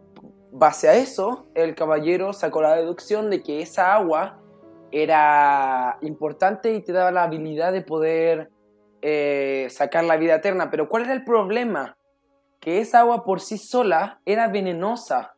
base 0.51 0.87
a 0.87 0.95
eso, 0.95 1.47
el 1.53 1.75
caballero 1.75 2.31
sacó 2.33 2.61
la 2.61 2.75
deducción 2.75 3.29
de 3.29 3.43
que 3.43 3.61
esa 3.61 3.93
agua 3.93 4.39
era 4.91 5.97
importante 6.01 6.73
y 6.73 6.81
te 6.81 6.93
daba 6.93 7.11
la 7.11 7.23
habilidad 7.23 7.73
de 7.73 7.81
poder 7.81 8.49
eh, 9.01 9.67
sacar 9.69 10.05
la 10.05 10.15
vida 10.17 10.35
eterna. 10.35 10.69
Pero 10.71 10.87
¿cuál 10.87 11.03
era 11.03 11.13
el 11.13 11.25
problema? 11.25 11.97
Que 12.61 12.79
esa 12.79 12.99
agua 12.99 13.25
por 13.25 13.41
sí 13.41 13.57
sola 13.57 14.21
era 14.25 14.47
venenosa. 14.47 15.35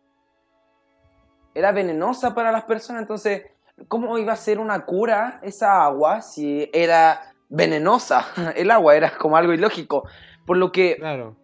Era 1.55 1.71
venenosa 1.71 2.35
para 2.35 2.51
las 2.51 2.65
personas, 2.65 3.01
entonces, 3.01 3.43
¿cómo 3.87 4.19
iba 4.19 4.33
a 4.33 4.37
ser 4.37 4.59
una 4.59 4.85
cura 4.85 5.39
esa 5.41 5.83
agua 5.83 6.21
si 6.21 6.69
era 6.71 7.33
venenosa? 7.49 8.25
El 8.55 8.71
agua 8.71 8.95
era 8.95 9.17
como 9.17 9.37
algo 9.37 9.53
ilógico. 9.53 10.07
Por 10.45 10.57
lo 10.57 10.71
que 10.71 10.95
Claro. 10.97 11.35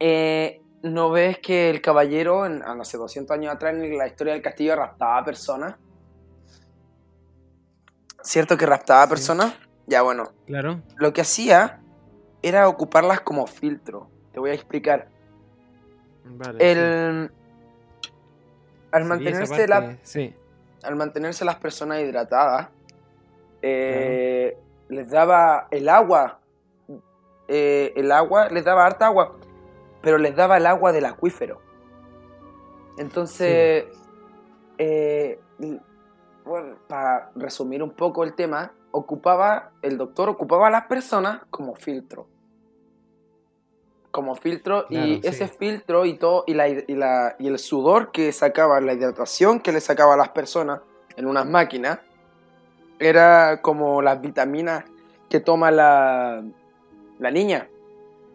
eh, 0.00 0.60
¿No 0.82 1.10
ves 1.10 1.38
que 1.38 1.68
el 1.70 1.80
caballero, 1.80 2.46
en, 2.46 2.60
no 2.60 2.84
sé, 2.84 2.96
200 2.96 3.34
años 3.34 3.52
atrás, 3.52 3.74
en 3.74 3.98
la 3.98 4.06
historia 4.06 4.34
del 4.34 4.42
castillo, 4.42 4.76
raptaba 4.76 5.18
a 5.18 5.24
personas? 5.24 5.74
¿Cierto 8.22 8.56
que 8.56 8.66
raptaba 8.66 9.02
a 9.02 9.06
Sí. 9.06 9.10
personas? 9.10 9.54
Ya, 9.86 10.02
bueno. 10.02 10.30
Claro. 10.46 10.80
Lo 10.96 11.12
que 11.12 11.22
hacía 11.22 11.80
era 12.42 12.68
ocuparlas 12.68 13.20
como 13.20 13.46
filtro. 13.46 14.08
Te 14.32 14.38
voy 14.38 14.50
a 14.50 14.54
explicar. 14.54 15.08
Vale. 16.24 16.58
sí. 16.58 16.64
El, 16.66 17.30
al, 18.92 19.02
Sí, 19.02 19.08
mantenerse 19.08 19.68
la, 19.68 19.96
Sí. 20.02 20.34
al 20.82 20.96
mantenerse 20.96 21.44
las 21.44 21.56
personas 21.56 22.00
hidratadas, 22.00 22.68
eh, 23.62 24.56
les 24.88 25.10
daba 25.10 25.68
el 25.70 25.88
agua, 25.88 26.38
eh, 27.48 27.92
el 27.96 28.12
agua, 28.12 28.48
les 28.48 28.64
daba 28.64 28.86
harta 28.86 29.06
agua, 29.06 29.36
pero 30.02 30.18
les 30.18 30.34
daba 30.36 30.56
el 30.56 30.66
agua 30.66 30.92
del 30.92 31.04
acuífero. 31.06 31.60
Entonces, 32.98 33.86
eh, 34.78 35.40
bueno, 36.44 36.76
para 36.86 37.30
resumir 37.34 37.82
un 37.82 37.90
poco 37.90 38.24
el 38.24 38.34
tema, 38.34 38.72
ocupaba, 38.90 39.72
el 39.82 39.98
doctor 39.98 40.28
ocupaba 40.28 40.68
a 40.68 40.70
las 40.70 40.86
personas 40.86 41.42
como 41.50 41.74
filtro. 41.74 42.26
Como 44.10 44.34
filtro, 44.34 44.86
y 44.88 44.96
sí. 45.16 45.20
ese 45.24 45.48
filtro 45.48 46.06
y 46.06 46.14
todo, 46.14 46.44
y, 46.46 46.54
la, 46.54 46.68
y, 46.68 46.84
la- 46.94 47.36
y 47.38 47.48
el 47.48 47.58
sudor 47.58 48.12
que 48.12 48.32
sacaba, 48.32 48.80
la 48.80 48.94
hidratación 48.94 49.60
que 49.60 49.72
le 49.72 49.80
sacaba 49.80 50.14
a 50.14 50.16
las 50.16 50.30
personas 50.30 50.80
en 51.16 51.26
unas 51.26 51.44
máquinas, 51.46 51.98
era 52.98 53.60
como 53.62 54.02
las 54.02 54.20
vitaminas 54.20 54.84
que 55.28 55.40
toma 55.40 55.70
la, 55.70 56.42
la 57.18 57.30
niña. 57.30 57.68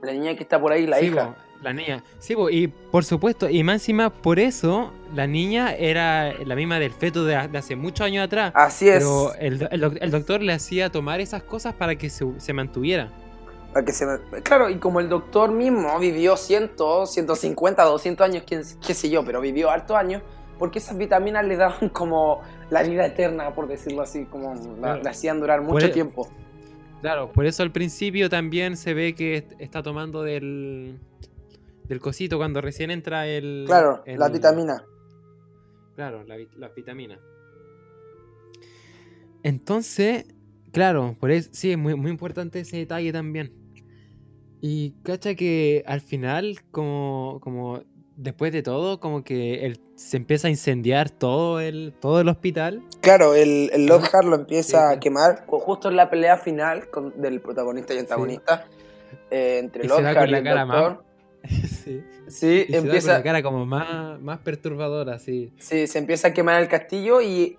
La 0.02 0.12
niña 0.14 0.36
que 0.36 0.44
está 0.44 0.60
por 0.60 0.72
ahí, 0.72 0.88
la 0.88 0.98
Sí, 0.98 1.06
hija. 1.08 1.26
bo, 1.26 1.36
La 1.62 1.74
niña. 1.74 2.04
Sí, 2.20 2.36
y 2.52 2.68
por 2.68 3.06
supuesto, 3.06 3.48
y 3.50 3.64
más 3.64 3.76
encima, 3.76 4.10
por 4.10 4.40
eso, 4.40 4.92
la 5.14 5.28
niña 5.28 5.74
era 5.76 6.34
la 6.44 6.56
misma 6.56 6.80
del 6.80 6.92
feto 6.92 7.24
de, 7.24 7.48
de 7.48 7.58
hace 7.58 7.76
muchos 7.76 8.06
años 8.06 8.26
atrás. 8.26 8.52
Así 8.56 8.90
es. 8.90 8.98
Pero 9.00 9.34
el, 9.36 9.68
el 9.72 9.82
doc- 9.82 9.98
el 10.02 10.12
doctor 10.12 10.42
le 10.42 10.54
hacía 10.54 10.90
tomar 10.92 11.22
esas 11.22 11.44
cosas 11.44 11.74
para 11.76 11.96
que 11.96 12.10
se, 12.10 12.26
se 12.40 12.54
mantuviera. 12.54 13.10
Para 13.74 13.86
que 13.86 13.94
se 13.94 14.06
Claro, 14.44 14.70
y 14.70 14.78
como 14.80 15.00
el 15.00 15.08
doctor 15.08 15.52
mismo 15.52 15.98
vivió 16.00 16.36
100, 16.36 16.72
150, 17.06 17.84
200 17.84 18.26
años, 18.26 18.44
quién, 18.46 18.64
qué 18.86 18.94
sé 18.96 19.10
yo, 19.10 19.24
pero 19.24 19.40
vivió 19.40 19.70
hartos 19.70 19.96
años, 19.96 20.24
porque 20.62 20.78
esas 20.78 20.96
vitaminas 20.96 21.44
le 21.44 21.58
daban 21.58 21.90
como 21.94 22.42
la 22.70 22.84
vida 22.84 23.04
eterna, 23.08 23.56
por 23.56 23.68
decirlo 23.68 24.04
así, 24.04 24.26
como 24.26 24.54
la, 24.80 24.98
la 24.98 25.10
hacían 25.10 25.40
durar 25.40 25.60
Por 25.62 25.74
mucho 25.74 25.88
e- 25.88 25.90
tiempo. 25.90 26.30
Claro, 27.02 27.32
por 27.32 27.48
eso 27.48 27.64
al 27.64 27.72
principio 27.72 28.30
también 28.30 28.78
se 28.78 28.94
ve 28.94 29.16
que 29.16 29.38
est- 29.38 29.54
está 29.58 29.82
tomando 29.82 30.22
del, 30.22 31.00
del 31.86 32.00
cosito 32.00 32.38
cuando 32.38 32.62
recién 32.62 32.92
entra 32.92 33.26
el. 33.26 33.64
Claro, 33.66 34.04
el- 34.06 34.20
la 34.20 34.30
vitamina. 34.30 34.86
Claro, 35.96 36.24
la, 36.26 36.38
vit- 36.38 36.54
las 36.58 36.76
vitaminas. 36.76 37.18
Entonces, 39.42 40.26
claro, 40.72 41.16
por 41.20 41.32
eso, 41.32 41.50
sí, 41.54 41.72
es 41.72 41.78
muy, 41.80 41.96
muy 41.96 42.12
importante 42.12 42.60
ese 42.60 42.78
detalle 42.78 43.12
también. 43.12 43.52
Y 44.62 44.92
cacha 45.02 45.34
que 45.34 45.84
al 45.88 46.02
final, 46.02 46.60
como, 46.70 47.40
como 47.42 47.82
después 48.16 48.54
de 48.54 48.62
todo, 48.62 49.00
como 49.00 49.24
que 49.24 49.66
el- 49.66 49.80
se 50.02 50.18
empieza 50.18 50.48
a 50.48 50.50
incendiar 50.52 51.10
todo 51.10 51.60
el, 51.60 51.94
todo 52.00 52.20
el 52.22 52.28
hospital. 52.28 52.82
Claro, 53.02 53.34
el, 53.36 53.70
el 53.74 53.86
Lockhart 53.86 54.26
lo 54.26 54.36
empieza 54.36 54.90
Sí, 54.90 54.96
a 54.96 55.00
quemar 55.00 55.46
ju- 55.46 55.60
justo 55.62 55.90
en 55.90 55.96
la 55.96 56.10
pelea 56.10 56.38
final 56.38 56.90
con- 56.90 57.20
del 57.22 57.40
protagonista 57.42 57.94
y 57.94 58.00
antagonista. 58.00 58.66
eh, 59.30 59.60
entre 59.60 59.86
Y 59.86 59.88
Lockhart 59.88 60.30
y 60.30 60.34
el 60.34 60.44
cara 60.44 60.66
más- 60.66 60.78
doctor. 60.82 61.04
sí. 61.68 62.04
Sí, 62.28 62.66
Y 62.68 62.72
se 62.72 62.72
da 62.72 62.78
con 62.80 62.86
empieza, 62.88 63.14
la 63.14 63.24
cara 63.24 63.44
como 63.44 63.66
más, 63.66 64.20
más 64.22 64.40
perturbadora, 64.40 65.20
sí. 65.20 65.54
sí, 65.60 65.86
se 65.88 66.00
empieza 66.00 66.30
a 66.30 66.34
quemar 66.34 66.62
el 66.62 66.68
castillo 66.70 67.20
y 67.22 67.58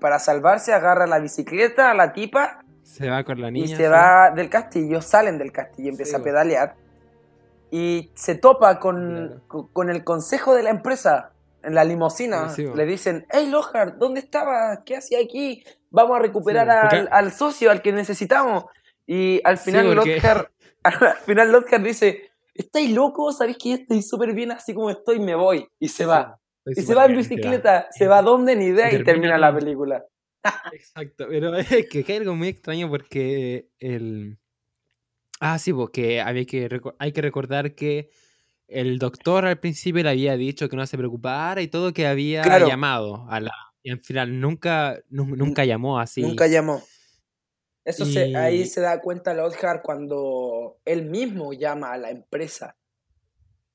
para 0.00 0.18
salvarse 0.18 0.72
agarra 0.72 1.06
la 1.06 1.18
bicicleta 1.18 1.90
a 1.90 1.94
la 1.94 2.12
tipa 2.12 2.64
Se 2.82 3.08
va 3.10 3.24
con 3.24 3.40
la 3.40 3.50
niña. 3.50 3.64
y 3.66 3.68
se 3.68 3.76
sí. 3.76 3.82
va 3.84 4.30
del 4.30 4.48
castillo, 4.48 5.00
salen 5.02 5.38
del 5.38 5.52
castillo, 5.52 5.88
empieza 5.90 6.10
Sí, 6.10 6.16
a 6.16 6.18
bo. 6.18 6.24
pedalear 6.24 6.74
y 7.70 8.10
se 8.14 8.34
topa 8.36 8.78
con, 8.78 9.40
Claro. 9.48 9.68
con 9.72 9.90
el 9.90 10.04
consejo 10.04 10.54
de 10.54 10.62
la 10.62 10.70
empresa 10.70 11.30
en 11.64 11.74
la 11.74 11.84
limusina. 11.84 12.48
Sí. 12.50 12.66
Le 12.74 12.86
dicen, 12.86 13.26
hey 13.30 13.48
Lockhart, 13.50 13.96
¿dónde 13.96 14.20
estabas? 14.20 14.80
¿Qué 14.84 14.96
hacía 14.96 15.18
aquí? 15.20 15.64
Vamos 15.90 16.16
a 16.16 16.20
recuperar 16.20 16.68
al, 16.70 17.08
al 17.10 17.32
socio, 17.32 17.70
al 17.70 17.82
que 17.82 17.92
necesitamos. 17.92 18.64
Y 19.06 19.40
al 19.44 19.58
Sí, 19.58 19.66
final 19.70 19.94
porque- 19.94 20.14
Lockhart, 20.16 20.50
al 20.82 21.16
final 21.24 21.52
Lockhart 21.52 21.82
dice, 21.84 22.30
¿estáis 22.54 22.90
locos? 22.92 23.38
¿Sabéis 23.38 23.58
que 23.58 23.68
yo 23.70 23.74
estoy 23.76 24.02
súper 24.02 24.32
bien 24.34 24.52
así 24.52 24.74
como 24.74 24.90
estoy? 24.90 25.18
Me 25.20 25.34
voy. 25.34 25.66
Y 25.78 25.88
se 25.88 26.06
va. 26.06 26.38
Y 26.66 26.80
se 26.82 26.94
va 26.94 27.04
en 27.04 27.12
bien, 27.12 27.24
se 27.24 27.28
va. 27.30 27.36
bicicleta, 27.36 27.86
se 27.90 28.08
va 28.08 28.18
a 28.18 28.22
donde 28.22 28.56
ni 28.56 28.66
idea 28.66 28.86
y 28.88 28.92
Termina 28.92 29.04
termina 29.04 29.38
la 29.38 29.54
película. 29.54 30.04
Exacto, 30.72 31.26
pero 31.28 31.54
es 31.56 31.86
que 31.88 32.04
hay 32.08 32.16
algo 32.16 32.34
muy 32.34 32.48
extraño 32.48 32.88
porque 32.88 33.68
el... 33.78 34.38
Ah, 35.40 35.58
sí, 35.58 35.72
porque 35.72 36.20
había 36.22 36.46
que 36.46 36.68
hay 36.98 37.12
que 37.12 37.20
recordar 37.20 37.74
que 37.74 38.08
el 38.68 38.98
doctor 38.98 39.44
al 39.44 39.58
principio 39.60 40.02
le 40.02 40.10
había 40.10 40.36
dicho 40.36 40.68
que 40.68 40.76
no 40.76 40.86
se 40.86 40.96
preocupara 40.96 41.60
y 41.62 41.68
todo, 41.68 41.92
que 41.92 42.06
había 42.06 42.42
Claro. 42.42 42.66
llamado 42.68 43.26
a 43.28 43.40
la... 43.40 43.52
Y 43.82 43.90
al 43.90 44.00
final 44.00 44.40
nunca, 44.40 44.98
nu- 45.10 45.36
nunca 45.36 45.64
llamó 45.64 45.98
así. 46.00 46.22
Nunca 46.22 46.46
llamó. 46.46 46.82
Eso 47.84 48.06
se, 48.06 48.34
ahí 48.34 48.64
se 48.64 48.80
da 48.80 49.00
cuenta 49.02 49.34
Lockhart 49.34 49.82
cuando 49.82 50.78
él 50.86 51.04
mismo 51.04 51.52
llama 51.52 51.92
a 51.92 51.98
la 51.98 52.10
empresa. 52.10 52.76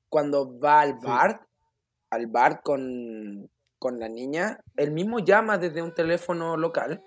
Cuando 0.08 0.58
va 0.58 0.80
al 0.80 0.94
Sí. 1.00 1.06
bar, 1.06 1.46
al 2.10 2.26
bar 2.26 2.62
con, 2.64 3.48
con 3.78 4.00
la 4.00 4.08
niña, 4.08 4.58
él 4.76 4.90
mismo 4.90 5.20
llama 5.20 5.58
desde 5.58 5.80
un 5.80 5.94
teléfono 5.94 6.56
local 6.56 7.00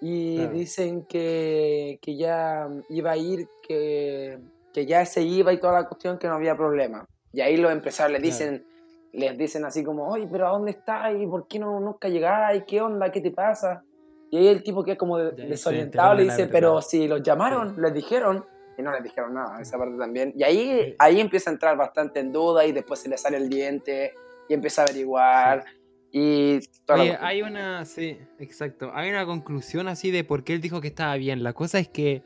y 0.00 0.36
Claro. 0.36 0.52
dicen 0.52 1.04
que, 1.06 1.98
que 2.00 2.16
ya 2.16 2.68
iba 2.90 3.10
a 3.10 3.16
ir, 3.16 3.48
que, 3.66 4.38
que 4.74 4.84
ya 4.84 5.06
se 5.06 5.22
iba 5.22 5.52
y 5.54 5.58
toda 5.58 5.72
la 5.80 5.88
cuestión, 5.88 6.18
que 6.18 6.26
no 6.28 6.34
había 6.34 6.54
problema. 6.56 7.06
Y 7.32 7.40
ahí 7.40 7.56
los 7.56 7.72
empresarios 7.72 8.20
les 8.20 8.36
Claro. 8.36 8.52
dicen, 8.52 8.66
les 9.12 9.38
dicen 9.38 9.64
así 9.64 9.82
como, 9.84 10.08
oye, 10.08 10.28
pero 10.30 10.48
¿a 10.48 10.50
dónde 10.50 10.72
estás? 10.72 11.14
¿Y 11.18 11.26
por 11.26 11.46
qué 11.48 11.58
no 11.60 11.78
nunca 11.80 12.08
llegáis? 12.08 12.64
¿Qué 12.66 12.80
onda? 12.80 13.10
¿Qué 13.12 13.20
te 13.20 13.30
pasa? 13.30 13.82
Y 14.30 14.36
ahí 14.38 14.48
el 14.48 14.62
tipo 14.64 14.82
que 14.84 14.92
es 14.92 14.98
como 14.98 15.16
de- 15.18 15.46
desorientado 15.46 16.14
le 16.14 16.24
dice, 16.24 16.48
pero 16.48 16.82
si 16.82 17.06
los 17.06 17.22
llamaron, 17.22 17.80
les 17.80 17.94
dijeron, 17.94 18.44
y 18.76 18.82
no 18.82 18.90
les 18.90 19.04
dijeron 19.04 19.34
nada, 19.34 19.60
esa 19.60 19.78
parte 19.78 19.96
también. 19.96 20.32
Y 20.36 20.42
ahí, 20.42 20.80
Sí. 20.86 20.94
ahí 20.98 21.20
empieza 21.20 21.50
a 21.50 21.52
entrar 21.52 21.76
bastante 21.76 22.18
en 22.18 22.32
duda 22.32 22.66
y 22.66 22.72
después 22.72 22.98
se 22.98 23.08
le 23.08 23.16
sale 23.16 23.36
el 23.36 23.48
diente 23.48 24.12
y 24.48 24.54
empieza 24.54 24.82
a 24.82 24.86
averiguar. 24.86 25.64
Y 26.10 26.58
Oye, 26.88 27.16
hay 27.20 27.42
una, 27.42 27.84
sí, 27.84 28.18
exacto. 28.40 28.90
Hay 28.94 29.10
una 29.10 29.24
conclusión 29.26 29.86
así 29.86 30.10
de 30.10 30.24
por 30.24 30.42
qué 30.42 30.54
él 30.54 30.60
dijo 30.60 30.80
que 30.80 30.88
estaba 30.88 31.14
bien. 31.16 31.42
La 31.44 31.52
cosa 31.52 31.78
es 31.78 31.88
que 31.88 32.22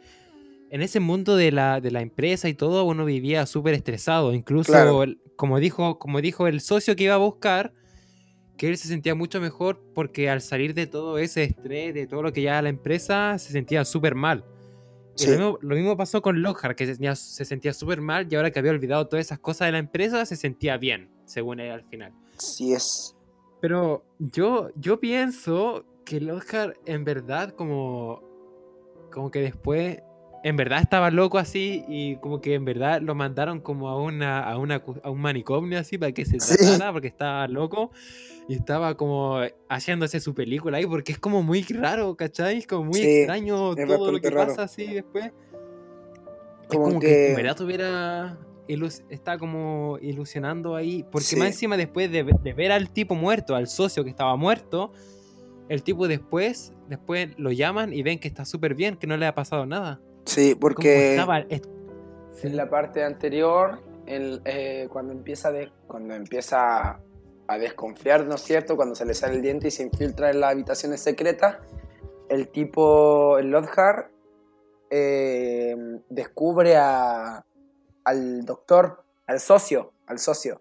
en 0.70 0.82
ese 0.82 1.00
mundo 1.00 1.36
de 1.36 1.52
la, 1.52 1.80
de 1.80 1.90
la 1.90 2.00
empresa 2.00 2.48
y 2.48 2.54
todo, 2.54 2.84
uno 2.84 3.04
vivía 3.04 3.46
súper 3.46 3.74
estresado. 3.74 4.32
Incluso, 4.34 4.72
Claro. 4.72 5.04
como, 5.36 5.58
dijo, 5.60 5.98
como 5.98 6.20
dijo 6.20 6.46
el 6.46 6.60
socio 6.60 6.96
que 6.96 7.04
iba 7.04 7.14
a 7.14 7.18
buscar, 7.18 7.72
que 8.56 8.68
él 8.68 8.76
se 8.76 8.88
sentía 8.88 9.14
mucho 9.14 9.40
mejor 9.40 9.80
porque 9.94 10.28
al 10.28 10.40
salir 10.40 10.74
de 10.74 10.86
todo 10.86 11.18
ese 11.18 11.44
estrés, 11.44 11.94
de 11.94 12.06
todo 12.06 12.22
lo 12.22 12.32
que 12.32 12.42
ya 12.42 12.60
la 12.60 12.68
empresa, 12.68 13.38
se 13.38 13.52
sentía 13.52 13.84
súper 13.84 14.14
mal. 14.14 14.44
Sí. 15.14 15.26
lo, 15.26 15.32
mismo, 15.32 15.58
lo 15.62 15.76
mismo 15.76 15.96
pasó 15.96 16.22
con 16.22 16.42
Lockhart, 16.42 16.76
que 16.76 16.86
se 16.86 16.92
sentía, 16.92 17.16
se 17.16 17.44
sentía 17.44 17.72
súper 17.72 18.00
mal 18.00 18.28
y 18.30 18.36
ahora 18.36 18.50
que 18.52 18.58
había 18.60 18.70
olvidado 18.70 19.08
todas 19.08 19.26
esas 19.26 19.38
cosas 19.40 19.66
de 19.66 19.72
la 19.72 19.78
empresa, 19.78 20.24
se 20.26 20.36
sentía 20.36 20.76
bien, 20.76 21.10
según 21.24 21.58
él 21.60 21.72
al 21.72 21.84
final. 21.84 22.12
Sí 22.38 22.72
es. 22.72 23.16
Pero 23.60 24.04
yo, 24.18 24.70
yo 24.76 25.00
pienso 25.00 25.84
que 26.04 26.18
Oscar 26.30 26.74
en 26.86 27.04
verdad 27.04 27.50
como, 27.50 28.22
como 29.12 29.30
que 29.30 29.40
después 29.40 29.98
en 30.44 30.56
verdad 30.56 30.80
estaba 30.80 31.10
loco 31.10 31.38
así 31.38 31.84
y 31.88 32.16
como 32.16 32.40
que 32.40 32.54
en 32.54 32.64
verdad 32.64 33.00
lo 33.00 33.14
mandaron 33.14 33.60
como 33.60 33.88
a 33.88 34.00
una 34.00 34.40
a 34.42 34.56
una 34.58 34.82
a 35.02 35.10
un 35.10 35.20
manicomio 35.20 35.78
así 35.78 35.98
para 35.98 36.12
que 36.12 36.24
se 36.24 36.38
Sí. 36.40 36.56
tratara 36.56 36.92
porque 36.92 37.08
estaba 37.08 37.48
loco 37.48 37.90
y 38.48 38.54
estaba 38.54 38.96
como 38.96 39.40
haciéndose 39.68 40.20
su 40.20 40.34
película 40.34 40.78
ahí 40.78 40.86
porque 40.86 41.12
es 41.12 41.18
como 41.18 41.42
muy 41.42 41.62
raro, 41.62 42.16
¿cachai? 42.16 42.58
Es 42.58 42.66
como 42.66 42.84
muy 42.84 42.94
Sí, 43.00 43.06
extraño 43.18 43.74
todo 43.74 44.12
lo 44.12 44.20
que 44.20 44.30
raro. 44.30 44.48
pasa 44.50 44.62
así 44.62 44.86
después. 44.86 45.26
Es 45.26 46.68
Como 46.68 46.84
como 46.84 47.00
que, 47.00 47.06
que- 47.06 47.30
en 47.30 47.36
verdad 47.36 47.56
tuviera 47.56 48.38
ilus- 48.68 49.02
está 49.10 49.38
como 49.38 49.98
ilusionando 50.00 50.76
ahí 50.76 51.04
porque 51.10 51.26
Sí. 51.26 51.36
más 51.36 51.48
encima 51.48 51.76
después 51.76 52.10
de, 52.12 52.22
de 52.24 52.52
ver 52.52 52.72
al 52.72 52.90
tipo 52.90 53.14
muerto, 53.14 53.54
al 53.56 53.66
socio 53.66 54.04
que 54.04 54.10
estaba 54.10 54.36
muerto, 54.36 54.92
el 55.68 55.82
tipo 55.82 56.06
después 56.08 56.72
después 56.88 57.30
lo 57.38 57.50
llaman 57.52 57.92
y 57.92 58.02
ven 58.02 58.18
que 58.18 58.28
está 58.28 58.44
súper 58.46 58.74
bien, 58.74 58.96
que 58.96 59.06
no 59.06 59.16
le 59.18 59.26
ha 59.26 59.34
pasado 59.34 59.66
nada. 59.66 60.00
Sí, 60.28 60.54
porque 60.54 61.12
estaba 61.12 61.40
es- 61.40 61.62
sí, 62.32 62.46
en 62.46 62.56
la 62.56 62.68
parte 62.68 63.02
anterior, 63.02 63.80
el, 64.06 64.40
eh, 64.44 64.88
cuando 64.92 65.12
empieza 65.12 65.50
de, 65.50 65.70
cuando 65.86 66.14
empieza 66.14 67.00
a 67.46 67.58
desconfiar, 67.58 68.26
¿no 68.26 68.34
es 68.34 68.42
cierto? 68.42 68.76
Cuando 68.76 68.94
se 68.94 69.04
le 69.06 69.14
sale 69.14 69.36
el 69.36 69.42
diente 69.42 69.68
y 69.68 69.70
se 69.70 69.82
infiltra 69.82 70.30
en 70.30 70.40
las 70.40 70.52
habitaciones 70.52 71.00
secretas, 71.00 71.56
el 72.28 72.48
tipo, 72.48 73.38
el 73.38 73.50
Lockhart, 73.50 74.10
eh, 74.90 75.74
descubre 76.08 76.76
a, 76.76 77.44
al 78.04 78.44
doctor, 78.44 79.02
al 79.26 79.40
socio, 79.40 79.92
al 80.06 80.18
socio, 80.18 80.60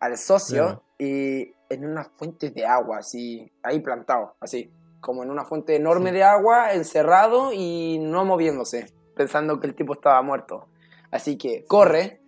al 0.00 0.16
socio, 0.18 0.82
y 0.98 1.52
en 1.68 1.84
una 1.84 2.04
fuente 2.04 2.50
de 2.50 2.64
agua, 2.64 2.98
así, 2.98 3.50
ahí 3.62 3.80
plantado, 3.80 4.36
así, 4.40 4.70
como 5.06 5.22
en 5.22 5.30
una 5.30 5.44
fuente 5.44 5.76
enorme 5.76 6.10
Sí. 6.10 6.16
de 6.16 6.24
agua, 6.24 6.72
encerrado 6.74 7.52
y 7.52 7.98
no 8.00 8.24
moviéndose, 8.24 8.92
pensando 9.14 9.60
que 9.60 9.68
el 9.68 9.76
tipo 9.76 9.92
estaba 9.92 10.20
muerto. 10.22 10.66
Así 11.12 11.38
que 11.38 11.64
corre, 11.64 12.20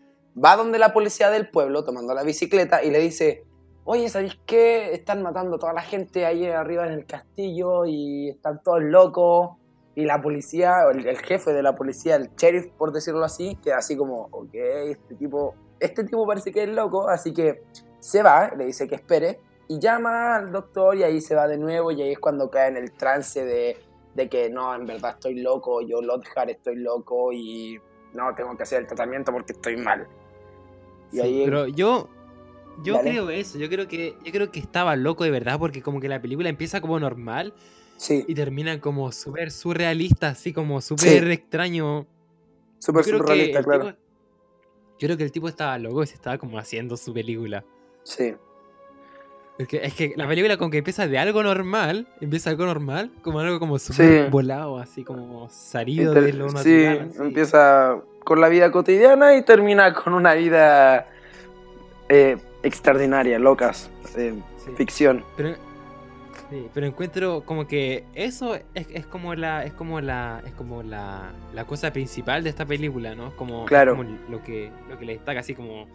va 0.43 0.55
donde 0.57 0.79
la 0.79 0.93
policía 0.93 1.29
del 1.31 1.51
pueblo 1.51 1.83
tomando 1.85 2.15
la 2.15 2.23
bicicleta 2.23 2.85
y 2.85 2.91
le 2.91 3.01
dice, 3.01 3.45
oye, 3.85 4.09
¿sabéis 4.09 4.39
qué? 4.47 4.93
Están 4.93 5.23
matando 5.23 5.57
a 5.57 5.59
toda 5.59 5.73
la 5.73 5.83
gente 5.83 6.25
ahí 6.25 6.47
arriba 6.47 6.87
en 6.87 6.93
el 6.93 7.05
castillo 7.05 7.85
y 7.85 8.29
están 8.31 8.63
todos 8.63 8.81
locos. 8.83 9.57
Y 9.97 10.05
la 10.05 10.23
policía, 10.23 10.77
el, 10.93 11.05
el 11.09 11.19
jefe 11.19 11.53
de 11.53 11.61
la 11.65 11.75
policía, 11.75 12.15
el 12.15 12.31
sheriff, 12.37 12.69
por 12.79 12.93
decirlo 12.93 13.25
así, 13.25 13.57
queda 13.61 13.79
así 13.79 13.97
como, 13.97 14.29
ok, 14.31 14.55
este 14.55 15.17
tipo, 15.17 15.57
este 15.81 16.05
tipo 16.05 16.25
parece 16.25 16.53
que 16.53 16.63
es 16.63 16.69
loco, 16.69 17.09
así 17.09 17.33
que 17.35 17.65
se 17.99 18.23
va, 18.23 18.53
le 18.57 18.67
dice 18.67 18.87
que 18.87 18.95
espere, 18.95 19.41
y 19.69 19.79
llama 19.79 20.37
al 20.37 20.51
doctor 20.51 20.97
y 20.97 21.03
ahí 21.03 21.21
se 21.21 21.35
va 21.35 21.47
de 21.47 21.59
nuevo 21.59 21.91
y 21.93 22.01
ahí 22.03 22.13
es 22.13 22.19
cuando 22.19 22.51
cae 22.51 22.69
en 22.69 22.77
el 22.79 22.93
trance 22.93 23.45
de, 23.45 23.77
de 24.15 24.29
que 24.29 24.49
no, 24.51 24.75
en 24.75 24.87
verdad 24.87 25.11
estoy 25.15 25.41
loco, 25.41 25.83
yo 25.83 26.01
Lockhart 26.03 26.51
estoy 26.51 26.77
loco 26.77 27.33
y 27.33 27.79
no, 28.15 28.35
tengo 28.35 28.57
que 28.57 28.63
hacer 28.63 28.81
el 28.81 28.87
tratamiento 28.87 29.31
porque 29.33 29.53
estoy 29.53 29.77
mal. 29.77 30.07
Y 31.13 31.17
sí, 31.17 31.21
ahí, 31.21 31.43
pero 31.45 31.67
yo 31.67 32.09
yo 32.83 32.95
Dale. 32.95 33.11
creo 33.11 33.31
eso, 33.31 33.59
yo 33.59 33.69
creo 33.69 33.89
que 33.89 34.17
yo 34.25 34.33
creo 34.33 34.51
que 34.53 34.61
estaba 34.61 34.95
loco 34.97 35.25
de 35.25 35.31
verdad 35.31 35.59
porque 35.59 35.83
como 35.83 36.01
que 36.01 36.09
la 36.09 36.21
película 36.23 36.49
empieza 36.49 36.81
como 36.81 36.99
normal 37.01 37.53
sí, 37.97 38.25
y 38.27 38.35
termina 38.35 38.81
como 38.81 39.11
súper 39.13 39.51
surrealista, 39.51 40.29
así 40.29 40.53
como 40.53 40.81
súper 40.81 41.29
extraño. 41.31 42.07
súper 42.79 43.05
surrealista, 43.05 43.63
claro. 43.63 43.85
tipo- 43.87 43.99
Yo 45.01 45.07
creo 45.09 45.17
que 45.17 45.25
el 45.25 45.33
tipo 45.33 45.49
estaba 45.49 45.77
loco 45.79 46.03
y 46.03 46.07
se 46.07 46.15
estaba 46.15 46.39
como 46.39 46.59
haciendo 46.59 46.97
su 46.97 47.13
película. 47.13 47.65
Sí. 48.05 48.35
Es 49.59 49.67
que, 49.67 49.79
es 49.85 49.93
que 49.95 50.13
la 50.17 50.29
película 50.29 50.57
con 50.57 50.71
que 50.71 50.79
empieza 50.79 51.09
de 51.09 51.19
algo 51.19 51.43
normal, 51.43 52.07
empieza 52.21 52.51
algo 52.51 52.65
normal, 52.65 53.11
como 53.23 53.41
algo 53.41 53.59
como 53.59 53.79
súper 53.81 54.27
Sí. 54.27 54.31
volado, 54.31 54.79
así 54.79 55.03
como 55.05 55.49
salido 55.51 56.15
de 56.15 56.33
lo 56.33 56.47
natural. 56.47 56.65
sí, 56.65 56.85
así. 56.87 57.19
empieza 57.23 57.97
con 58.25 58.41
la 58.41 58.49
vida 58.49 58.71
cotidiana 58.71 59.35
y 59.35 59.43
termina 59.43 59.93
con 59.95 60.15
una 60.15 60.35
vida 60.35 61.09
eh, 62.09 62.37
extraordinaria, 62.63 63.39
locas, 63.39 63.91
eh, 64.17 64.35
Sí. 64.65 64.71
ficción. 64.77 65.25
Pero, 65.37 65.55
sí, 66.49 66.69
pero 66.73 66.87
encuentro 66.87 67.43
como 67.45 67.67
que 67.67 68.05
eso 68.15 68.55
es, 68.55 68.87
es 68.91 69.07
como 69.07 69.35
la 69.35 69.65
es 69.65 69.73
como 69.73 70.01
la 70.01 70.41
es 70.47 70.53
como 70.53 70.83
la, 70.83 71.33
la 71.53 71.65
cosa 71.65 71.93
principal 71.93 72.45
de 72.45 72.51
esta 72.51 72.65
película, 72.65 73.15
¿no? 73.15 73.35
Como, 73.37 73.65
Claro. 73.67 73.97
como 73.97 74.09
lo 74.31 74.43
que 74.43 74.71
lo 74.89 74.99
que 74.99 75.05
le 75.05 75.15
destaca 75.15 75.41
así 75.41 75.55
como 75.55 75.87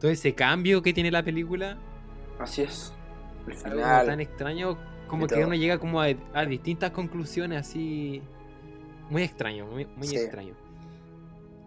todo 0.00 0.10
ese 0.10 0.34
cambio 0.34 0.82
que 0.82 0.92
tiene 0.92 1.10
la 1.10 1.22
película, 1.22 1.78
Así 2.38 2.62
es. 2.62 2.92
Algo 3.64 4.06
tan 4.06 4.20
extraño, 4.20 4.76
como 5.08 5.26
que 5.26 5.34
todo. 5.36 5.46
uno 5.46 5.54
llega 5.54 5.78
como 5.78 6.00
a, 6.00 6.06
a 6.34 6.44
distintas 6.46 6.90
conclusiones 6.90 7.60
así 7.60 8.22
muy 9.10 9.22
extraño, 9.22 9.66
muy, 9.66 9.86
muy 9.96 10.06
Sí. 10.06 10.16
extraño. 10.16 10.54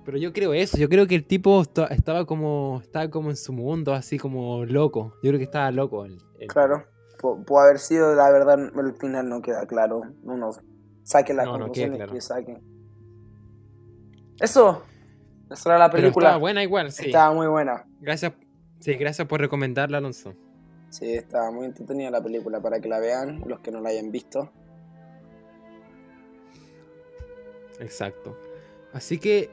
Pero 0.05 0.17
yo 0.17 0.34
creo 0.34 0.53
eso, 0.53 0.77
yo 0.77 0.89
creo 0.89 1.05
que 1.07 1.15
el 1.15 1.25
tipo 1.25 1.61
esta- 1.61 1.86
estaba 1.88 2.25
como 2.25 2.79
estaba 2.82 3.09
como 3.09 3.29
en 3.29 3.36
su 3.36 3.53
mundo 3.53 3.93
así 3.93 4.17
como 4.17 4.65
loco. 4.65 5.13
Yo 5.23 5.29
creo 5.29 5.38
que 5.38 5.43
estaba 5.45 5.69
loco 5.71 6.05
el- 6.05 6.17
el- 6.39 6.47
Claro. 6.47 6.84
Pu- 7.19 7.45
Puede 7.45 7.65
haber 7.67 7.79
sido, 7.79 8.15
la 8.15 8.32
verdad, 8.32 8.57
el 8.59 8.93
final 8.95 9.29
no 9.29 9.41
queda 9.43 9.67
claro. 9.67 10.01
Uno 10.23 10.49
saque 11.03 11.34
las 11.36 11.45
No, 11.45 11.51
conclusiones 11.53 11.97
claro. 11.97 12.13
que 12.13 12.21
saque. 12.21 12.57
Eso. 14.39 14.84
Esa 15.51 15.69
era 15.69 15.79
la 15.79 15.89
Pero 15.91 16.01
película. 16.03 16.27
estaba 16.29 16.39
buena 16.39 16.63
igual, 16.63 16.91
sí. 16.91 17.07
Estaba 17.07 17.34
muy 17.34 17.45
buena. 17.47 17.86
Gracias, 17.99 18.34
sí, 18.79 18.93
gracias 18.95 19.27
por 19.27 19.39
recomendarla, 19.41 19.97
Alonso. 19.99 20.34
Sí, 20.92 21.14
estaba 21.14 21.52
muy 21.52 21.66
entretenida 21.66 22.12
la 22.12 22.22
película 22.22 22.62
para 22.62 22.82
que 22.82 22.89
la 22.89 23.00
vean, 23.00 23.42
los 23.48 23.62
que 23.62 23.72
no 23.72 23.80
la 23.80 23.89
hayan 23.89 24.12
visto. 24.12 24.52
Exacto. 27.80 28.38
Así 28.94 29.18
que, 29.18 29.50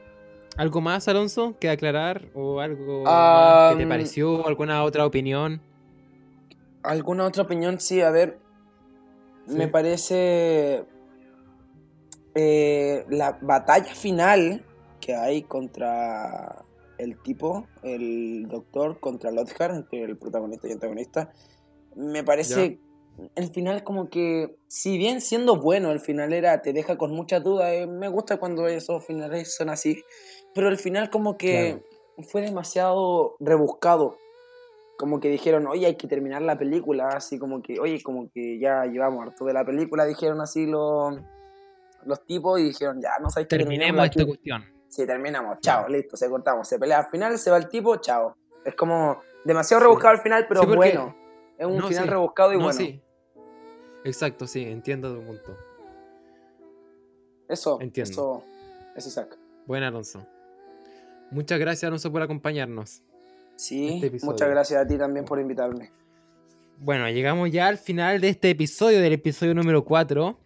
¿algo 0.56 0.80
más, 0.80 1.06
Alonso, 1.06 1.54
que 1.60 1.70
aclarar? 1.70 2.26
¿O 2.34 2.58
algo 2.58 3.04
más 3.04 3.72
que 3.72 3.82
te 3.82 3.86
pareció? 3.86 4.46
¿Alguna 4.48 4.82
otra 4.82 5.06
opinión? 5.06 5.62
¿Alguna 6.82 7.24
otra 7.24 7.44
opinión? 7.44 7.78
Sí, 7.78 8.00
a 8.00 8.10
ver. 8.10 8.38
Sí. 9.46 9.56
Me 9.56 9.68
parece. 9.68 10.84
eh, 12.34 13.06
la 13.08 13.38
batalla 13.40 13.94
final 13.94 14.64
que 15.00 15.14
hay 15.14 15.42
contra 15.42 16.64
el 16.98 17.20
tipo, 17.22 17.66
el 17.82 18.46
doctor, 18.48 19.00
contra 19.00 19.30
Lothar, 19.30 19.72
entre 19.72 20.02
el 20.04 20.16
protagonista 20.16 20.66
y 20.66 20.70
el 20.70 20.76
antagonista. 20.76 21.32
Me 21.96 22.22
parece. 22.22 22.78
El 23.34 23.48
final, 23.48 23.82
como 23.84 24.10
que. 24.10 24.56
Si 24.68 24.98
bien 24.98 25.20
siendo 25.20 25.56
bueno, 25.56 25.90
el 25.90 26.00
final 26.00 26.32
era. 26.32 26.62
Te 26.62 26.72
deja 26.72 26.96
con 26.98 27.12
muchas 27.12 27.42
dudas. 27.42 27.72
eh, 27.72 27.86
me 27.86 28.08
gusta 28.08 28.38
cuando 28.38 28.66
esos 28.68 29.04
finales 29.04 29.54
son 29.54 29.70
así. 29.70 30.02
Pero 30.54 30.68
el 30.68 30.78
final, 30.78 31.10
como 31.10 31.36
que. 31.36 31.82
Fue 32.20 32.42
demasiado 32.42 33.36
rebuscado 33.38 34.16
como 34.98 35.20
que 35.20 35.30
dijeron, 35.30 35.68
oye, 35.68 35.86
hay 35.86 35.94
que 35.94 36.08
terminar 36.08 36.42
la 36.42 36.58
película, 36.58 37.10
así 37.10 37.38
como 37.38 37.62
que, 37.62 37.78
oye, 37.78 38.02
como 38.02 38.28
que 38.30 38.58
ya 38.58 38.84
llevamos 38.84 39.22
harto 39.22 39.44
de 39.44 39.52
la 39.52 39.64
película, 39.64 40.04
dijeron 40.04 40.40
así 40.40 40.66
los, 40.66 41.16
los 42.04 42.26
tipos 42.26 42.58
y 42.60 42.64
dijeron, 42.64 43.00
ya, 43.00 43.10
no 43.22 43.30
sabes 43.30 43.46
que 43.46 43.58
Terminemos 43.58 44.04
esta 44.04 44.26
cuestión. 44.26 44.64
Sí, 44.88 45.06
terminamos, 45.06 45.58
chao, 45.60 45.88
listo, 45.88 46.16
se 46.16 46.28
cortamos, 46.28 46.66
se 46.66 46.78
pelea 46.78 47.00
al 47.00 47.06
final, 47.06 47.38
se 47.38 47.50
va 47.50 47.56
el 47.58 47.68
tipo, 47.68 47.96
chao. 47.96 48.36
Es 48.64 48.74
como 48.74 49.20
demasiado 49.44 49.82
rebuscado 49.84 50.14
al 50.14 50.20
final, 50.22 50.46
pero 50.48 50.60
Sí, 50.60 50.66
porque- 50.66 50.76
bueno. 50.76 51.16
Es 51.58 51.66
un 51.66 51.76
No, 51.78 51.88
final 51.88 52.04
sí. 52.04 52.10
rebuscado 52.10 52.52
y 52.52 52.56
No, 52.56 52.64
bueno. 52.64 52.78
sí. 52.78 53.02
Exacto, 54.04 54.46
sí, 54.46 54.62
entiendo 54.64 55.12
tu 55.14 55.22
punto. 55.22 55.56
Eso, 57.48 57.78
Entiendo. 57.80 58.10
eso, 58.10 58.44
eso 58.94 59.10
saca. 59.10 59.36
Bueno, 59.66 59.86
Alonso. 59.86 60.24
Muchas 61.30 61.58
gracias, 61.58 61.84
Alonso, 61.88 62.12
por 62.12 62.22
acompañarnos. 62.22 63.02
Sí, 63.56 64.00
Este 64.02 64.24
muchas 64.24 64.48
gracias 64.48 64.80
a 64.82 64.86
ti 64.86 64.96
también 64.96 65.24
por 65.24 65.40
invitarme. 65.40 65.90
Bueno, 66.78 67.08
llegamos 67.10 67.50
ya 67.50 67.66
al 67.66 67.78
final 67.78 68.20
de 68.20 68.28
este 68.28 68.50
episodio, 68.50 69.00
del 69.00 69.14
episodio 69.14 69.54
número 69.54 69.84
4. 69.84 70.38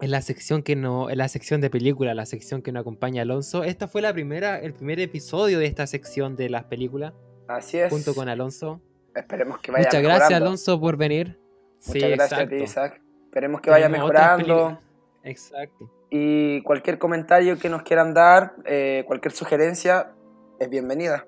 En 0.00 0.10
la 0.10 0.22
sección 0.22 0.62
que 0.62 0.76
no, 0.76 1.10
en 1.10 1.18
la 1.18 1.28
sección 1.28 1.60
de 1.60 1.68
película, 1.68 2.14
la 2.14 2.24
sección 2.24 2.62
que 2.62 2.72
nos 2.72 2.80
acompaña 2.80 3.22
Alonso. 3.22 3.64
Esta 3.64 3.86
fue 3.86 4.00
la 4.00 4.12
primera, 4.12 4.58
el 4.58 4.72
primer 4.72 4.98
episodio 4.98 5.58
de 5.58 5.66
esta 5.66 5.86
sección 5.86 6.36
de 6.36 6.48
las 6.48 6.64
películas, 6.64 7.12
Así 7.48 7.78
es. 7.78 7.90
junto 7.90 8.14
con 8.14 8.28
Alonso. 8.28 8.80
Esperemos 9.14 9.58
que 9.60 9.72
vaya 9.72 9.82
Muchas 9.82 10.00
mejorando. 10.00 10.18
gracias, 10.20 10.40
Alonso, 10.40 10.80
por 10.80 10.96
venir. 10.96 11.38
Muchas 11.86 11.92
sí, 11.92 11.98
gracias 11.98 12.32
exacto. 12.32 12.54
a 12.54 12.58
ti, 12.58 12.64
Isaac. 12.64 13.02
Esperemos 13.26 13.60
que 13.60 13.70
vaya 13.70 13.86
Tenemos 13.86 14.08
mejorando. 14.08 14.80
Exacto. 15.22 15.90
Y 16.08 16.62
cualquier 16.62 16.98
comentario 16.98 17.58
que 17.58 17.68
nos 17.68 17.82
quieran 17.82 18.14
dar, 18.14 18.54
eh, 18.64 19.04
cualquier 19.06 19.32
sugerencia, 19.32 20.12
es 20.58 20.68
bienvenida. 20.70 21.26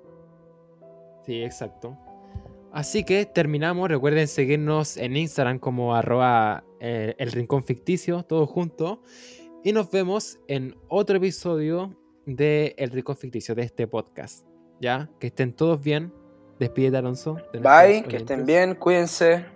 Sí, 1.27 1.43
exacto. 1.43 1.97
Así 2.73 3.05
que 3.05 3.27
terminamos. 3.27 3.89
Recuerden 3.89 4.27
seguirnos 4.27 4.97
en 4.97 5.17
Instagram 5.17 5.59
como 5.59 5.95
arroba 5.95 6.65
eh, 6.85 7.15
el 7.19 7.31
rincón 7.31 7.63
ficticio, 7.63 8.25
todo 8.25 8.45
junto. 8.45 9.03
Y 9.63 9.73
nos 9.73 9.89
vemos 9.93 10.41
en 10.49 10.77
otro 10.89 11.17
episodio 11.17 11.97
de 12.27 12.75
El 12.77 12.91
Rincón 12.91 13.17
Ficticio, 13.17 13.55
de 13.55 13.63
este 13.63 13.87
podcast. 13.87 14.45
¿Ya? 14.81 15.09
Que 15.21 15.29
estén 15.29 15.53
todos 15.53 15.81
bien. 15.81 16.13
Despídete, 16.59 16.97
Alonso. 16.97 17.37
de 17.53 17.61
Bye, 17.61 18.03
que 18.03 18.17
estén 18.17 18.45
bien, 18.45 18.75
cuídense. 18.75 19.47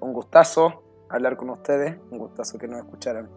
Un 0.00 0.12
gustazo 0.12 0.82
hablar 1.08 1.36
con 1.36 1.50
ustedes, 1.50 1.96
un 2.10 2.18
gustazo 2.18 2.58
que 2.58 2.66
nos 2.66 2.80
escucharan. 2.80 3.30